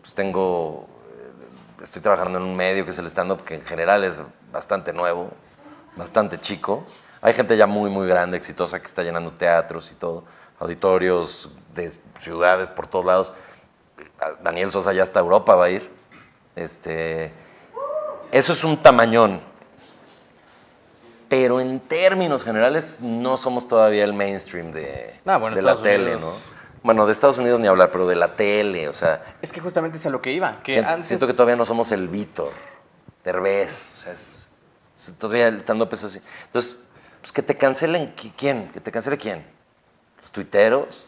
pues 0.00 0.14
tengo, 0.14 0.88
eh, 1.18 1.82
estoy 1.84 2.02
trabajando 2.02 2.38
en 2.38 2.44
un 2.44 2.56
medio 2.56 2.84
que 2.84 2.90
es 2.90 2.98
el 2.98 3.06
stand-up, 3.06 3.44
que 3.44 3.54
en 3.54 3.62
general 3.62 4.02
es 4.02 4.20
bastante 4.50 4.92
nuevo, 4.92 5.30
bastante 5.94 6.40
chico. 6.40 6.84
Hay 7.22 7.34
gente 7.34 7.56
ya 7.56 7.66
muy, 7.66 7.90
muy 7.90 8.08
grande, 8.08 8.38
exitosa, 8.38 8.80
que 8.80 8.86
está 8.86 9.02
llenando 9.02 9.30
teatros 9.32 9.92
y 9.92 9.94
todo, 9.94 10.24
auditorios 10.58 11.50
de 11.74 11.90
ciudades 12.18 12.68
por 12.68 12.86
todos 12.86 13.04
lados. 13.04 13.32
Daniel 14.42 14.70
Sosa 14.70 14.92
ya 14.92 15.02
hasta 15.02 15.20
Europa 15.20 15.54
va 15.54 15.66
a 15.66 15.70
ir. 15.70 15.90
Este, 16.56 17.32
eso 18.32 18.52
es 18.52 18.64
un 18.64 18.82
tamañón. 18.82 19.40
Pero 21.28 21.60
en 21.60 21.78
términos 21.80 22.42
generales 22.44 23.00
no 23.00 23.36
somos 23.36 23.68
todavía 23.68 24.04
el 24.04 24.12
mainstream 24.12 24.72
de, 24.72 25.14
bueno, 25.24 25.50
de 25.54 25.62
la 25.62 25.72
Estados 25.72 25.82
tele, 25.82 26.12
Unidos- 26.16 26.44
¿no? 26.44 26.60
Bueno, 26.82 27.06
de 27.06 27.12
Estados 27.12 27.36
Unidos 27.38 27.60
ni 27.60 27.66
hablar, 27.68 27.90
pero 27.92 28.08
de 28.08 28.16
la 28.16 28.28
tele, 28.28 28.88
o 28.88 28.94
sea, 28.94 29.22
Es 29.42 29.52
que 29.52 29.60
justamente 29.60 29.98
es 29.98 30.06
a 30.06 30.10
lo 30.10 30.22
que 30.22 30.32
iba. 30.32 30.62
Que 30.62 30.72
siento, 30.72 30.90
antes... 30.90 31.06
siento 31.08 31.26
que 31.26 31.34
todavía 31.34 31.54
no 31.54 31.66
somos 31.66 31.92
el 31.92 32.08
Víctor, 32.08 32.52
Derbez, 33.22 33.90
o 33.92 33.96
sea, 33.96 34.12
es, 34.12 34.48
es- 34.96 35.14
todavía 35.18 35.48
el 35.48 35.60
stand-up 35.60 35.90
es 35.92 36.04
así. 36.04 36.20
Entonces, 36.46 36.76
pues 37.20 37.32
que 37.32 37.42
te 37.42 37.54
cancelen, 37.54 38.16
¿qui- 38.16 38.32
¿quién? 38.36 38.70
¿Que 38.72 38.80
te 38.80 38.90
cancele 38.90 39.18
quién? 39.18 39.44
¿Los 40.22 40.32
tuiteros? 40.32 41.04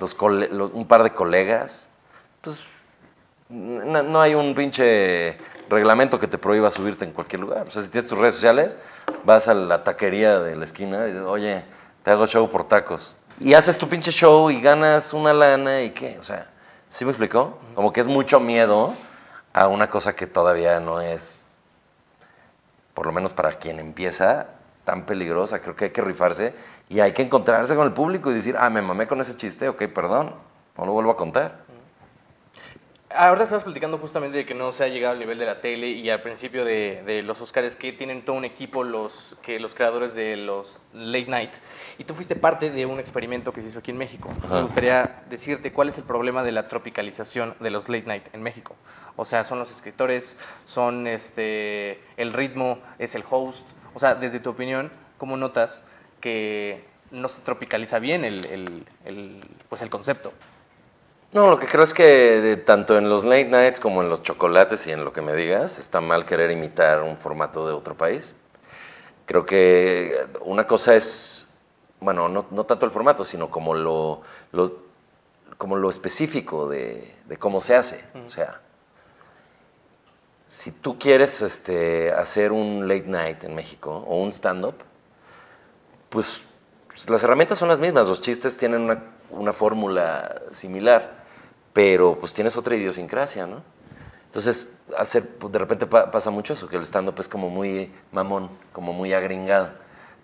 Los 0.00 0.14
cole- 0.14 0.48
los- 0.50 0.72
¿Un 0.72 0.86
par 0.86 1.02
de 1.02 1.12
colegas? 1.12 1.86
Pues 2.40 2.60
no, 3.48 4.02
no 4.02 4.20
hay 4.20 4.34
un 4.34 4.54
pinche 4.54 5.36
reglamento 5.68 6.18
que 6.18 6.26
te 6.26 6.38
prohíba 6.38 6.70
subirte 6.70 7.04
en 7.04 7.12
cualquier 7.12 7.40
lugar. 7.40 7.66
O 7.66 7.70
sea, 7.70 7.82
si 7.82 7.90
tienes 7.90 8.08
tus 8.08 8.18
redes 8.18 8.34
sociales, 8.34 8.76
vas 9.24 9.46
a 9.48 9.54
la 9.54 9.84
taquería 9.84 10.40
de 10.40 10.56
la 10.56 10.64
esquina 10.64 11.04
y 11.06 11.12
dices, 11.12 11.26
oye, 11.26 11.64
te 12.02 12.10
hago 12.10 12.26
show 12.26 12.48
por 12.50 12.66
tacos. 12.66 13.14
Y 13.38 13.54
haces 13.54 13.78
tu 13.78 13.88
pinche 13.88 14.10
show 14.10 14.50
y 14.50 14.60
ganas 14.60 15.12
una 15.12 15.32
lana 15.32 15.82
y 15.82 15.90
qué. 15.90 16.18
O 16.18 16.22
sea, 16.22 16.48
¿sí 16.88 17.04
me 17.04 17.10
explicó? 17.12 17.58
Como 17.74 17.92
que 17.92 18.00
es 18.00 18.06
mucho 18.06 18.40
miedo 18.40 18.94
a 19.52 19.68
una 19.68 19.88
cosa 19.90 20.14
que 20.14 20.26
todavía 20.26 20.80
no 20.80 21.00
es, 21.00 21.44
por 22.94 23.06
lo 23.06 23.12
menos 23.12 23.32
para 23.32 23.52
quien 23.52 23.78
empieza, 23.78 24.46
tan 24.90 25.06
peligrosa. 25.06 25.60
Creo 25.60 25.76
que 25.76 25.84
hay 25.86 25.90
que 25.90 26.02
rifarse 26.02 26.52
Y 26.88 26.98
hay 26.98 27.12
que 27.12 27.22
encontrarse 27.22 27.76
con 27.76 27.86
el 27.86 27.92
público 27.92 28.32
y 28.32 28.34
decir, 28.34 28.56
ah, 28.58 28.68
me 28.70 28.82
mamé 28.82 29.06
con 29.06 29.20
ese 29.20 29.36
chiste, 29.36 29.68
ok, 29.68 29.84
perdón, 29.86 30.34
no 30.76 30.84
lo 30.84 30.92
vuelvo 30.92 31.12
a 31.12 31.16
contar. 31.16 31.60
Ahora 33.12 33.44
estabas 33.44 33.62
platicando 33.62 33.98
justamente 33.98 34.38
de 34.38 34.44
que 34.44 34.54
no 34.54 34.72
se 34.72 34.82
ha 34.82 34.88
llegado 34.88 35.12
al 35.12 35.20
nivel 35.20 35.38
de 35.38 35.46
la 35.46 35.60
tele 35.60 35.88
y 35.88 36.10
al 36.10 36.22
principio 36.22 36.64
de, 36.64 37.02
de 37.06 37.22
los 37.22 37.40
Oscars 37.40 37.76
que 37.76 37.92
tienen 37.92 38.24
todo 38.24 38.36
un 38.36 38.44
equipo 38.44 38.82
los, 38.82 39.36
que 39.42 39.60
los 39.60 39.74
creadores 39.74 40.14
de 40.14 40.36
los 40.36 40.80
Late 40.92 41.26
Night. 41.28 41.52
Y 41.98 42.04
tú 42.04 42.14
fuiste 42.14 42.34
parte 42.34 42.70
de 42.70 42.86
un 42.86 42.98
experimento 42.98 43.52
que 43.52 43.60
se 43.60 43.68
hizo 43.68 43.78
aquí 43.78 43.92
en 43.92 43.98
México. 43.98 44.28
Entonces, 44.28 44.52
me 44.52 44.62
gustaría 44.62 45.22
decirte 45.28 45.72
cuál 45.72 45.88
es 45.88 45.98
el 45.98 46.04
problema 46.04 46.42
de 46.42 46.50
la 46.50 46.66
tropicalización 46.66 47.54
de 47.60 47.70
los 47.70 47.88
Late 47.88 48.06
Night 48.06 48.26
en 48.32 48.42
México. 48.42 48.74
O 49.16 49.24
sea, 49.24 49.44
son 49.44 49.60
los 49.60 49.70
escritores, 49.70 50.36
son 50.64 51.06
este, 51.06 52.00
el 52.16 52.32
ritmo, 52.32 52.78
es 52.98 53.14
el 53.14 53.22
host. 53.28 53.68
O 53.94 53.98
sea, 53.98 54.14
desde 54.14 54.40
tu 54.40 54.50
opinión, 54.50 54.90
¿cómo 55.18 55.36
notas 55.36 55.82
que 56.20 56.84
no 57.10 57.28
se 57.28 57.40
tropicaliza 57.42 57.98
bien 57.98 58.24
el, 58.24 58.44
el- 58.46 58.86
el, 59.04 59.40
pues 59.68 59.82
el 59.82 59.90
concepto? 59.90 60.32
No, 61.32 61.48
lo 61.48 61.58
que 61.58 61.66
creo 61.66 61.84
es 61.84 61.94
que 61.94 62.02
de- 62.40 62.56
tanto 62.56 62.96
en 62.98 63.08
los 63.08 63.24
late 63.24 63.44
nights 63.46 63.78
como 63.80 64.02
en 64.02 64.08
los 64.08 64.22
chocolates 64.22 64.86
y 64.86 64.92
en 64.92 65.04
lo 65.04 65.12
que 65.12 65.22
me 65.22 65.34
digas, 65.34 65.78
está 65.78 66.00
mal 66.00 66.24
querer 66.24 66.50
imitar 66.50 67.02
un 67.02 67.16
formato 67.16 67.66
de 67.66 67.72
otro 67.74 67.94
país. 67.96 68.34
Creo 69.26 69.46
que 69.46 70.26
una 70.40 70.66
cosa 70.66 70.96
es, 70.96 71.52
bueno, 72.00 72.28
no, 72.28 72.46
no 72.50 72.64
tanto 72.64 72.84
el 72.86 72.90
formato, 72.92 73.24
sino 73.24 73.48
como 73.50 73.74
lo, 73.74 74.22
lo- 74.52 74.76
como 75.56 75.76
lo 75.76 75.88
específico 75.90 76.68
de, 76.68 77.14
de 77.26 77.36
cómo 77.36 77.60
se 77.60 77.76
hace. 77.76 78.04
O 78.26 78.30
sea, 78.30 78.60
si 80.50 80.72
tú 80.72 80.98
quieres 80.98 81.42
este, 81.42 82.10
hacer 82.10 82.50
un 82.50 82.88
late 82.88 83.06
night 83.06 83.44
en 83.44 83.54
México 83.54 84.04
o 84.08 84.20
un 84.20 84.32
stand-up, 84.32 84.74
pues, 86.08 86.42
pues, 86.88 87.08
las 87.08 87.22
herramientas 87.22 87.56
son 87.56 87.68
las 87.68 87.78
mismas, 87.78 88.08
los 88.08 88.20
chistes 88.20 88.58
tienen 88.58 88.98
una, 89.30 89.52
fórmula 89.52 90.42
similar, 90.50 91.22
pero 91.72 92.18
pues 92.18 92.34
tienes 92.34 92.56
otra 92.56 92.74
idiosincrasia, 92.74 93.46
¿no? 93.46 93.62
Entonces, 94.26 94.72
hacer, 94.98 95.22
de 95.38 95.58
repente 95.60 95.86
pa- 95.86 96.10
pasa 96.10 96.30
mucho 96.30 96.54
eso, 96.54 96.68
que 96.68 96.74
el 96.74 96.82
stand-up 96.82 97.20
es 97.20 97.28
como 97.28 97.48
muy 97.48 97.94
mamón, 98.10 98.50
como 98.72 98.92
muy 98.92 99.12
agringado, 99.12 99.70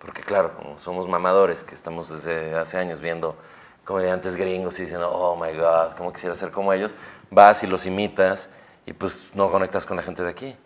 porque 0.01 0.23
claro, 0.23 0.57
como 0.57 0.77
somos 0.77 1.07
mamadores, 1.07 1.63
que 1.63 1.77
estamos 1.77 2.09
desde 2.09 2.53
hace 2.57 2.79
años 2.79 2.99
viendo 2.99 3.37
comediantes 3.85 4.35
gringos 4.35 4.77
y 4.81 4.83
diciendo, 4.83 5.09
oh 5.09 5.37
my 5.37 5.57
God, 5.57 5.95
¿cómo 5.97 6.13
quisiera 6.13 6.35
ser 6.35 6.51
como 6.51 6.73
ellos? 6.73 6.91
Vas 7.31 7.63
y 7.63 7.69
los 7.69 7.87
imitas 7.87 8.51
y 8.87 8.93
pues 8.93 9.31
no 9.35 9.51
conectas 9.51 9.85
con 9.85 9.97
la 9.97 10.03
gente 10.03 10.23
de 10.23 10.31
aquí. 10.31 10.57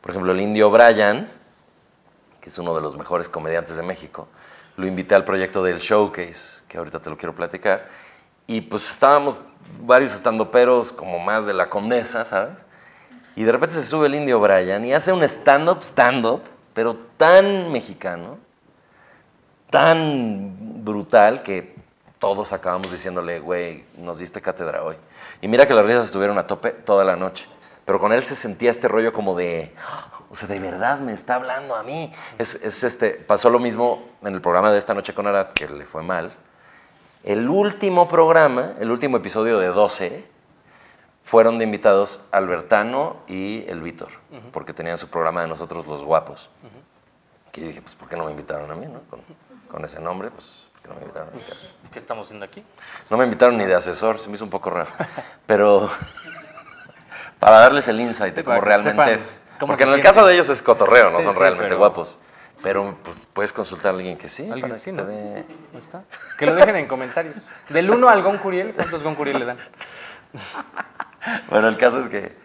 Por 0.00 0.10
ejemplo, 0.10 0.32
el 0.32 0.40
indio 0.40 0.70
Brian, 0.70 1.28
que 2.40 2.48
es 2.48 2.58
uno 2.58 2.74
de 2.74 2.80
los 2.80 2.96
mejores 2.96 3.28
comediantes 3.28 3.76
de 3.76 3.82
México, 3.82 4.28
lo 4.76 4.86
invité 4.86 5.14
al 5.14 5.24
proyecto 5.24 5.62
del 5.62 5.78
Showcase, 5.78 6.62
que 6.68 6.78
ahorita 6.78 7.00
te 7.00 7.10
lo 7.10 7.16
quiero 7.16 7.34
platicar, 7.34 7.88
y 8.46 8.60
pues 8.60 8.88
estábamos 8.88 9.36
varios 9.82 10.12
estandoperos 10.12 10.92
como 10.92 11.18
más 11.18 11.46
de 11.46 11.54
la 11.54 11.68
condesa, 11.68 12.24
¿sabes? 12.24 12.64
Y 13.36 13.44
de 13.44 13.52
repente 13.52 13.76
se 13.76 13.84
sube 13.84 14.06
el 14.06 14.14
indio 14.14 14.40
Brian 14.40 14.84
y 14.84 14.92
hace 14.92 15.12
un 15.12 15.22
stand-up, 15.22 15.82
stand-up, 15.82 16.42
pero 16.74 16.96
tan 17.16 17.70
mexicano, 17.70 18.38
tan 19.70 20.84
brutal 20.84 21.42
que 21.42 21.74
todos 22.18 22.52
acabamos 22.52 22.90
diciéndole, 22.90 23.40
güey, 23.40 23.84
nos 23.96 24.18
diste 24.18 24.42
cátedra 24.42 24.82
hoy. 24.82 24.96
Y 25.40 25.48
mira 25.48 25.66
que 25.66 25.74
las 25.74 25.86
risas 25.86 26.06
estuvieron 26.06 26.38
a 26.38 26.46
tope 26.46 26.70
toda 26.72 27.04
la 27.04 27.16
noche. 27.16 27.46
Pero 27.90 27.98
con 27.98 28.12
él 28.12 28.22
se 28.22 28.36
sentía 28.36 28.70
este 28.70 28.86
rollo 28.86 29.12
como 29.12 29.34
de, 29.34 29.74
o 30.30 30.36
sea, 30.36 30.46
de 30.46 30.60
verdad 30.60 31.00
me 31.00 31.12
está 31.12 31.34
hablando 31.34 31.74
a 31.74 31.82
mí. 31.82 32.14
Es, 32.38 32.54
es 32.54 32.84
este, 32.84 33.10
pasó 33.10 33.50
lo 33.50 33.58
mismo 33.58 34.04
en 34.22 34.32
el 34.32 34.40
programa 34.40 34.70
de 34.70 34.78
esta 34.78 34.94
noche 34.94 35.12
con 35.12 35.26
Arad, 35.26 35.48
que 35.48 35.66
le 35.68 35.84
fue 35.84 36.04
mal. 36.04 36.30
El 37.24 37.48
último 37.48 38.06
programa, 38.06 38.74
el 38.78 38.92
último 38.92 39.16
episodio 39.16 39.58
de 39.58 39.66
12, 39.66 40.24
fueron 41.24 41.58
de 41.58 41.64
invitados 41.64 42.26
Albertano 42.30 43.16
y 43.26 43.64
el 43.66 43.80
Víctor, 43.80 44.10
porque 44.52 44.72
tenían 44.72 44.96
su 44.96 45.08
programa 45.08 45.42
de 45.42 45.48
nosotros 45.48 45.88
los 45.88 46.04
guapos. 46.04 46.48
Que 47.50 47.62
yo 47.62 47.66
dije, 47.66 47.82
pues, 47.82 47.96
¿por 47.96 48.08
qué 48.08 48.14
no 48.14 48.24
me 48.24 48.30
invitaron 48.30 48.70
a 48.70 48.76
mí, 48.76 48.86
no? 48.86 49.00
Con, 49.10 49.20
con 49.68 49.84
ese 49.84 49.98
nombre, 50.00 50.30
pues, 50.30 50.52
¿por 50.74 50.82
qué 50.82 50.88
no 50.90 50.94
me 50.94 51.00
invitaron 51.00 51.30
a 51.30 51.32
mí? 51.32 51.42
¿Qué 51.92 51.98
estamos 51.98 52.28
haciendo 52.28 52.46
aquí? 52.46 52.64
No 53.10 53.16
me 53.16 53.24
invitaron 53.24 53.58
ni 53.58 53.64
de 53.64 53.74
asesor, 53.74 54.20
se 54.20 54.28
me 54.28 54.36
hizo 54.36 54.44
un 54.44 54.50
poco 54.50 54.70
raro. 54.70 54.90
Pero 55.44 55.90
para 57.40 57.58
darles 57.58 57.88
el 57.88 58.00
insight 58.00 58.34
de 58.34 58.44
cómo 58.44 58.60
realmente 58.60 58.92
sepan 59.00 59.08
es. 59.14 59.40
cómo 59.58 59.72
Porque 59.72 59.82
en 59.82 59.90
el 59.90 60.00
caso 60.00 60.24
de 60.24 60.34
ellos 60.34 60.48
es 60.48 60.62
cotorreo, 60.62 61.10
no 61.10 61.18
Sí, 61.18 61.24
son 61.24 61.34
sí, 61.34 61.40
realmente 61.40 61.66
pero- 61.68 61.78
guapos. 61.78 62.18
Pero 62.62 62.94
pues, 63.02 63.22
puedes 63.32 63.52
consultar 63.54 63.94
a 63.94 63.96
alguien 63.96 64.18
que 64.18 64.28
sí. 64.28 64.42
Alguien 64.50 64.70
Ahí 64.70 65.44
está. 65.80 66.02
Que 66.38 66.44
lo 66.44 66.54
dejen 66.54 66.76
en 66.76 66.86
comentarios. 66.88 67.34
Del 67.70 67.90
1 67.90 68.06
al 68.08 68.22
Gon 68.22 68.36
Curiel, 68.36 68.74
¿cuántos 68.74 69.02
Gon 69.02 69.14
Curiel 69.14 69.38
le 69.38 69.44
dan? 69.46 69.58
Bueno, 71.48 71.68
el 71.68 71.76
caso 71.78 71.98
es 72.00 72.08
que 72.08 72.36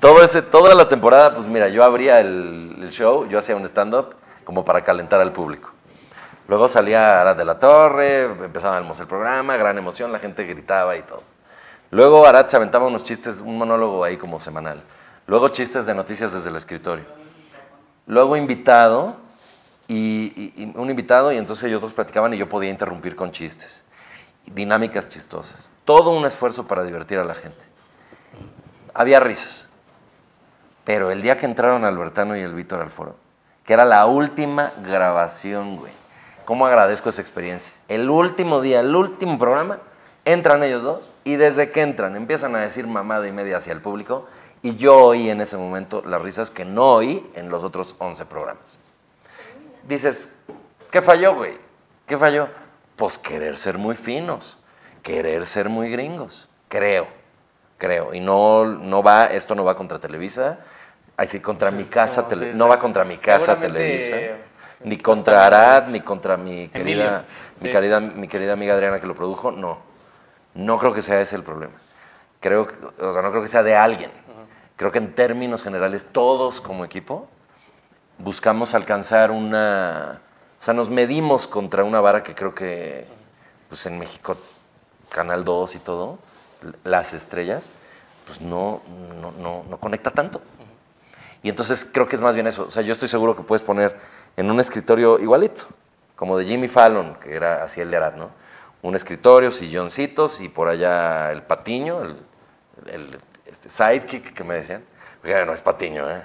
todo 0.00 0.22
ese, 0.22 0.42
toda 0.42 0.74
la 0.74 0.88
temporada, 0.88 1.34
pues 1.34 1.46
mira, 1.46 1.68
yo 1.68 1.84
abría 1.84 2.18
el, 2.18 2.76
el 2.82 2.90
show, 2.90 3.28
yo 3.28 3.38
hacía 3.38 3.54
un 3.54 3.64
stand-up 3.66 4.16
como 4.42 4.64
para 4.64 4.80
calentar 4.82 5.20
al 5.20 5.30
público. 5.32 5.72
Luego 6.48 6.66
salía 6.66 7.20
Arad 7.20 7.36
de 7.36 7.44
la 7.44 7.60
Torre, 7.60 8.24
empezábamos 8.24 8.98
el 8.98 9.06
programa, 9.06 9.56
gran 9.56 9.78
emoción, 9.78 10.10
la 10.10 10.18
gente 10.18 10.44
gritaba 10.44 10.96
y 10.96 11.02
todo. 11.02 11.22
Luego 11.92 12.26
Arad 12.26 12.46
se 12.46 12.56
aventaba 12.56 12.86
unos 12.86 13.04
chistes, 13.04 13.40
un 13.40 13.58
monólogo 13.58 14.02
ahí 14.02 14.16
como 14.16 14.40
semanal. 14.40 14.82
Luego 15.26 15.50
chistes 15.50 15.84
de 15.84 15.94
noticias 15.94 16.32
desde 16.32 16.48
el 16.48 16.56
escritorio. 16.56 17.04
Luego 18.06 18.34
invitado, 18.34 19.16
y 19.88 20.72
un 20.74 20.88
invitado, 20.88 21.32
y 21.32 21.36
entonces 21.36 21.64
ellos 21.64 21.82
dos 21.82 21.92
platicaban 21.92 22.32
y 22.32 22.38
yo 22.38 22.48
podía 22.48 22.70
interrumpir 22.70 23.14
con 23.14 23.30
chistes. 23.30 23.84
Dinámicas 24.46 25.10
chistosas. 25.10 25.70
Todo 25.84 26.16
un 26.16 26.24
esfuerzo 26.24 26.66
para 26.66 26.82
divertir 26.82 27.18
a 27.18 27.24
la 27.24 27.34
gente. 27.34 27.62
Había 28.94 29.20
risas. 29.20 29.68
Pero 30.84 31.10
el 31.10 31.20
día 31.20 31.36
que 31.36 31.44
entraron 31.44 31.84
Albertano 31.84 32.34
y 32.38 32.40
el 32.40 32.54
Víctor 32.54 32.80
al 32.80 32.88
foro, 32.88 33.16
que 33.66 33.74
era 33.74 33.84
la 33.84 34.06
última 34.06 34.72
grabación, 34.82 35.76
güey. 35.76 35.92
¿Cómo 36.46 36.66
agradezco 36.66 37.10
esa 37.10 37.20
experiencia? 37.20 37.74
El 37.88 38.08
último 38.08 38.62
día, 38.62 38.80
el 38.80 38.96
último 38.96 39.38
programa, 39.38 39.78
entran 40.24 40.64
ellos 40.64 40.82
dos 40.82 41.11
y 41.24 41.36
desde 41.36 41.70
que 41.70 41.82
entran 41.82 42.16
empiezan 42.16 42.54
a 42.56 42.60
decir 42.60 42.86
mamada 42.86 43.26
y 43.28 43.32
media 43.32 43.58
hacia 43.58 43.72
el 43.72 43.80
público 43.80 44.26
y 44.62 44.76
yo 44.76 44.96
oí 45.06 45.30
en 45.30 45.40
ese 45.40 45.56
momento 45.56 46.02
las 46.06 46.22
risas 46.22 46.50
que 46.50 46.64
no 46.64 46.94
oí 46.94 47.28
en 47.34 47.48
los 47.48 47.64
otros 47.64 47.94
11 47.98 48.24
programas. 48.26 48.78
Dices, 49.86 50.36
¿qué 50.90 51.02
falló, 51.02 51.34
güey? 51.34 51.58
¿Qué 52.06 52.16
falló? 52.16 52.48
Pues 52.96 53.18
querer 53.18 53.58
ser 53.58 53.78
muy 53.78 53.96
finos, 53.96 54.58
querer 55.02 55.46
ser 55.46 55.68
muy 55.68 55.90
gringos, 55.90 56.48
creo, 56.68 57.06
creo. 57.78 58.14
Y 58.14 58.20
no, 58.20 58.64
no 58.64 59.02
va, 59.02 59.26
esto 59.26 59.54
no 59.54 59.64
va 59.64 59.76
contra 59.76 59.98
Televisa, 59.98 60.58
así 61.16 61.40
contra 61.40 61.70
mi 61.70 61.84
casa, 61.84 62.22
no, 62.22 62.28
tele- 62.28 62.52
sí, 62.52 62.58
no 62.58 62.68
va 62.68 62.78
contra 62.78 63.04
mi 63.04 63.16
casa 63.16 63.58
Televisa, 63.58 64.16
ni 64.84 64.98
contra 64.98 65.46
Arad, 65.46 65.88
ni 65.88 66.00
contra 66.00 66.36
mi 66.36 66.70
Emilio, 66.72 66.72
querida, 66.72 67.24
mi, 67.60 67.66
sí. 67.66 67.70
querida, 67.70 68.00
mi 68.00 68.28
querida 68.28 68.52
amiga 68.52 68.74
Adriana 68.74 69.00
que 69.00 69.06
lo 69.06 69.14
produjo, 69.16 69.50
no. 69.50 69.91
No 70.54 70.78
creo 70.78 70.92
que 70.94 71.02
sea 71.02 71.20
ese 71.20 71.36
el 71.36 71.42
problema. 71.42 71.74
Creo, 72.40 72.66
que- 72.66 72.74
o 73.04 73.12
sea, 73.12 73.22
no 73.22 73.30
creo 73.30 73.42
que 73.42 73.48
sea 73.48 73.62
de 73.62 73.76
alguien. 73.76 74.10
Creo 74.76 74.90
que 74.90 74.98
en 74.98 75.14
términos 75.14 75.62
generales 75.62 76.08
todos 76.12 76.60
como 76.60 76.84
equipo 76.84 77.28
buscamos 78.18 78.74
alcanzar 78.74 79.30
una... 79.30 80.20
O 80.60 80.64
sea, 80.64 80.74
nos 80.74 80.88
medimos 80.88 81.46
contra 81.46 81.84
una 81.84 82.00
vara 82.00 82.22
que 82.22 82.34
creo 82.34 82.54
que 82.54 83.06
pues 83.68 83.86
en 83.86 83.98
México, 83.98 84.36
Canal 85.08 85.44
2 85.44 85.76
y 85.76 85.78
todo, 85.78 86.18
las 86.84 87.14
estrellas, 87.14 87.70
pues 88.26 88.40
no, 88.40 88.82
no, 89.20 89.32
no, 89.32 89.64
no 89.68 89.78
conecta 89.78 90.10
tanto. 90.10 90.40
Y 91.42 91.48
entonces 91.48 91.84
creo 91.84 92.06
que 92.06 92.16
es 92.16 92.22
más 92.22 92.34
bien 92.34 92.46
eso. 92.46 92.66
O 92.66 92.70
sea, 92.70 92.82
yo 92.82 92.92
estoy 92.92 93.08
seguro 93.08 93.34
que 93.34 93.42
puedes 93.42 93.62
poner 93.62 93.96
en 94.36 94.50
un 94.50 94.60
escritorio 94.60 95.18
igualito, 95.18 95.64
como 96.16 96.36
de 96.36 96.44
Jimmy 96.44 96.68
Fallon, 96.68 97.14
que 97.16 97.34
era 97.34 97.64
así 97.64 97.80
el 97.80 97.90
de 97.90 97.96
Arad, 97.96 98.14
¿no? 98.14 98.30
Un 98.82 98.94
escritorio, 98.94 99.50
silloncitos 99.52 100.40
y 100.40 100.48
por 100.48 100.68
allá 100.68 101.30
el 101.32 101.42
patiño, 101.42 102.02
el, 102.02 102.16
el, 102.86 103.20
este, 103.46 103.68
sidekick 103.68 104.34
que 104.34 104.44
me 104.44 104.54
decían. 104.54 104.84
Oiga, 105.24 105.44
no 105.44 105.52
es 105.52 105.60
patiño, 105.60 106.10
¿eh? 106.10 106.22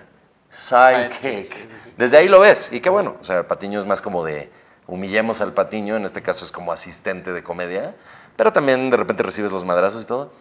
Sidekick. 0.49 1.95
Desde 1.97 2.17
ahí 2.17 2.27
lo 2.27 2.39
ves. 2.39 2.71
Y 2.71 2.79
qué 2.79 2.89
bueno. 2.89 3.17
O 3.19 3.23
sea, 3.23 3.39
el 3.39 3.45
patiño 3.45 3.79
es 3.79 3.85
más 3.85 4.01
como 4.01 4.25
de 4.25 4.51
humillemos 4.87 5.41
al 5.41 5.53
patiño, 5.53 5.95
en 5.97 6.05
este 6.05 6.21
caso 6.21 6.45
es 6.45 6.51
como 6.51 6.71
asistente 6.71 7.33
de 7.33 7.43
comedia, 7.43 7.93
pero 8.35 8.53
también 8.53 8.89
de 8.89 8.97
repente 8.97 9.21
recibes 9.21 9.51
los 9.51 9.65
madrazos 9.65 10.03
y 10.03 10.05
todo. 10.05 10.31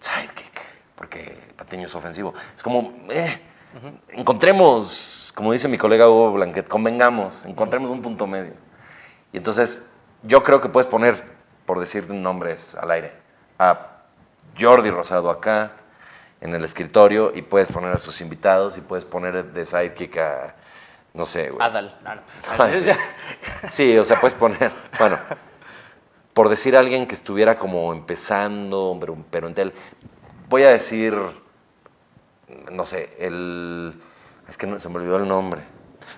Sidekick, 0.00 0.60
porque 0.94 1.36
patiño 1.56 1.86
es 1.86 1.94
ofensivo. 1.94 2.34
Es 2.54 2.62
como, 2.62 2.94
eh, 3.10 3.40
encontremos, 4.10 5.32
como 5.34 5.52
dice 5.52 5.68
mi 5.68 5.76
colega 5.76 6.08
Hugo 6.08 6.32
Blanquet, 6.32 6.68
convengamos, 6.68 7.44
encontremos 7.44 7.90
un 7.90 8.00
punto 8.00 8.26
medio. 8.26 8.52
Y 9.32 9.38
entonces, 9.38 9.90
yo 10.22 10.42
creo 10.42 10.60
que 10.60 10.68
puedes 10.68 10.86
poner, 10.86 11.22
por 11.66 11.80
decir 11.80 12.10
nombres 12.10 12.74
al 12.74 12.90
aire, 12.90 13.12
a 13.58 14.02
Jordi 14.58 14.90
Rosado 14.90 15.30
acá, 15.30 15.72
en 16.40 16.54
el 16.54 16.64
escritorio, 16.64 17.32
y 17.34 17.42
puedes 17.42 17.70
poner 17.70 17.92
a 17.92 17.98
sus 17.98 18.20
invitados, 18.20 18.78
y 18.78 18.80
puedes 18.80 19.04
poner 19.04 19.52
de 19.52 19.64
sidekick 19.64 20.16
a, 20.18 20.54
no 21.14 21.24
sé, 21.24 21.50
güey. 21.50 21.66
Adal. 21.66 21.98
No, 22.04 22.14
no. 22.14 22.22
Ay, 22.58 22.78
sí. 22.84 22.90
Sí, 23.68 23.98
o 23.98 24.04
sea, 24.04 24.20
puedes 24.20 24.34
poner, 24.34 24.70
bueno, 24.98 25.18
por 26.32 26.48
decir 26.48 26.76
a 26.76 26.78
alguien 26.78 27.06
que 27.06 27.14
estuviera 27.14 27.58
como 27.58 27.92
empezando, 27.92 28.96
pero, 29.00 29.16
pero 29.30 29.48
en 29.48 29.54
tel, 29.54 29.72
voy 30.48 30.62
a 30.62 30.70
decir, 30.70 31.14
no 32.70 32.84
sé, 32.84 33.10
el, 33.18 34.00
es 34.48 34.56
que 34.56 34.66
no, 34.66 34.78
se 34.78 34.88
me 34.88 34.96
olvidó 34.96 35.16
el 35.16 35.26
nombre, 35.26 35.62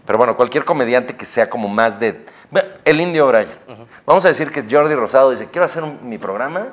pero 0.06 0.18
bueno, 0.18 0.36
cualquier 0.36 0.64
comediante 0.64 1.16
que 1.16 1.24
sea 1.24 1.48
como 1.50 1.68
más 1.68 1.98
de, 2.00 2.24
el 2.84 3.00
Indio 3.00 3.26
Brian. 3.28 3.48
Vamos 4.06 4.24
a 4.24 4.28
decir 4.28 4.50
que 4.50 4.64
Jordi 4.68 4.94
Rosado 4.94 5.30
dice, 5.30 5.48
quiero 5.50 5.64
hacer 5.64 5.82
un- 5.84 5.98
mi 6.08 6.18
programa 6.18 6.68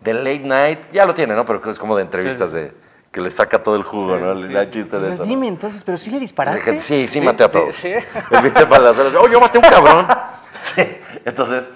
de 0.00 0.14
late 0.14 0.40
night, 0.40 0.78
ya 0.90 1.06
lo 1.06 1.14
tiene, 1.14 1.34
¿no? 1.34 1.44
Pero 1.44 1.70
es 1.70 1.78
como 1.78 1.96
de 1.96 2.02
entrevistas 2.02 2.50
Sí, 2.50 2.56
de, 2.56 2.74
que 3.10 3.20
le 3.20 3.30
saca 3.30 3.62
todo 3.62 3.76
el 3.76 3.82
jugo, 3.82 4.16
¿no? 4.18 4.34
Sí, 4.36 4.48
sí. 4.48 4.70
chiste 4.70 4.98
de 4.98 5.12
eso. 5.12 5.22
¿no? 5.24 5.28
Dime 5.28 5.46
entonces, 5.46 5.82
pero 5.84 5.96
sí 5.98 6.10
le 6.10 6.18
disparaste. 6.18 6.80
Sí, 6.80 7.06
sí, 7.08 7.20
maté 7.20 7.44
a 7.44 7.48
todos. 7.48 7.74
sí. 7.76 7.92
El 7.92 8.42
pinche 8.42 8.66
palazuelos. 8.66 9.14
¡Oh, 9.22 9.28
yo 9.28 9.40
maté 9.40 9.58
a 9.58 9.60
un 9.60 9.68
cabrón! 9.68 10.06
Sí. 10.62 10.82
Entonces, 11.24 11.70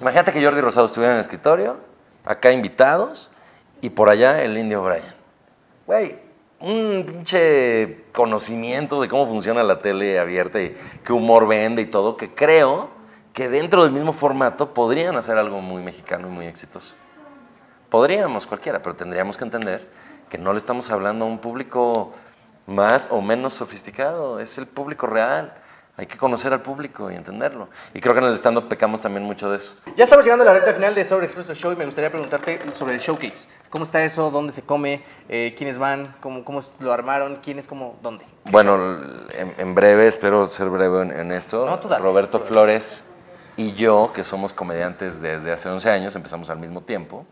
imagínate 0.00 0.32
que 0.32 0.44
Jordi 0.44 0.60
Rosado 0.60 0.86
estuviera 0.86 1.12
en 1.12 1.18
el 1.18 1.20
escritorio, 1.20 1.76
acá 2.24 2.50
invitados, 2.50 3.30
y 3.80 3.90
por 3.90 4.08
allá 4.08 4.42
el 4.42 4.58
indio 4.58 4.82
Brian. 4.82 5.14
Güey, 5.86 6.18
un 6.60 7.04
pinche 7.06 8.04
conocimiento 8.12 9.00
de 9.00 9.08
cómo 9.08 9.26
funciona 9.26 9.62
la 9.62 9.80
tele 9.80 10.18
abierta 10.18 10.60
y 10.60 10.76
qué 11.04 11.12
humor 11.12 11.48
vende 11.48 11.82
y 11.82 11.86
todo, 11.86 12.16
que 12.16 12.34
creo 12.34 12.90
que 13.32 13.48
dentro 13.48 13.82
del 13.82 13.92
mismo 13.92 14.12
formato 14.12 14.74
podrían 14.74 15.16
hacer 15.16 15.38
algo 15.38 15.62
muy 15.62 15.82
mexicano 15.82 16.28
y 16.28 16.30
muy 16.30 16.46
exitoso. 16.46 16.94
Podríamos 17.88 18.46
cualquiera, 18.46 18.82
pero 18.82 18.94
tendríamos 18.94 19.36
que 19.36 19.44
entender 19.44 19.88
que 20.28 20.38
no 20.38 20.52
le 20.52 20.58
estamos 20.58 20.90
hablando 20.90 21.24
a 21.24 21.28
un 21.28 21.38
público 21.38 22.12
más 22.66 23.08
o 23.10 23.20
menos 23.20 23.54
sofisticado, 23.54 24.38
es 24.38 24.58
el 24.58 24.66
público 24.66 25.06
real. 25.06 25.54
Hay 26.00 26.06
que 26.06 26.16
conocer 26.16 26.50
al 26.54 26.62
público 26.62 27.10
y 27.10 27.14
entenderlo. 27.14 27.68
Y 27.92 28.00
creo 28.00 28.14
que 28.14 28.20
en 28.20 28.28
el 28.28 28.34
stand-up 28.38 28.68
pecamos 28.68 29.02
también 29.02 29.22
mucho 29.22 29.50
de 29.50 29.58
eso. 29.58 29.74
Ya 29.96 30.04
estamos 30.04 30.24
llegando 30.24 30.44
a 30.44 30.46
la 30.46 30.54
recta 30.54 30.72
final 30.72 30.94
de 30.94 31.04
Sobre 31.04 31.26
Expreso 31.26 31.54
Show 31.54 31.72
y 31.72 31.76
me 31.76 31.84
gustaría 31.84 32.10
preguntarte 32.10 32.58
sobre 32.72 32.94
el 32.94 33.00
showcase. 33.00 33.50
¿Cómo 33.68 33.84
está 33.84 34.02
eso? 34.02 34.30
¿Dónde 34.30 34.54
se 34.54 34.62
come? 34.62 35.02
Eh, 35.28 35.54
¿Quiénes 35.58 35.76
van? 35.76 36.14
¿Cómo, 36.22 36.42
¿Cómo 36.42 36.60
lo 36.78 36.94
armaron? 36.94 37.36
¿Quiénes? 37.42 37.68
¿Cómo? 37.68 37.98
¿Dónde? 38.02 38.24
Bueno, 38.44 38.98
en, 39.34 39.52
en 39.58 39.74
breve, 39.74 40.06
espero 40.06 40.46
ser 40.46 40.70
breve 40.70 41.02
en, 41.02 41.10
en 41.10 41.32
esto. 41.32 41.66
No, 41.66 41.78
tú 41.78 41.86
dale. 41.86 42.02
Roberto 42.02 42.40
Flores 42.40 43.04
y 43.58 43.74
yo, 43.74 44.10
que 44.14 44.24
somos 44.24 44.54
comediantes 44.54 45.20
desde 45.20 45.52
hace 45.52 45.68
11 45.68 45.90
años, 45.90 46.16
empezamos 46.16 46.48
al 46.48 46.60
mismo 46.60 46.80
tiempo. 46.80 47.26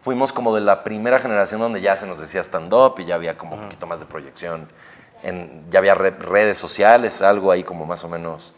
Fuimos 0.00 0.32
como 0.32 0.54
de 0.54 0.62
la 0.62 0.82
primera 0.82 1.18
generación 1.18 1.60
donde 1.60 1.82
ya 1.82 1.94
se 1.94 2.06
nos 2.06 2.18
decía 2.18 2.40
stand-up 2.40 2.94
y 3.00 3.04
ya 3.04 3.16
había 3.16 3.36
como 3.36 3.56
un 3.56 3.64
poquito 3.64 3.86
más 3.86 4.00
de 4.00 4.06
proyección. 4.06 4.66
En, 5.22 5.64
ya 5.70 5.78
había 5.80 5.94
re- 5.94 6.10
redes 6.10 6.58
sociales, 6.58 7.22
algo 7.22 7.50
ahí 7.50 7.64
como 7.64 7.86
más 7.86 8.04
o 8.04 8.08
menos. 8.08 8.54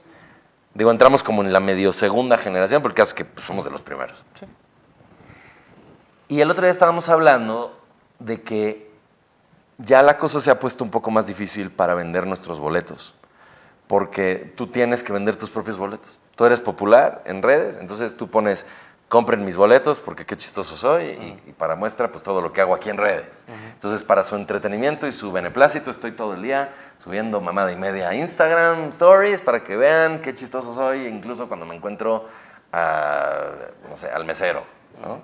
Digo, 0.75 0.91
entramos 0.91 1.23
como 1.23 1.43
en 1.43 1.53
la 1.53 1.61
medio 1.61 1.93
segunda 1.93 2.37
generación, 2.39 2.83
porque 2.83 3.03
es 3.03 3.15
que 3.15 3.25
pues, 3.25 3.47
somos 3.47 3.65
de 3.65 3.71
los 3.71 3.83
primeros. 3.83 4.23
Y 6.29 6.41
el 6.41 6.51
otro 6.51 6.63
día 6.63 6.71
estábamos 6.71 7.09
hablando 7.09 7.77
de 8.19 8.43
que 8.43 8.91
ya 9.79 10.03
la 10.03 10.19
cosa 10.19 10.41
se 10.41 10.51
ha 10.51 10.61
puesto 10.61 10.85
un 10.85 10.91
poco 10.91 11.11
más 11.11 11.27
difícil 11.27 11.71
para 11.71 11.95
vender 11.95 12.27
nuestros 12.27 12.61
boletos, 12.61 13.15
porque 13.87 14.53
tú 14.57 14.67
tienes 14.69 15.03
que 15.03 15.13
vender 15.13 15.37
tus 15.37 15.51
propios 15.51 15.77
boletos. 15.77 16.19
Tú 16.37 16.45
eres 16.45 16.61
popular 16.61 17.23
en 17.25 17.43
redes, 17.43 17.79
entonces 17.81 18.17
tú 18.17 18.29
pones, 18.31 18.65
compren 19.11 19.45
mis 19.45 19.57
boletos 19.57 19.99
porque 19.99 20.25
qué 20.25 20.37
chistoso 20.37 20.77
soy, 20.77 21.05
y, 21.05 21.51
y 21.51 21.53
para 21.53 21.75
muestra, 21.75 22.13
pues 22.13 22.23
todo 22.23 22.41
lo 22.41 22.53
que 22.53 22.61
hago 22.61 22.75
aquí 22.75 22.91
en 22.91 22.97
redes. 22.97 23.45
Entonces, 23.75 24.05
para 24.05 24.23
su 24.23 24.37
entretenimiento 24.37 25.09
y 25.09 25.13
su 25.13 25.33
beneplácito, 25.33 25.91
estoy 25.91 26.13
todo 26.13 26.35
el 26.35 26.43
día 26.43 26.73
subiendo 27.03 27.41
mamada 27.41 27.73
y 27.73 27.77
media 27.77 28.11
a 28.11 28.15
Instagram 28.15 28.91
Stories 28.91 29.41
para 29.41 29.65
que 29.65 29.77
vean 29.77 30.23
qué 30.23 30.33
chistoso 30.33 30.73
soy, 30.73 31.09
incluso 31.09 31.49
cuando 31.49 31.67
me 31.67 31.75
encuentro 31.75 32.29
a, 32.73 33.47
no 33.89 33.97
sé, 33.97 34.09
al 34.09 34.25
mesero, 34.25 34.63
¿no? 35.03 35.21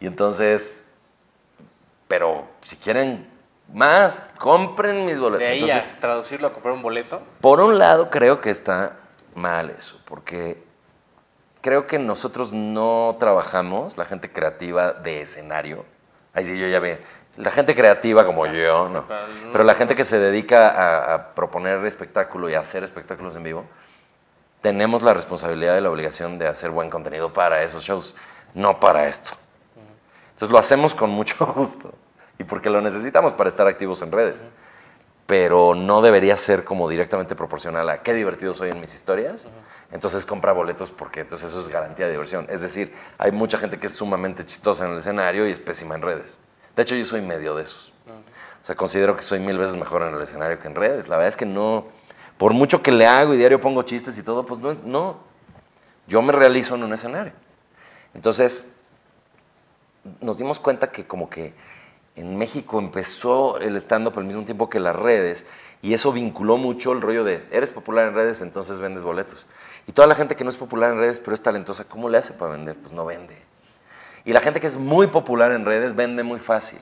Y 0.00 0.06
entonces, 0.06 0.90
pero 2.08 2.48
si 2.62 2.74
quieren 2.78 3.30
más, 3.72 4.26
compren 4.40 5.06
mis 5.06 5.20
boletos. 5.20 5.38
De 5.38 5.46
ahí 5.46 5.60
Entonces, 5.60 5.92
a 5.96 6.00
traducirlo 6.00 6.48
a 6.48 6.52
comprar 6.52 6.74
un 6.74 6.82
boleto. 6.82 7.22
por 7.40 7.60
un 7.60 7.78
lado, 7.78 8.10
creo 8.10 8.40
que 8.40 8.50
está 8.50 8.96
mal 9.36 9.70
eso, 9.70 10.00
porque 10.04 10.68
creo 11.60 11.86
que 11.86 11.98
nosotros 11.98 12.52
no 12.52 13.16
trabajamos, 13.18 13.96
la 13.96 14.04
gente 14.04 14.30
creativa 14.32 14.92
de 14.92 15.22
escenario. 15.22 15.84
Ahí 16.32 16.44
sí 16.44 16.58
yo 16.58 16.68
ya 16.68 16.80
ve, 16.80 17.00
la 17.36 17.50
gente 17.50 17.74
creativa 17.74 18.24
como 18.24 18.46
yo, 18.46 18.88
no. 18.88 19.06
Pero 19.06 19.26
Pero 19.52 19.64
la 19.64 19.74
gente 19.74 19.94
que 19.94 20.04
se 20.04 20.18
dedica 20.18 20.68
a, 20.68 21.14
a 21.14 21.34
proponer 21.34 21.84
espectáculo 21.86 22.48
y 22.50 22.54
a 22.54 22.60
hacer 22.60 22.84
espectáculos 22.84 23.36
en 23.36 23.42
vivo, 23.42 23.64
tenemos 24.60 25.02
la 25.02 25.14
responsabilidad 25.14 25.78
y 25.78 25.80
la 25.80 25.90
obligación 25.90 26.38
de 26.38 26.46
hacer 26.46 26.70
buen 26.70 26.90
contenido 26.90 27.32
para 27.32 27.62
esos 27.62 27.82
shows, 27.82 28.14
no 28.54 28.78
para 28.78 29.06
esto. 29.08 29.32
Entonces 30.32 30.52
lo 30.52 30.58
hacemos 30.58 30.94
con 30.94 31.10
mucho 31.10 31.46
gusto 31.54 31.92
y 32.38 32.44
porque 32.44 32.70
lo 32.70 32.80
necesitamos 32.80 33.34
para 33.34 33.48
estar 33.48 33.66
activos 33.66 34.02
en 34.02 34.12
redes. 34.12 34.44
Pero 35.26 35.74
no 35.74 36.02
debería 36.02 36.36
ser 36.36 36.64
como 36.64 36.88
directamente 36.88 37.36
proporcional 37.36 37.88
a 37.88 38.02
qué 38.02 38.14
divertido 38.14 38.52
soy 38.52 38.70
en 38.70 38.80
mis 38.80 38.94
historias. 38.94 39.46
Entonces 39.92 40.24
compra 40.24 40.52
boletos 40.52 40.90
porque 40.90 41.20
entonces 41.20 41.50
eso 41.50 41.60
es 41.60 41.68
garantía 41.68 42.06
de 42.06 42.12
diversión. 42.12 42.46
Es 42.48 42.60
decir, 42.60 42.94
hay 43.18 43.32
mucha 43.32 43.58
gente 43.58 43.78
que 43.78 43.88
es 43.88 43.92
sumamente 43.92 44.44
chistosa 44.44 44.84
en 44.84 44.92
el 44.92 44.98
escenario 44.98 45.46
y 45.48 45.50
es 45.50 45.58
pésima 45.58 45.96
en 45.96 46.02
redes. 46.02 46.38
De 46.76 46.82
hecho, 46.82 46.94
yo 46.94 47.04
soy 47.04 47.22
medio 47.22 47.54
de 47.56 47.62
esos. 47.62 47.92
O 48.62 48.64
sea, 48.64 48.76
considero 48.76 49.16
que 49.16 49.22
soy 49.22 49.40
mil 49.40 49.58
veces 49.58 49.76
mejor 49.76 50.02
en 50.02 50.14
el 50.14 50.20
escenario 50.20 50.60
que 50.60 50.68
en 50.68 50.74
redes. 50.74 51.08
La 51.08 51.16
verdad 51.16 51.28
es 51.28 51.36
que 51.36 51.46
no, 51.46 51.88
por 52.38 52.52
mucho 52.52 52.82
que 52.82 52.92
le 52.92 53.06
hago 53.06 53.34
y 53.34 53.38
diario 53.38 53.60
pongo 53.60 53.82
chistes 53.82 54.16
y 54.18 54.22
todo, 54.22 54.46
pues 54.46 54.60
no, 54.60 54.74
no. 54.84 55.18
Yo 56.06 56.22
me 56.22 56.32
realizo 56.32 56.74
en 56.74 56.84
un 56.84 56.92
escenario. 56.92 57.32
Entonces, 58.14 58.72
nos 60.20 60.38
dimos 60.38 60.58
cuenta 60.58 60.90
que 60.90 61.06
como 61.06 61.28
que 61.30 61.54
en 62.16 62.36
México 62.36 62.78
empezó 62.78 63.58
el 63.58 63.76
stand-up 63.76 64.18
al 64.18 64.24
mismo 64.24 64.44
tiempo 64.44 64.68
que 64.68 64.80
las 64.80 64.96
redes 64.96 65.46
y 65.82 65.94
eso 65.94 66.12
vinculó 66.12 66.56
mucho 66.56 66.92
el 66.92 67.00
rollo 67.00 67.24
de, 67.24 67.46
eres 67.50 67.70
popular 67.70 68.08
en 68.08 68.14
redes, 68.14 68.42
entonces 68.42 68.80
vendes 68.80 69.04
boletos. 69.04 69.46
Y 69.90 69.92
toda 69.92 70.06
la 70.06 70.14
gente 70.14 70.36
que 70.36 70.44
no 70.44 70.50
es 70.50 70.56
popular 70.56 70.92
en 70.92 70.98
redes, 70.98 71.18
pero 71.18 71.34
es 71.34 71.42
talentosa, 71.42 71.82
¿cómo 71.82 72.08
le 72.08 72.16
hace 72.16 72.32
para 72.32 72.52
vender? 72.52 72.76
Pues 72.76 72.92
no 72.92 73.04
vende. 73.04 73.36
Y 74.24 74.32
la 74.32 74.40
gente 74.40 74.60
que 74.60 74.68
es 74.68 74.76
muy 74.76 75.08
popular 75.08 75.50
en 75.50 75.64
redes 75.64 75.96
vende 75.96 76.22
muy 76.22 76.38
fácil. 76.38 76.78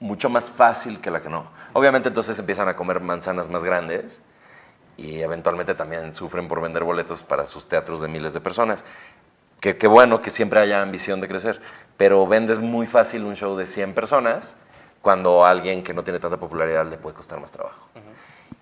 Mucho 0.00 0.28
más 0.28 0.50
fácil 0.50 1.00
que 1.00 1.12
la 1.12 1.22
que 1.22 1.28
no. 1.28 1.48
Obviamente 1.74 2.08
entonces 2.08 2.36
empiezan 2.36 2.66
a 2.66 2.74
comer 2.74 2.98
manzanas 2.98 3.48
más 3.48 3.62
grandes 3.62 4.22
y 4.96 5.20
eventualmente 5.20 5.76
también 5.76 6.12
sufren 6.12 6.48
por 6.48 6.60
vender 6.60 6.82
boletos 6.82 7.22
para 7.22 7.46
sus 7.46 7.68
teatros 7.68 8.00
de 8.00 8.08
miles 8.08 8.32
de 8.32 8.40
personas. 8.40 8.84
Que, 9.60 9.78
que 9.78 9.86
bueno 9.86 10.20
que 10.20 10.32
siempre 10.32 10.58
haya 10.58 10.82
ambición 10.82 11.20
de 11.20 11.28
crecer, 11.28 11.60
pero 11.96 12.26
vendes 12.26 12.58
muy 12.58 12.88
fácil 12.88 13.24
un 13.24 13.36
show 13.36 13.56
de 13.56 13.66
100 13.66 13.94
personas 13.94 14.56
cuando 15.00 15.46
a 15.46 15.50
alguien 15.50 15.84
que 15.84 15.94
no 15.94 16.02
tiene 16.02 16.18
tanta 16.18 16.38
popularidad 16.38 16.84
le 16.86 16.98
puede 16.98 17.14
costar 17.14 17.38
más 17.38 17.52
trabajo. 17.52 17.86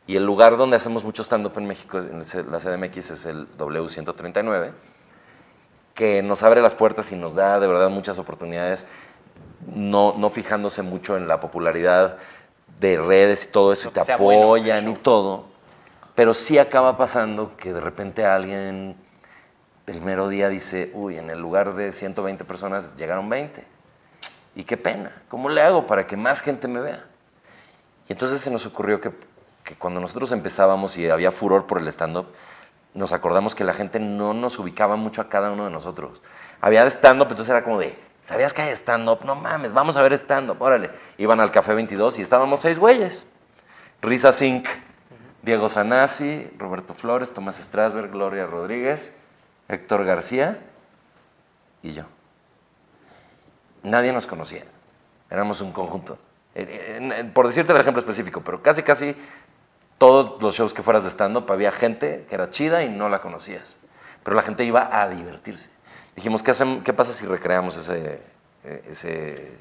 Y 0.06 0.16
el 0.16 0.24
lugar 0.24 0.56
donde 0.56 0.76
hacemos 0.76 1.02
mucho 1.02 1.24
stand-up 1.24 1.52
en 1.56 1.66
México, 1.66 1.98
en 1.98 2.20
la 2.50 2.58
CDMX, 2.58 3.10
es 3.10 3.26
el 3.26 3.48
W139, 3.58 4.70
que 5.94 6.22
nos 6.22 6.42
abre 6.42 6.62
las 6.62 6.74
puertas 6.74 7.10
y 7.10 7.16
nos 7.16 7.34
da 7.34 7.58
de 7.58 7.66
verdad 7.66 7.90
muchas 7.90 8.18
oportunidades, 8.18 8.86
no, 9.66 10.14
no 10.16 10.30
fijándose 10.30 10.82
mucho 10.82 11.16
en 11.16 11.26
la 11.26 11.40
popularidad 11.40 12.18
de 12.78 12.98
redes 12.98 13.46
y 13.46 13.48
todo 13.48 13.72
eso, 13.72 13.88
y 13.88 13.92
te 13.92 14.04
sea 14.04 14.16
bueno 14.16 14.42
apoyan 14.44 14.88
y 14.88 14.94
todo, 14.94 15.46
pero 16.14 16.34
sí 16.34 16.58
acaba 16.58 16.96
pasando 16.96 17.56
que 17.56 17.72
de 17.72 17.80
repente 17.80 18.24
alguien 18.24 18.96
el 19.86 20.02
mero 20.02 20.28
día 20.28 20.48
dice, 20.48 20.90
uy, 20.94 21.18
en 21.18 21.30
el 21.30 21.40
lugar 21.40 21.74
de 21.74 21.92
120 21.92 22.44
personas 22.44 22.96
llegaron 22.96 23.28
20. 23.28 23.64
Y 24.54 24.64
qué 24.64 24.76
pena, 24.76 25.12
¿cómo 25.28 25.48
le 25.48 25.60
hago 25.60 25.86
para 25.86 26.06
que 26.06 26.16
más 26.16 26.40
gente 26.40 26.66
me 26.66 26.80
vea? 26.80 27.04
Y 28.08 28.12
entonces 28.12 28.40
se 28.40 28.50
nos 28.50 28.64
ocurrió 28.66 29.00
que, 29.00 29.12
que 29.66 29.74
cuando 29.74 30.00
nosotros 30.00 30.32
empezábamos 30.32 30.96
y 30.96 31.10
había 31.10 31.30
furor 31.32 31.66
por 31.66 31.78
el 31.78 31.88
stand-up, 31.88 32.28
nos 32.94 33.12
acordamos 33.12 33.54
que 33.54 33.64
la 33.64 33.74
gente 33.74 33.98
no 34.00 34.32
nos 34.32 34.58
ubicaba 34.58 34.96
mucho 34.96 35.20
a 35.20 35.28
cada 35.28 35.50
uno 35.50 35.64
de 35.66 35.70
nosotros. 35.70 36.22
Había 36.62 36.86
stand-up, 36.86 37.26
entonces 37.28 37.50
era 37.50 37.62
como 37.64 37.78
de, 37.78 37.98
¿sabías 38.22 38.54
que 38.54 38.62
hay 38.62 38.72
stand-up? 38.72 39.24
No 39.26 39.34
mames, 39.34 39.74
vamos 39.74 39.96
a 39.98 40.02
ver 40.02 40.14
stand-up, 40.14 40.62
órale. 40.62 40.90
Iban 41.18 41.40
al 41.40 41.50
Café 41.50 41.74
22 41.74 42.18
y 42.18 42.22
estábamos 42.22 42.60
seis 42.60 42.78
güeyes. 42.78 43.26
Risa 44.00 44.32
Zinc, 44.32 44.66
Diego 45.42 45.68
Sanasi, 45.68 46.48
Roberto 46.58 46.94
Flores, 46.94 47.34
Tomás 47.34 47.56
Strasberg, 47.56 48.10
Gloria 48.10 48.46
Rodríguez, 48.46 49.14
Héctor 49.68 50.04
García 50.04 50.58
y 51.82 51.92
yo. 51.92 52.04
Nadie 53.82 54.12
nos 54.12 54.26
conocía. 54.26 54.64
Éramos 55.30 55.60
un 55.60 55.72
conjunto. 55.72 56.18
Eh, 56.54 56.66
eh, 56.68 57.14
en- 57.20 57.32
Por 57.32 57.46
decirte 57.46 57.72
el 57.72 57.78
ejemplo 57.80 58.00
específico, 58.00 58.40
pero 58.42 58.62
casi, 58.62 58.82
casi 58.82 59.14
todos 59.98 60.42
los 60.42 60.54
shows 60.54 60.74
que 60.74 60.82
fueras 60.82 61.04
de 61.04 61.10
stand-up 61.10 61.50
había 61.50 61.72
gente 61.72 62.26
que 62.28 62.34
era 62.34 62.50
chida 62.50 62.82
y 62.82 62.88
no 62.88 63.08
la 63.08 63.20
conocías. 63.22 63.78
Pero 64.22 64.36
la 64.36 64.42
gente 64.42 64.64
iba 64.64 65.00
a 65.00 65.08
divertirse. 65.08 65.70
Dijimos, 66.14 66.42
¿qué, 66.42 66.50
hacem- 66.52 66.82
qué 66.82 66.92
pasa 66.92 67.12
si 67.12 67.26
recreamos 67.26 67.76
ese, 67.76 68.20
eh, 68.64 68.84
ese 68.88 69.58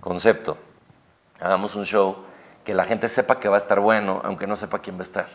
concepto? 0.00 0.58
Hagamos 1.40 1.74
un 1.76 1.84
show 1.84 2.24
que 2.64 2.74
la 2.74 2.84
gente 2.84 3.08
sepa 3.08 3.38
que 3.40 3.48
va 3.48 3.56
a 3.56 3.58
estar 3.58 3.80
bueno, 3.80 4.20
aunque 4.24 4.46
no 4.46 4.56
sepa 4.56 4.80
quién 4.80 4.96
va 4.96 5.00
a 5.00 5.04
estar. 5.04 5.28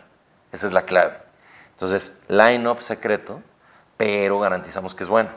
Esa 0.52 0.66
es 0.66 0.72
la 0.72 0.82
clave. 0.82 1.16
Entonces, 1.72 2.18
line-up 2.28 2.80
secreto, 2.80 3.42
pero 3.96 4.38
garantizamos 4.38 4.94
que 4.94 5.02
es 5.04 5.08
bueno. 5.08 5.30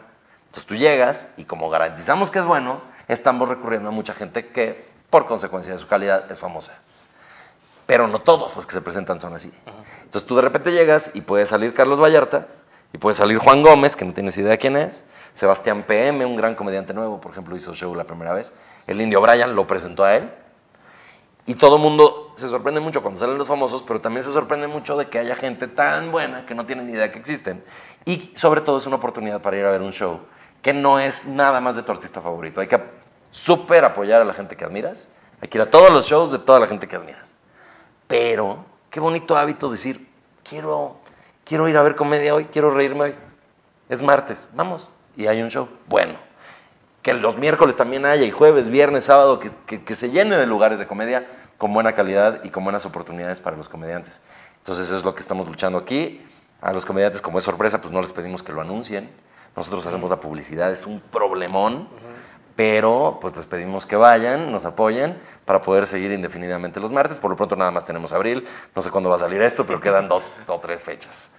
Entonces 0.45 0.65
tú 0.65 0.75
llegas 0.75 1.29
y 1.37 1.45
como 1.45 1.69
garantizamos 1.69 2.29
que 2.29 2.39
es 2.39 2.45
bueno, 2.45 2.81
estamos 3.07 3.49
recurriendo 3.49 3.89
a 3.89 3.91
mucha 3.91 4.13
gente 4.13 4.47
que, 4.47 4.87
por 5.09 5.25
consecuencia 5.27 5.73
de 5.73 5.79
su 5.79 5.87
calidad, 5.87 6.31
es 6.31 6.39
famosa. 6.39 6.77
Pero 7.89 8.07
no 8.07 8.19
todos 8.19 8.55
los 8.55 8.67
que 8.67 8.73
se 8.73 8.81
presentan 8.81 9.19
son 9.19 9.33
así. 9.33 9.51
Entonces 10.03 10.27
tú 10.27 10.35
de 10.35 10.43
repente 10.43 10.71
llegas 10.71 11.09
y 11.15 11.21
puede 11.21 11.47
salir 11.47 11.73
Carlos 11.73 11.99
Vallarta, 11.99 12.45
y 12.93 12.99
puede 12.99 13.15
salir 13.15 13.39
Juan 13.39 13.63
Gómez, 13.63 13.95
que 13.95 14.05
no 14.05 14.13
tienes 14.13 14.37
idea 14.37 14.57
quién 14.57 14.77
es, 14.77 15.05
Sebastián 15.33 15.81
PM, 15.87 16.23
un 16.23 16.35
gran 16.35 16.53
comediante 16.53 16.93
nuevo, 16.93 17.19
por 17.19 17.31
ejemplo, 17.31 17.55
hizo 17.55 17.73
show 17.73 17.95
la 17.95 18.03
primera 18.03 18.31
vez, 18.31 18.53
el 18.85 19.01
indio 19.01 19.19
Brian 19.21 19.55
lo 19.55 19.65
presentó 19.65 20.03
a 20.03 20.17
él, 20.17 20.29
y 21.47 21.55
todo 21.55 21.77
el 21.77 21.81
mundo 21.81 22.31
se 22.35 22.47
sorprende 22.47 22.79
mucho 22.79 23.01
cuando 23.01 23.19
salen 23.19 23.39
los 23.39 23.47
famosos, 23.47 23.81
pero 23.81 23.99
también 23.99 24.21
se 24.21 24.31
sorprende 24.31 24.67
mucho 24.67 24.95
de 24.95 25.09
que 25.09 25.17
haya 25.17 25.33
gente 25.33 25.67
tan 25.67 26.11
buena 26.11 26.45
que 26.45 26.53
no 26.53 26.67
tiene 26.67 26.83
ni 26.83 26.91
idea 26.91 27.11
que 27.11 27.17
existen. 27.17 27.63
Y 28.05 28.33
sobre 28.35 28.61
todo 28.61 28.77
es 28.77 28.85
una 28.85 28.97
oportunidad 28.97 29.41
para 29.41 29.57
ir 29.57 29.65
a 29.65 29.71
ver 29.71 29.81
un 29.81 29.93
show 29.93 30.19
que 30.61 30.73
no 30.73 30.99
es 30.99 31.25
nada 31.25 31.59
más 31.59 31.75
de 31.75 31.81
tu 31.81 31.91
artista 31.91 32.21
favorito. 32.21 32.61
Hay 32.61 32.67
que 32.67 32.79
súper 33.31 33.83
apoyar 33.83 34.21
a 34.21 34.25
la 34.25 34.33
gente 34.33 34.55
que 34.55 34.63
admiras. 34.63 35.09
Hay 35.41 35.47
que 35.47 35.57
ir 35.57 35.63
a 35.63 35.71
todos 35.71 35.89
los 35.89 36.05
shows 36.05 36.31
de 36.31 36.37
toda 36.37 36.59
la 36.59 36.67
gente 36.67 36.87
que 36.87 36.95
admiras. 36.95 37.33
Pero 38.09 38.65
qué 38.89 38.99
bonito 38.99 39.37
hábito 39.37 39.69
decir, 39.69 40.09
quiero, 40.43 40.97
quiero 41.45 41.67
ir 41.67 41.77
a 41.77 41.83
ver 41.83 41.95
comedia 41.95 42.33
hoy, 42.33 42.45
quiero 42.45 42.71
reírme 42.71 43.03
hoy. 43.03 43.15
Es 43.87 44.01
martes, 44.01 44.47
vamos. 44.55 44.89
Y 45.15 45.27
hay 45.27 45.43
un 45.43 45.49
show. 45.51 45.69
Bueno, 45.87 46.15
que 47.03 47.13
los 47.13 47.37
miércoles 47.37 47.77
también 47.77 48.05
haya, 48.07 48.25
y 48.25 48.31
jueves, 48.31 48.67
viernes, 48.69 49.05
sábado, 49.05 49.39
que, 49.39 49.51
que- 49.67 49.83
que 49.83 49.93
se 49.93 50.09
llene 50.09 50.37
de 50.37 50.47
lugares 50.47 50.79
de 50.79 50.87
comedia 50.87 51.27
con 51.59 51.71
buena 51.71 51.93
calidad 51.93 52.43
y 52.43 52.49
con 52.49 52.63
buenas 52.63 52.83
oportunidades 52.87 53.39
para 53.39 53.55
los 53.55 53.69
comediantes. 53.69 54.21
Entonces 54.57 54.87
eso 54.87 54.97
es 54.97 55.05
lo 55.05 55.13
que 55.13 55.21
estamos 55.21 55.47
luchando 55.47 55.77
aquí. 55.77 56.25
A 56.61 56.73
los 56.73 56.85
comediantes, 56.87 57.21
como 57.21 57.37
es 57.37 57.43
sorpresa, 57.45 57.79
pues 57.79 57.93
no 57.93 58.01
les 58.01 58.11
pedimos 58.11 58.41
que 58.41 58.51
lo 58.51 58.61
anuncien. 58.61 59.07
Nosotros 59.55 59.85
hacemos 59.85 60.09
la 60.09 60.19
publicidad, 60.19 60.71
es 60.71 60.87
un 60.87 60.99
problemón, 60.99 61.87
pero 62.55 63.19
pues 63.21 63.35
les 63.35 63.45
pedimos 63.45 63.85
que 63.85 63.95
vayan, 63.95 64.51
nos 64.51 64.65
apoyen 64.65 65.17
para 65.49 65.63
poder 65.63 65.87
seguir 65.87 66.11
indefinidamente 66.11 66.79
los 66.79 66.91
martes. 66.91 67.17
Por 67.17 67.31
lo 67.31 67.35
pronto 67.35 67.55
nada 67.55 67.71
más 67.71 67.83
tenemos 67.83 68.11
abril, 68.11 68.47
no 68.75 68.83
sé 68.83 68.91
cuándo 68.91 69.09
va 69.09 69.15
a 69.15 69.17
salir 69.17 69.41
esto, 69.41 69.65
pero 69.65 69.81
quedan 69.81 70.07
dos 70.07 70.23
o 70.45 70.59
tres 70.59 70.83
fechas 70.83 71.31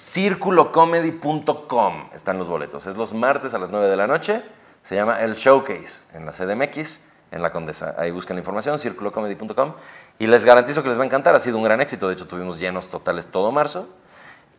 circulocomedy.com 0.00 2.08
están 2.14 2.38
los 2.38 2.48
boletos. 2.48 2.86
Es 2.86 2.96
los 2.96 3.12
martes 3.12 3.52
a 3.52 3.58
las 3.58 3.68
9 3.68 3.88
de 3.88 3.96
la 3.96 4.06
noche. 4.06 4.42
Se 4.82 4.94
llama 4.94 5.20
El 5.20 5.34
Showcase 5.34 6.04
en 6.14 6.24
la 6.24 6.32
CDMX, 6.32 7.02
en 7.30 7.42
la 7.42 7.52
Condesa. 7.52 7.94
Ahí 7.98 8.10
buscan 8.10 8.36
la 8.36 8.40
información, 8.40 8.78
circulocomedy.com. 8.78 9.74
Y 10.18 10.26
les 10.26 10.46
garantizo 10.46 10.82
que 10.82 10.88
les 10.88 10.98
va 10.98 11.02
a 11.02 11.06
encantar. 11.06 11.34
Ha 11.34 11.40
sido 11.40 11.58
un 11.58 11.64
gran 11.64 11.82
éxito. 11.82 12.08
De 12.08 12.14
hecho, 12.14 12.26
tuvimos 12.26 12.58
llenos 12.58 12.88
totales 12.88 13.26
todo 13.26 13.52
marzo. 13.52 13.86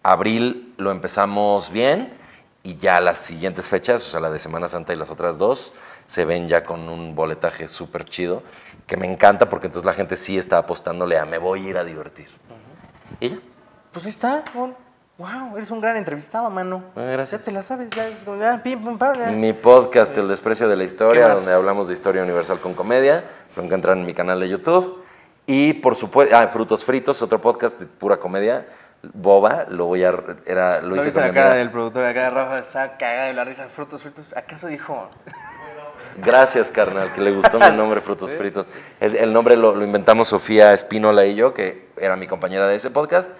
Abril 0.03 0.75
lo 0.77 0.91
empezamos 0.91 1.71
bien. 1.71 2.15
Y 2.61 2.77
ya 2.77 3.01
las 3.01 3.17
siguientes 3.17 3.69
fechas, 3.69 4.05
o 4.05 4.11
sea, 4.11 4.19
la 4.19 4.29
de 4.29 4.37
Semana 4.37 4.67
Santa 4.67 4.93
y 4.93 4.97
las 4.97 5.09
otras 5.09 5.39
dos, 5.39 5.73
se 6.09 6.25
ven 6.25 6.47
ya 6.47 6.63
con 6.63 6.89
un 6.89 7.13
boletaje 7.13 7.67
súper 7.67 8.03
chido. 8.03 8.41
Que 8.87 8.97
me 8.97 9.05
encanta 9.05 9.47
porque 9.47 9.67
entonces 9.67 9.85
la 9.85 9.93
gente 9.93 10.15
sí 10.15 10.39
está 10.39 10.57
apostándole 10.57 11.19
a 11.19 11.25
me 11.25 11.37
voy 11.37 11.67
a 11.67 11.69
ir 11.69 11.77
a 11.77 11.83
divertir. 11.83 12.27
Y 13.19 13.29
ya. 13.29 13.37
Pues 13.91 14.05
ahí 14.05 14.09
está. 14.09 14.43
Wow, 15.19 15.55
eres 15.55 15.69
un 15.69 15.79
gran 15.79 15.97
entrevistado, 15.97 16.49
mano. 16.49 16.83
Ah, 16.95 17.01
gracias. 17.11 17.41
Ya 17.41 17.45
te 17.45 17.51
la 17.51 17.61
sabes, 17.61 17.91
ya 17.91 18.07
es 18.07 18.23
como, 18.23 18.43
ah, 18.43 18.59
pim, 18.63 18.83
pum, 18.83 18.97
pam, 18.97 19.13
ya. 19.19 19.27
Mi 19.27 19.53
podcast, 19.53 20.17
El 20.17 20.27
Desprecio 20.27 20.67
de 20.67 20.77
la 20.77 20.81
¿Qué 20.81 20.87
Historia, 20.87 21.27
donde 21.27 21.53
hablamos 21.53 21.87
de 21.87 21.93
historia 21.93 22.23
universal 22.23 22.59
con 22.59 22.73
comedia. 22.73 23.23
Lo 23.55 23.61
encuentran 23.61 23.99
en 23.99 24.05
mi 24.07 24.15
canal 24.15 24.39
de 24.39 24.49
YouTube. 24.49 25.03
Y 25.45 25.73
por 25.73 25.95
supuesto, 25.95 26.35
ah, 26.35 26.47
Frutos 26.47 26.83
Fritos, 26.83 27.21
otro 27.21 27.39
podcast 27.39 27.79
de 27.79 27.85
pura 27.85 28.17
comedia. 28.17 28.65
Boba, 29.13 29.67
lo 29.69 29.85
voy 29.85 30.03
a. 30.03 30.15
Era, 30.47 30.81
lo 30.81 30.89
¿No 30.89 30.95
hice 30.95 31.05
viste 31.05 31.19
con 31.19 31.27
la 31.27 31.33
cara 31.35 31.53
del 31.53 31.69
productor 31.69 32.03
acá 32.03 32.23
de 32.23 32.29
Rafa? 32.31 32.57
Está 32.57 32.97
cagada 32.97 33.27
de 33.27 33.33
la 33.33 33.43
risa. 33.43 33.67
Frutos, 33.67 34.01
frutos. 34.01 34.35
¿Acaso 34.35 34.65
dijo? 34.65 35.07
Gracias, 36.17 36.69
carnal, 36.69 37.13
que 37.13 37.21
le 37.21 37.31
gustó 37.31 37.59
mi 37.59 37.71
nombre, 37.75 38.01
Frutos 38.01 38.33
Fritos. 38.33 38.67
El, 38.99 39.15
el 39.15 39.33
nombre 39.33 39.55
lo, 39.55 39.75
lo 39.75 39.83
inventamos 39.83 40.27
Sofía 40.27 40.73
Espínola 40.73 41.25
y 41.25 41.35
yo, 41.35 41.53
que 41.53 41.89
era 41.97 42.15
mi 42.15 42.27
compañera 42.27 42.67
de 42.67 42.75
ese 42.75 42.91
podcast. 42.91 43.31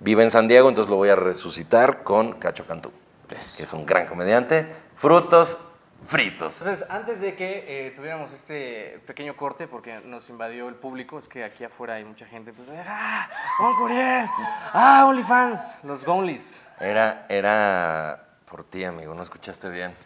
Vive 0.00 0.22
en 0.22 0.30
San 0.30 0.48
Diego, 0.48 0.68
entonces 0.68 0.90
lo 0.90 0.96
voy 0.96 1.08
a 1.08 1.16
resucitar 1.16 2.02
con 2.02 2.34
Cacho 2.34 2.66
Cantú, 2.66 2.92
que 3.28 3.36
es 3.36 3.72
un 3.72 3.86
gran 3.86 4.06
comediante. 4.06 4.66
Frutos 4.96 5.58
Fritos. 6.06 6.60
Entonces, 6.60 6.86
antes 6.88 7.20
de 7.20 7.34
que 7.34 7.64
eh, 7.66 7.90
tuviéramos 7.96 8.32
este 8.32 9.00
pequeño 9.06 9.34
corte, 9.36 9.66
porque 9.66 10.00
nos 10.04 10.28
invadió 10.28 10.68
el 10.68 10.74
público, 10.74 11.18
es 11.18 11.26
que 11.26 11.42
aquí 11.42 11.64
afuera 11.64 11.94
hay 11.94 12.04
mucha 12.04 12.26
gente, 12.26 12.50
entonces, 12.50 12.74
¡ah! 12.86 13.28
¡Juan 13.58 13.74
Curiel! 13.74 14.26
¡Ah, 14.72 15.06
OnlyFans! 15.08 15.78
Los 15.82 16.04
Gonlis. 16.04 16.62
Era, 16.78 17.26
era 17.28 18.24
por 18.48 18.62
ti, 18.64 18.84
amigo, 18.84 19.14
no 19.14 19.22
escuchaste 19.22 19.68
bien. 19.70 19.96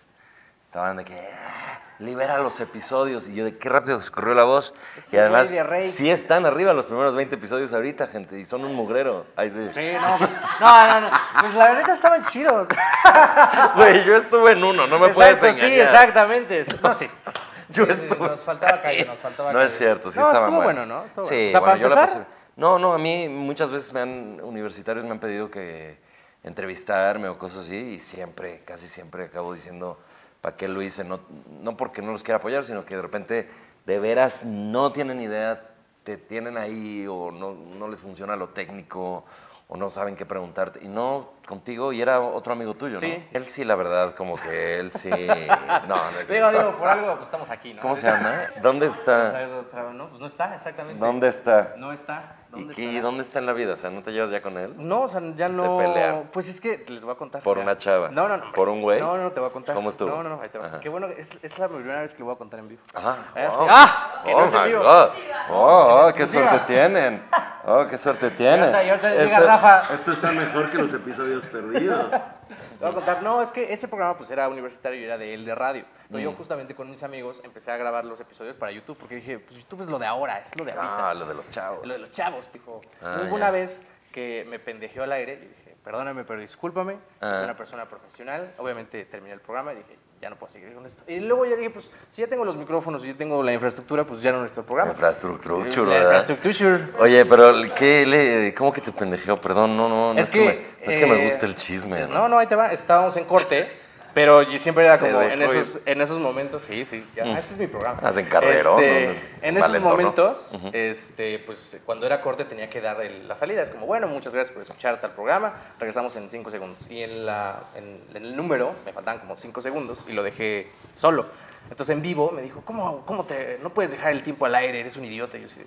Estaban 0.71 0.99
de 0.99 1.05
que 1.05 1.15
"Ah, 1.15 1.81
libera 1.99 2.39
los 2.39 2.61
episodios 2.61 3.29
y 3.29 3.35
yo 3.35 3.45
de 3.45 3.59
qué 3.59 3.69
rápido 3.69 4.01
se 4.05 4.13
corrió 4.13 4.35
la 4.35 4.45
voz. 4.45 4.73
Sí, 5.01 5.17
y 5.17 5.19
además, 5.19 5.53
sí 5.93 6.09
están 6.09 6.47
arriba 6.47 6.73
los 6.73 6.87
primeros 6.87 7.17
20 7.17 7.35
episodios 7.35 7.73
ahorita, 7.73 8.07
gente, 8.07 8.39
y 8.39 8.47
son 8.47 8.65
un 8.65 8.77
mugrero. 8.77 9.27
Ahí 9.35 9.51
sí. 9.51 9.69
Sí, 9.73 9.91
no, 10.01 10.17
pues, 10.19 10.31
no, 10.61 10.87
no, 10.87 11.01
no. 11.01 11.11
Pues 11.41 11.55
la 11.55 11.73
verdad 11.73 11.91
estaban 11.91 12.23
chidos. 12.23 12.69
Güey, 13.75 14.05
yo 14.05 14.15
estuve 14.15 14.53
en 14.53 14.63
uno, 14.63 14.87
no 14.87 15.01
me 15.01 15.09
puedes 15.09 15.43
engañar. 15.43 15.61
Sí, 15.71 15.81
exactamente. 15.81 16.65
No, 16.81 16.95
sí. 16.95 17.11
Yo 17.71 17.87
Sí, 17.87 17.93
sí, 17.95 18.01
estuve 18.07 18.29
Nos 18.29 18.41
faltaba 18.41 18.81
calle, 18.81 19.05
nos 19.07 19.19
faltaba 19.19 19.53
No 19.53 19.59
calle. 19.59 19.71
es 19.71 19.77
cierto, 19.79 20.11
sí 20.13 20.19
No, 20.21 20.27
estaban 20.27 20.51
estuvo 20.51 20.63
buenos. 20.65 20.87
bueno, 20.89 21.01
¿no? 21.03 21.07
Estuvo 21.07 21.25
sí, 21.29 21.51
bueno. 21.53 21.61
Bueno, 21.61 21.77
yo 21.77 21.89
la 21.89 21.95
empezar, 22.01 22.19
pasé. 22.25 22.31
No, 22.57 22.79
no, 22.79 22.93
a 22.93 22.99
mí 22.99 23.29
muchas 23.29 23.71
veces 23.73 23.93
me 23.93 24.01
han, 24.01 24.41
universitarios 24.43 25.05
me 25.05 25.11
han 25.13 25.19
pedido 25.21 25.51
que 25.51 26.01
entrevistarme 26.43 27.29
o 27.29 27.39
cosas 27.39 27.61
así 27.67 27.77
y 27.77 27.99
siempre, 28.01 28.63
casi 28.65 28.89
siempre 28.89 29.25
acabo 29.25 29.53
diciendo 29.55 30.01
para 30.41 30.57
qué 30.57 30.69
lo 30.69 30.83
hice, 30.83 31.05
no, 31.05 31.21
no 31.63 31.77
porque 31.77 32.03
no 32.03 32.13
los 32.13 32.23
quiera 32.23 32.39
apoyar, 32.39 32.65
sino 32.65 32.85
que 32.85 32.97
de 32.97 33.03
repente 33.03 33.49
de 33.87 33.99
veras 33.99 34.45
no 34.45 34.93
tienen 34.93 35.21
idea, 35.21 35.71
te 36.05 36.17
tienen 36.17 36.57
ahí 36.57 37.07
o 37.09 37.31
no, 37.31 37.53
no 37.53 37.89
les 37.89 38.01
funciona 38.01 38.37
lo 38.37 38.49
técnico 38.49 39.25
o 39.69 39.77
no 39.77 39.91
saben 39.91 40.17
qué 40.17 40.27
preguntarte. 40.27 40.81
Y 40.83 40.89
no 40.89 41.31
contigo, 41.51 41.93
y 41.93 42.01
era 42.01 42.21
otro 42.21 42.55
amigo 42.55 42.73
tuyo, 42.75 42.95
¿no? 42.95 43.01
Sí. 43.01 43.23
Él 43.33 43.47
sí, 43.49 43.65
la 43.65 43.75
verdad, 43.75 44.15
como 44.15 44.37
que 44.41 44.79
él 44.81 44.91
sí... 44.91 45.11
No, 45.87 45.97
no 45.97 46.21
es 46.21 46.29
Digo, 46.29 46.51
digo, 46.51 46.73
por 46.77 46.89
algo 46.89 47.15
pues, 47.17 47.25
estamos 47.27 47.51
aquí, 47.51 47.75
¿no? 47.75 47.83
¿Cómo 47.83 47.97
se 47.97 48.07
llama? 48.07 48.33
¿Dónde 48.63 48.87
está? 48.87 49.47
No, 49.93 50.09
pues 50.09 50.21
no 50.21 50.27
está, 50.27 50.55
exactamente. 50.55 50.99
¿Dónde 51.05 51.29
está? 51.29 51.75
No 51.77 51.93
está. 51.93 52.37
¿Dónde 52.51 52.75
¿Y, 52.83 52.99
dónde 52.99 53.23
está 53.23 53.39
en 53.39 53.47
la 53.47 53.53
vida? 53.53 53.75
O 53.75 53.77
sea, 53.77 53.91
¿no 53.91 54.03
te 54.03 54.13
llevas 54.13 54.31
ya 54.31 54.43
con 54.43 54.59
él? 54.59 54.75
No, 54.77 55.03
o 55.03 55.09
sea, 55.09 55.21
ya 55.37 55.49
no. 55.49 55.79
pelearon. 55.79 56.29
Pues 56.33 56.49
es 56.49 56.61
que 56.61 56.85
les 56.89 57.05
voy 57.05 57.13
a 57.15 57.17
contar. 57.17 57.43
¿Por 57.43 57.59
ya. 57.59 57.63
una 57.63 57.79
chava? 57.79 58.09
No, 58.09 58.27
no, 58.29 58.39
no. 58.39 58.51
¿Por 58.53 58.69
un 58.69 58.83
güey? 58.83 59.01
No, 59.01 59.17
no, 59.17 59.31
te 59.31 59.39
voy 59.39 59.51
a 59.51 59.53
contar. 59.53 59.77
¿Cómo 59.77 59.89
estuvo? 59.89 60.11
No, 60.11 60.23
no, 60.25 60.31
no, 60.31 60.43
ahí 60.43 60.49
te 60.49 60.59
va. 60.59 60.81
Qué 60.81 60.89
bueno, 60.89 61.07
es, 61.17 61.39
es 61.43 61.59
la 61.61 61.69
primera 61.69 62.01
vez 62.01 62.13
que 62.13 62.19
lo 62.21 62.25
voy 62.27 62.35
a 62.35 62.39
contar 62.39 62.59
en 62.59 62.69
vivo. 62.69 62.83
Ajá. 62.93 63.19
Ah, 63.37 63.49
wow. 63.49 63.51
sí. 63.51 63.67
¡Ah! 63.71 64.21
Que 64.25 64.33
no 64.33 64.39
Oh, 64.39 64.45
es 64.47 64.55
en 64.55 64.65
vivo. 64.65 64.83
God. 64.83 65.09
Oh, 65.51 66.07
oh, 66.09 66.15
qué 66.15 66.27
suerte 66.27 66.59
tienen. 66.67 67.23
Oh, 67.65 67.87
qué 67.89 67.99
suerte 67.99 68.31
tienen. 68.37 68.63
ahorita- 68.75 68.83
y 68.85 68.91
ahorita 68.91 69.15
llega 69.15 69.41
Rafa. 69.41 69.95
Esto 69.95 70.13
está 70.13 70.33
mejor 70.33 70.71
que 70.71 70.79
los 70.79 70.93
episodios 70.93 71.40
perdidos. 71.47 72.11
Te 72.11 72.57
voy 72.81 72.89
a 72.91 72.95
contar. 72.95 73.23
No, 73.23 73.43
es 73.43 73.53
que 73.53 73.73
ese 73.73 73.89
programa 73.89 74.17
pues 74.17 74.31
era 74.31 74.49
universitario 74.49 75.01
y 75.01 75.05
era 75.05 75.19
de 75.19 75.35
él 75.35 75.45
de 75.45 75.55
radio. 75.55 75.85
Pero 76.09 76.19
Mm. 76.21 76.23
yo 76.23 76.33
justamente 76.33 76.75
con 76.75 76.91
mis 76.91 77.03
amigos 77.03 77.41
empecé 77.45 77.71
a 77.71 77.77
grabar 77.77 78.05
los 78.05 78.21
episodios 78.21 78.57
para 78.57 78.73
YouTube 78.73 78.97
porque 78.99 79.17
dije, 79.17 79.39
pues 79.39 79.57
YouTube 79.61 79.83
es 79.83 79.89
lo 79.89 79.99
de 79.99 80.07
ahora, 80.07 80.39
es 80.41 80.57
lo 80.59 80.65
de 80.65 80.73
ahorita. 80.73 81.11
Ah, 81.11 81.15
lo 81.15 81.27
de 81.27 81.35
los 81.35 81.51
chavos. 81.51 81.87
Lo 81.87 81.93
de 81.95 82.01
los 82.01 82.11
chavos, 82.11 82.51
dijo. 82.53 82.81
Ah, 83.03 83.17
Hubo 83.21 83.29
ya. 83.29 83.35
una 83.35 83.51
vez 83.51 83.87
que 84.13 84.45
me 84.49 84.59
pendejeó 84.59 85.05
al 85.05 85.13
aire 85.13 85.37
dije, 85.37 85.77
perdóname, 85.85 86.25
pero 86.25 86.41
discúlpame. 86.41 86.99
Ah. 87.21 87.31
Soy 87.31 87.45
una 87.45 87.57
persona 87.57 87.89
profesional. 87.89 88.53
Obviamente 88.59 89.05
terminé 89.05 89.35
el 89.35 89.41
programa 89.41 89.73
y 89.73 89.77
dije, 89.77 89.97
ya 90.21 90.29
no 90.29 90.37
puedo 90.37 90.53
seguir 90.53 90.75
con 90.75 90.85
esto. 90.85 91.03
Y 91.07 91.21
luego 91.21 91.47
ya 91.47 91.57
dije, 91.57 91.71
pues 91.71 91.91
si 92.11 92.21
ya 92.21 92.29
tengo 92.29 92.45
los 92.45 92.57
micrófonos 92.57 93.03
y 93.05 93.09
ya 93.09 93.15
tengo 93.15 93.43
la 93.43 93.55
infraestructura, 93.55 94.05
pues 94.05 94.21
ya 94.21 94.33
no 94.33 94.43
necesito 94.43 94.61
el 94.61 94.67
programa. 94.67 94.93
Infraestructura, 94.93 95.57
La 95.57 96.05
¿verdad? 96.05 96.29
infraestructura. 96.29 96.89
Oye, 96.99 97.25
pero 97.25 97.55
¿qué 97.75 98.05
le, 98.05 98.55
¿cómo 98.55 98.71
que 98.73 98.83
te 98.83 98.93
pendejeó? 98.93 99.41
Perdón, 99.41 99.77
no, 99.79 99.89
no, 99.89 100.13
no 100.13 100.21
es, 100.21 100.27
es, 100.27 100.33
que, 100.33 100.41
me, 100.41 100.55
no 100.85 100.93
es 100.93 100.99
que 100.99 101.07
me 101.07 101.15
eh, 101.21 101.25
guste 101.25 101.47
el 101.47 101.55
chisme. 101.55 102.07
No, 102.07 102.29
no, 102.29 102.39
ahí 102.39 102.47
te 102.47 102.55
va. 102.55 102.71
Estábamos 102.71 103.17
en 103.17 103.25
corte, 103.25 103.67
pero 104.15 104.43
yo 104.43 104.59
siempre 104.59 104.85
era 104.85 104.99
como 104.99 105.23
en 105.23 105.43
esos, 105.43 105.81
en 105.87 106.01
esos 106.01 106.19
momentos. 106.19 106.65
Sí, 106.67 106.85
sí, 106.85 107.05
ya. 107.15 107.25
ah, 107.25 107.39
Este 107.39 107.53
es 107.55 107.59
mi 107.59 107.67
programa. 107.67 107.99
Hacen 108.03 108.27
carrerón, 108.27 108.83
Este, 108.83 109.07
¿no? 109.07 109.13
Es 109.37 109.45
en 109.45 109.57
esos 109.57 109.81
momentos, 109.81 110.59
este, 110.73 111.39
pues 111.41 111.81
cuando 111.87 112.07
era 112.07 112.21
corte 112.21 112.45
tenía 112.45 112.69
que 112.69 112.81
dar 112.81 113.01
el- 113.03 113.27
la 113.29 113.37
salida. 113.37 113.63
Es 113.63 113.71
como, 113.71 113.87
bueno, 113.87 114.07
muchas 114.07 114.35
gracias 114.35 114.53
por 114.53 114.63
escuchar 114.63 115.01
tal 115.01 115.13
programa. 115.13 115.55
Regresamos 115.79 116.15
en 116.17 116.29
cinco 116.31 116.51
segundos. 116.51 116.87
Y 116.91 117.03
en, 117.03 117.27
la, 117.27 117.65
en, 117.75 118.01
en 118.15 118.25
el 118.25 118.37
número 118.37 118.75
me 118.85 118.93
faltaban 118.93 119.21
como 119.21 119.37
cinco 119.37 119.61
segundos 119.61 119.99
y 120.09 120.13
lo 120.13 120.23
dejé 120.23 120.71
solo. 120.97 121.27
Entonces 121.71 121.95
en 121.95 122.03
vivo 122.03 122.31
me 122.33 122.43
dijo, 122.43 122.63
¿cómo, 122.65 123.05
cómo 123.07 123.25
te, 123.25 123.59
no 123.63 123.71
puedes 123.71 123.91
dejar 123.93 124.13
el 124.13 124.23
tiempo 124.23 124.47
al 124.47 124.55
aire? 124.55 124.81
Eres 124.81 124.97
un 124.97 125.05
idiota. 125.05 125.37
Y 125.39 125.43
yo 125.43 125.47
así, 125.47 125.61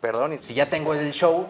perdón, 0.00 0.32
y 0.34 0.38
si 0.38 0.54
ya 0.54 0.68
tengo 0.68 0.94
el 0.94 1.10
show, 1.12 1.48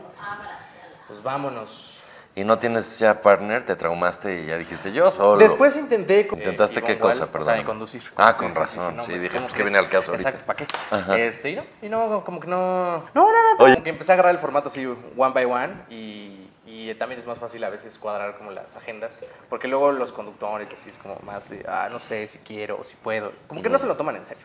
pues 1.08 1.22
vámonos. 1.22 2.03
¿Y 2.36 2.42
no 2.42 2.58
tienes 2.58 2.98
ya 2.98 3.20
partner? 3.20 3.62
¿Te 3.62 3.76
traumaste 3.76 4.40
y 4.40 4.46
ya 4.46 4.58
dijiste 4.58 4.92
yo 4.92 5.10
solo? 5.10 5.38
Después 5.38 5.76
intenté... 5.76 6.26
con- 6.26 6.38
¿Intentaste 6.38 6.80
eh, 6.80 6.82
qué 6.82 6.98
cosa? 6.98 7.24
O 7.24 7.26
sea, 7.26 7.32
Perdón. 7.32 7.64
conducir. 7.64 8.02
Ah, 8.16 8.34
con 8.34 8.52
razón, 8.52 9.00
sí, 9.00 9.12
dije, 9.12 9.28
¿cómo 9.28 9.42
pues, 9.42 9.52
¿qué 9.52 9.62
crees? 9.62 9.72
viene 9.72 9.78
al 9.78 9.88
caso 9.88 10.10
ahorita? 10.10 10.30
Exacto, 10.30 10.46
¿para 10.46 10.56
qué? 10.56 10.66
Ajá. 10.90 11.18
Este, 11.18 11.50
y 11.50 11.56
no, 11.56 11.64
y 11.82 11.88
no, 11.88 12.24
como 12.24 12.40
que 12.40 12.48
no... 12.48 13.04
No, 13.14 13.32
nada, 13.32 13.54
Oye. 13.58 13.74
como 13.74 13.84
que 13.84 13.90
empecé 13.90 14.12
a 14.12 14.14
agarrar 14.14 14.34
el 14.34 14.40
formato 14.40 14.68
así, 14.68 14.84
one 14.84 15.32
by 15.32 15.44
one, 15.44 15.74
y 15.90 16.40
y 16.66 16.94
también 16.94 17.20
es 17.20 17.26
más 17.26 17.38
fácil 17.38 17.62
a 17.64 17.70
veces 17.70 17.98
cuadrar 17.98 18.36
como 18.36 18.50
las 18.50 18.74
agendas, 18.76 19.20
porque 19.48 19.68
luego 19.68 19.92
los 19.92 20.12
conductores 20.12 20.68
así 20.72 20.90
es 20.90 20.98
como 20.98 21.18
más 21.22 21.48
de, 21.48 21.64
ah, 21.68 21.88
no 21.90 22.00
sé 22.00 22.26
si 22.26 22.38
quiero 22.38 22.78
o 22.80 22.84
si 22.84 22.96
puedo, 22.96 23.32
como 23.46 23.62
que 23.62 23.68
no 23.68 23.78
se 23.78 23.86
lo 23.86 23.96
toman 23.96 24.16
en 24.16 24.26
serio. 24.26 24.44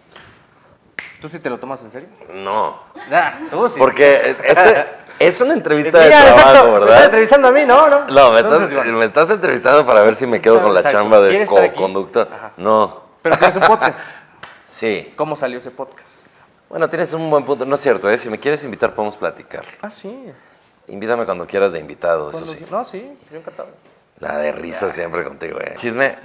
¿Tú 1.21 1.27
sí 1.27 1.39
te 1.39 1.49
lo 1.49 1.59
tomas 1.59 1.81
en 1.83 1.91
serio? 1.91 2.09
No. 2.33 2.81
Ah, 3.11 3.39
tú 3.49 3.67
sí. 3.69 3.79
Porque 3.79 4.35
este 4.43 4.85
es 5.19 5.41
una 5.41 5.53
entrevista 5.53 5.99
de 5.99 6.09
trabajo, 6.09 6.29
exacto, 6.39 6.63
me 6.63 6.73
estás 6.73 6.79
¿verdad? 6.79 7.05
entrevistando 7.05 7.47
a 7.47 7.51
mí, 7.51 7.65
¿no? 7.65 7.87
No, 7.89 8.07
No, 8.07 8.31
me 8.31 8.39
Entonces, 8.39 8.69
estás, 8.69 8.73
bueno, 8.83 8.97
me 8.99 9.05
estás 9.05 9.29
entrevistando 9.29 9.85
para 9.85 10.01
ver 10.03 10.15
si 10.15 10.25
me 10.25 10.39
quedo 10.41 10.61
con 10.61 10.73
la 10.73 10.79
Exacto. 10.79 10.97
chamba 10.99 11.21
de 11.21 11.45
co-conductor. 11.45 12.27
No, 12.57 13.03
Pero 13.21 13.37
tienes 13.37 13.55
un 13.57 13.63
podcast. 13.63 13.99
sí. 14.63 15.13
¿Cómo 15.15 15.35
salió 15.35 15.57
ese 15.57 15.71
podcast? 15.71 16.25
Bueno, 16.69 16.87
tienes 16.87 17.13
un 17.13 17.29
buen 17.29 17.43
punto. 17.43 17.65
No 17.65 17.75
es 17.75 17.81
cierto, 17.81 18.09
¿eh? 18.09 18.17
Si 18.17 18.29
me 18.29 18.39
quieres 18.39 18.63
invitar, 18.63 18.93
podemos 18.93 19.17
platicar. 19.17 19.65
Ah, 19.81 19.89
sí. 19.89 20.31
Invítame 20.87 21.25
cuando 21.25 21.45
quieras 21.45 21.73
de 21.73 21.79
invitado, 21.79 22.29
eso 22.31 22.45
sí. 22.45 22.65
No, 22.71 22.83
sí, 22.85 23.11
yo 23.31 23.37
encantado. 23.37 23.69
La 24.19 24.37
de 24.37 24.51
risa 24.51 24.91
siempre 24.91 25.23
contigo, 25.23 25.59
¿eh? 25.59 25.75
Chisme. 25.77 26.17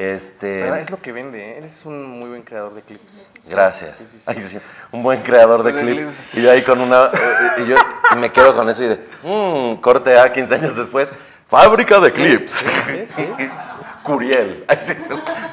Este. 0.00 0.62
¿Verdad? 0.62 0.80
Es 0.80 0.90
lo 0.90 1.00
que 1.02 1.12
vende, 1.12 1.38
¿eh? 1.52 1.58
Eres 1.58 1.84
un 1.84 2.02
muy 2.20 2.30
buen 2.30 2.40
creador 2.42 2.74
de 2.74 2.80
clips. 2.80 3.30
Gracias. 3.50 3.96
Sí, 3.96 4.04
sí, 4.10 4.18
sí. 4.42 4.56
Ay, 4.56 4.60
Un 4.92 5.02
buen 5.02 5.20
creador 5.22 5.62
de 5.62 5.72
De 5.72 5.80
clips. 5.82 6.04
clips. 6.04 6.34
Y 6.38 6.42
yo 6.42 6.50
ahí 6.50 6.62
con 6.62 6.80
una. 6.80 7.06
eh, 7.12 7.62
y 7.62 7.66
yo 7.66 7.76
y 8.12 8.16
me 8.16 8.32
quedo 8.32 8.56
con 8.56 8.68
eso 8.70 8.82
y 8.82 8.88
de. 8.88 9.00
Mmm, 9.22 9.74
corte 9.80 10.18
A 10.18 10.32
15 10.32 10.54
años 10.54 10.74
después. 10.76 11.12
Fábrica 11.48 11.98
de 12.00 12.12
clips. 12.12 12.64
Curiel. 14.04 14.64
Ay, 14.68 14.78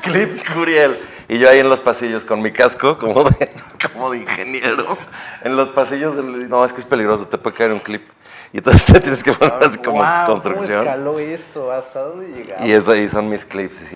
Clips 0.03 0.43
Curiel. 0.49 0.99
Y 1.27 1.37
yo 1.39 1.49
ahí 1.49 1.59
en 1.59 1.67
los 1.69 1.81
pasillos 1.81 2.23
con 2.23 2.41
mi 2.41 2.51
casco, 2.53 2.97
como 2.97 3.25
de, 3.25 3.51
como 3.93 4.11
de 4.11 4.19
ingeniero. 4.19 4.97
En 5.43 5.57
los 5.57 5.69
pasillos. 5.71 6.15
del- 6.15 6.47
no, 6.47 6.63
es 6.63 6.71
que 6.71 6.79
es 6.79 6.85
peligroso, 6.85 7.27
te 7.27 7.37
puede 7.37 7.55
caer 7.57 7.73
un 7.73 7.79
clip. 7.79 8.07
Y 8.53 8.59
entonces 8.59 8.85
te 8.85 8.99
tienes 9.01 9.21
que 9.23 9.33
poner 9.33 9.55
así 9.61 9.77
como 9.79 9.97
Guau, 9.97 10.25
construcción. 10.27 10.85
¿Cómo 10.85 10.89
escaló 10.89 11.19
esto? 11.19 11.69
¿Hasta 11.71 11.99
dónde 11.99 12.27
llegamos? 12.29 12.65
Y 12.65 12.71
eso 12.71 12.91
ahí 12.93 13.09
son 13.09 13.27
mis 13.27 13.45
clips. 13.45 13.93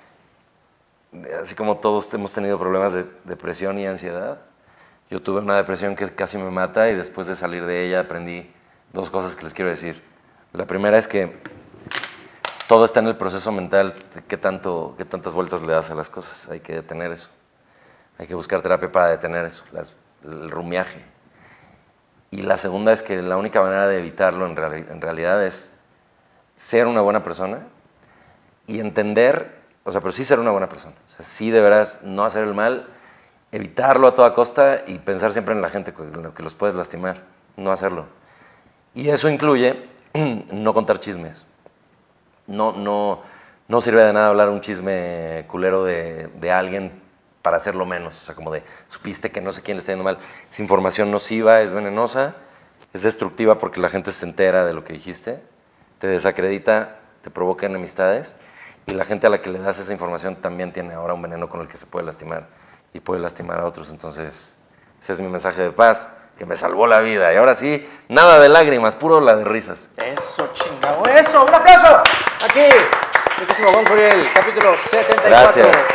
Así 1.43 1.55
como 1.55 1.77
todos 1.77 2.13
hemos 2.13 2.31
tenido 2.31 2.57
problemas 2.57 2.93
de 2.93 3.05
depresión 3.25 3.77
y 3.79 3.85
ansiedad, 3.85 4.39
yo 5.09 5.21
tuve 5.21 5.41
una 5.41 5.55
depresión 5.55 5.95
que 5.95 6.09
casi 6.15 6.37
me 6.37 6.49
mata 6.51 6.89
y 6.89 6.95
después 6.95 7.27
de 7.27 7.35
salir 7.35 7.65
de 7.65 7.85
ella 7.85 7.99
aprendí 8.01 8.49
dos 8.93 9.11
cosas 9.11 9.35
que 9.35 9.43
les 9.43 9.53
quiero 9.53 9.69
decir. 9.69 10.01
La 10.53 10.65
primera 10.65 10.97
es 10.97 11.09
que 11.09 11.35
todo 12.69 12.85
está 12.85 13.01
en 13.01 13.07
el 13.07 13.17
proceso 13.17 13.51
mental, 13.51 13.93
qué, 14.29 14.37
tanto, 14.37 14.95
qué 14.97 15.03
tantas 15.03 15.33
vueltas 15.33 15.61
le 15.63 15.73
das 15.73 15.91
a 15.91 15.95
las 15.95 16.09
cosas. 16.09 16.49
Hay 16.49 16.61
que 16.61 16.75
detener 16.75 17.11
eso. 17.11 17.29
Hay 18.17 18.27
que 18.27 18.35
buscar 18.35 18.61
terapia 18.61 18.89
para 18.91 19.07
detener 19.09 19.43
eso, 19.45 19.65
las- 19.73 19.95
el 20.23 20.49
rumiaje. 20.49 21.03
Y 22.29 22.43
la 22.43 22.55
segunda 22.55 22.93
es 22.93 23.03
que 23.03 23.21
la 23.21 23.35
única 23.35 23.61
manera 23.61 23.87
de 23.87 23.97
evitarlo 23.97 24.45
en 24.45 25.01
realidad 25.01 25.43
es 25.45 25.73
ser 26.55 26.87
una 26.87 27.01
buena 27.01 27.23
persona 27.23 27.67
y 28.67 28.79
entender, 28.79 29.60
o 29.83 29.91
sea, 29.91 30.01
pero 30.01 30.13
sí 30.13 30.23
ser 30.23 30.39
una 30.39 30.51
buena 30.51 30.69
persona. 30.69 30.95
O 31.09 31.11
sea, 31.11 31.25
sí 31.25 31.49
deberás 31.49 32.03
no 32.03 32.23
hacer 32.23 32.43
el 32.43 32.53
mal, 32.53 32.87
evitarlo 33.51 34.07
a 34.07 34.15
toda 34.15 34.33
costa 34.33 34.83
y 34.85 34.99
pensar 34.99 35.31
siempre 35.33 35.55
en 35.55 35.61
la 35.61 35.69
gente 35.69 35.93
con 35.93 36.11
lo 36.21 36.33
que 36.33 36.43
los 36.43 36.53
puedes 36.53 36.75
lastimar, 36.75 37.23
no 37.57 37.71
hacerlo. 37.71 38.05
Y 38.93 39.09
eso 39.09 39.29
incluye 39.29 39.89
no 40.13 40.73
contar 40.73 40.99
chismes. 40.99 41.47
No, 42.47 42.73
no, 42.73 43.21
no 43.67 43.81
sirve 43.81 44.03
de 44.03 44.13
nada 44.13 44.29
hablar 44.29 44.49
un 44.49 44.61
chisme 44.61 45.45
culero 45.47 45.83
de, 45.83 46.27
de 46.27 46.51
alguien 46.51 47.01
para 47.41 47.57
hacerlo 47.57 47.85
menos. 47.85 48.17
O 48.21 48.25
sea, 48.25 48.35
como 48.35 48.51
de, 48.51 48.63
supiste 48.87 49.31
que 49.31 49.41
no 49.41 49.51
sé 49.51 49.63
quién 49.63 49.77
le 49.77 49.79
está 49.79 49.93
yendo 49.93 50.03
mal. 50.03 50.19
Es 50.49 50.59
información 50.59 51.09
nociva, 51.09 51.61
es 51.61 51.71
venenosa, 51.71 52.35
es 52.93 53.03
destructiva 53.03 53.57
porque 53.57 53.79
la 53.79 53.89
gente 53.89 54.11
se 54.11 54.25
entera 54.25 54.65
de 54.65 54.73
lo 54.73 54.83
que 54.83 54.93
dijiste, 54.93 55.41
te 55.99 56.07
desacredita, 56.07 56.99
te 57.23 57.29
provoca 57.29 57.65
enemistades 57.65 58.35
y 58.91 58.93
la 58.93 59.05
gente 59.05 59.25
a 59.25 59.29
la 59.29 59.41
que 59.41 59.49
le 59.49 59.57
das 59.57 59.79
esa 59.79 59.93
información 59.93 60.35
también 60.35 60.73
tiene 60.73 60.93
ahora 60.93 61.13
un 61.13 61.21
veneno 61.21 61.49
con 61.49 61.61
el 61.61 61.67
que 61.69 61.77
se 61.77 61.85
puede 61.85 62.05
lastimar 62.05 62.47
y 62.93 62.99
puede 62.99 63.21
lastimar 63.21 63.59
a 63.59 63.65
otros. 63.65 63.89
Entonces, 63.89 64.57
ese 65.01 65.13
es 65.13 65.19
mi 65.19 65.29
mensaje 65.29 65.61
de 65.61 65.71
paz, 65.71 66.09
que 66.37 66.45
me 66.45 66.57
salvó 66.57 66.87
la 66.87 66.99
vida. 66.99 67.33
Y 67.33 67.37
ahora 67.37 67.55
sí, 67.55 67.89
nada 68.09 68.39
de 68.39 68.49
lágrimas, 68.49 68.95
puro 68.95 69.21
la 69.21 69.35
de 69.35 69.45
risas. 69.45 69.89
Eso, 69.95 70.49
chingado. 70.53 71.05
Eso, 71.05 71.45
un 71.45 71.53
aplauso. 71.53 72.03
Aquí, 72.43 72.67
Juan 73.63 73.85
Curiel, 73.85 74.27
capítulo 74.33 74.75
74. 74.91 75.29
Gracias. 75.29 75.90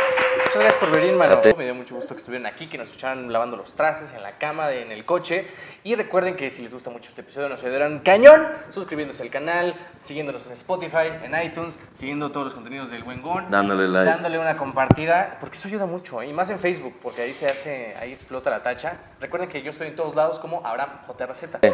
Muchas 0.57 0.71
gracias 0.73 0.89
por 0.89 0.99
venir, 0.99 1.15
mano. 1.15 1.39
Me 1.55 1.65
dio 1.65 1.75
mucho 1.75 1.93
gusto 1.95 2.15
que 2.15 2.17
estuvieran 2.19 2.47
aquí, 2.47 2.67
que 2.67 2.79
nos 2.79 2.87
escucharan 2.87 3.31
lavando 3.31 3.57
los 3.57 3.75
trastes 3.75 4.11
en 4.13 4.23
la 4.23 4.31
cama, 4.39 4.67
de- 4.67 4.81
en 4.81 4.91
el 4.91 5.05
coche. 5.05 5.45
Y 5.83 5.93
recuerden 5.93 6.35
que 6.35 6.49
si 6.49 6.63
les 6.63 6.73
gusta 6.73 6.89
mucho 6.89 7.09
este 7.09 7.21
episodio, 7.21 7.47
nos 7.47 7.63
ayudarán 7.63 7.99
cañón 7.99 8.43
suscribiéndose 8.69 9.21
al 9.21 9.29
canal, 9.29 9.75
siguiéndonos 10.01 10.47
en 10.47 10.53
Spotify, 10.53 11.09
en 11.23 11.39
iTunes, 11.45 11.77
siguiendo 11.93 12.31
todos 12.31 12.45
los 12.45 12.53
contenidos 12.55 12.89
del 12.89 13.03
Buen 13.03 13.21
Gon. 13.21 13.51
Dándole 13.51 13.87
like. 13.87 14.09
Dándole 14.09 14.39
una 14.39 14.57
compartida, 14.57 15.37
porque 15.39 15.57
eso 15.57 15.67
ayuda 15.67 15.85
mucho, 15.85 16.23
¿eh? 16.23 16.27
y 16.27 16.33
más 16.33 16.49
en 16.49 16.59
Facebook, 16.59 16.95
porque 17.03 17.21
ahí 17.21 17.35
se 17.35 17.45
hace, 17.45 17.95
ahí 17.99 18.11
explota 18.11 18.49
la 18.49 18.63
tacha. 18.63 18.97
Recuerden 19.21 19.49
que 19.49 19.61
yo 19.61 19.69
estoy 19.69 19.89
en 19.89 19.95
todos 19.95 20.15
lados 20.15 20.39
como 20.39 20.65
Abraham 20.65 20.89
JRZ. 21.07 21.43
Me 21.61 21.69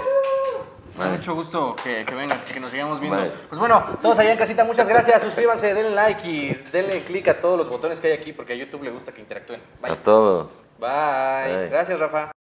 da 0.97 1.05
mucho 1.05 1.34
gusto 1.34 1.76
que, 1.84 2.05
que 2.05 2.16
vengan, 2.16 2.38
así 2.38 2.53
que 2.53 2.59
nos 2.59 2.72
sigamos 2.72 2.99
viendo. 2.99 3.18
Vale. 3.18 3.32
Pues 3.49 3.59
bueno, 3.59 3.84
todos 4.01 4.20
allá 4.20 4.32
en 4.32 4.38
casita, 4.38 4.64
muchas 4.64 4.88
gracias. 4.88 5.24
Suscríbanse, 5.24 5.74
denle 5.74 5.95
like 5.95 6.28
y 6.28 6.53
denle 6.72 7.01
click 7.01 7.28
a 7.30 7.39
todos 7.39 7.57
los 7.57 7.70
botones 7.70 7.99
que 7.99 8.07
hay 8.07 8.14
aquí 8.14 8.34
porque 8.34 8.53
a 8.53 8.55
YouTube 8.55 8.84
le 8.84 8.91
gusta 8.91 9.11
que 9.11 9.22
interactúen. 9.22 9.61
Bye. 9.82 9.91
A 9.91 9.95
todos. 9.95 10.66
Bye. 10.80 11.57
Bye. 11.57 11.70
Gracias, 11.70 11.99
Rafa. 11.99 12.32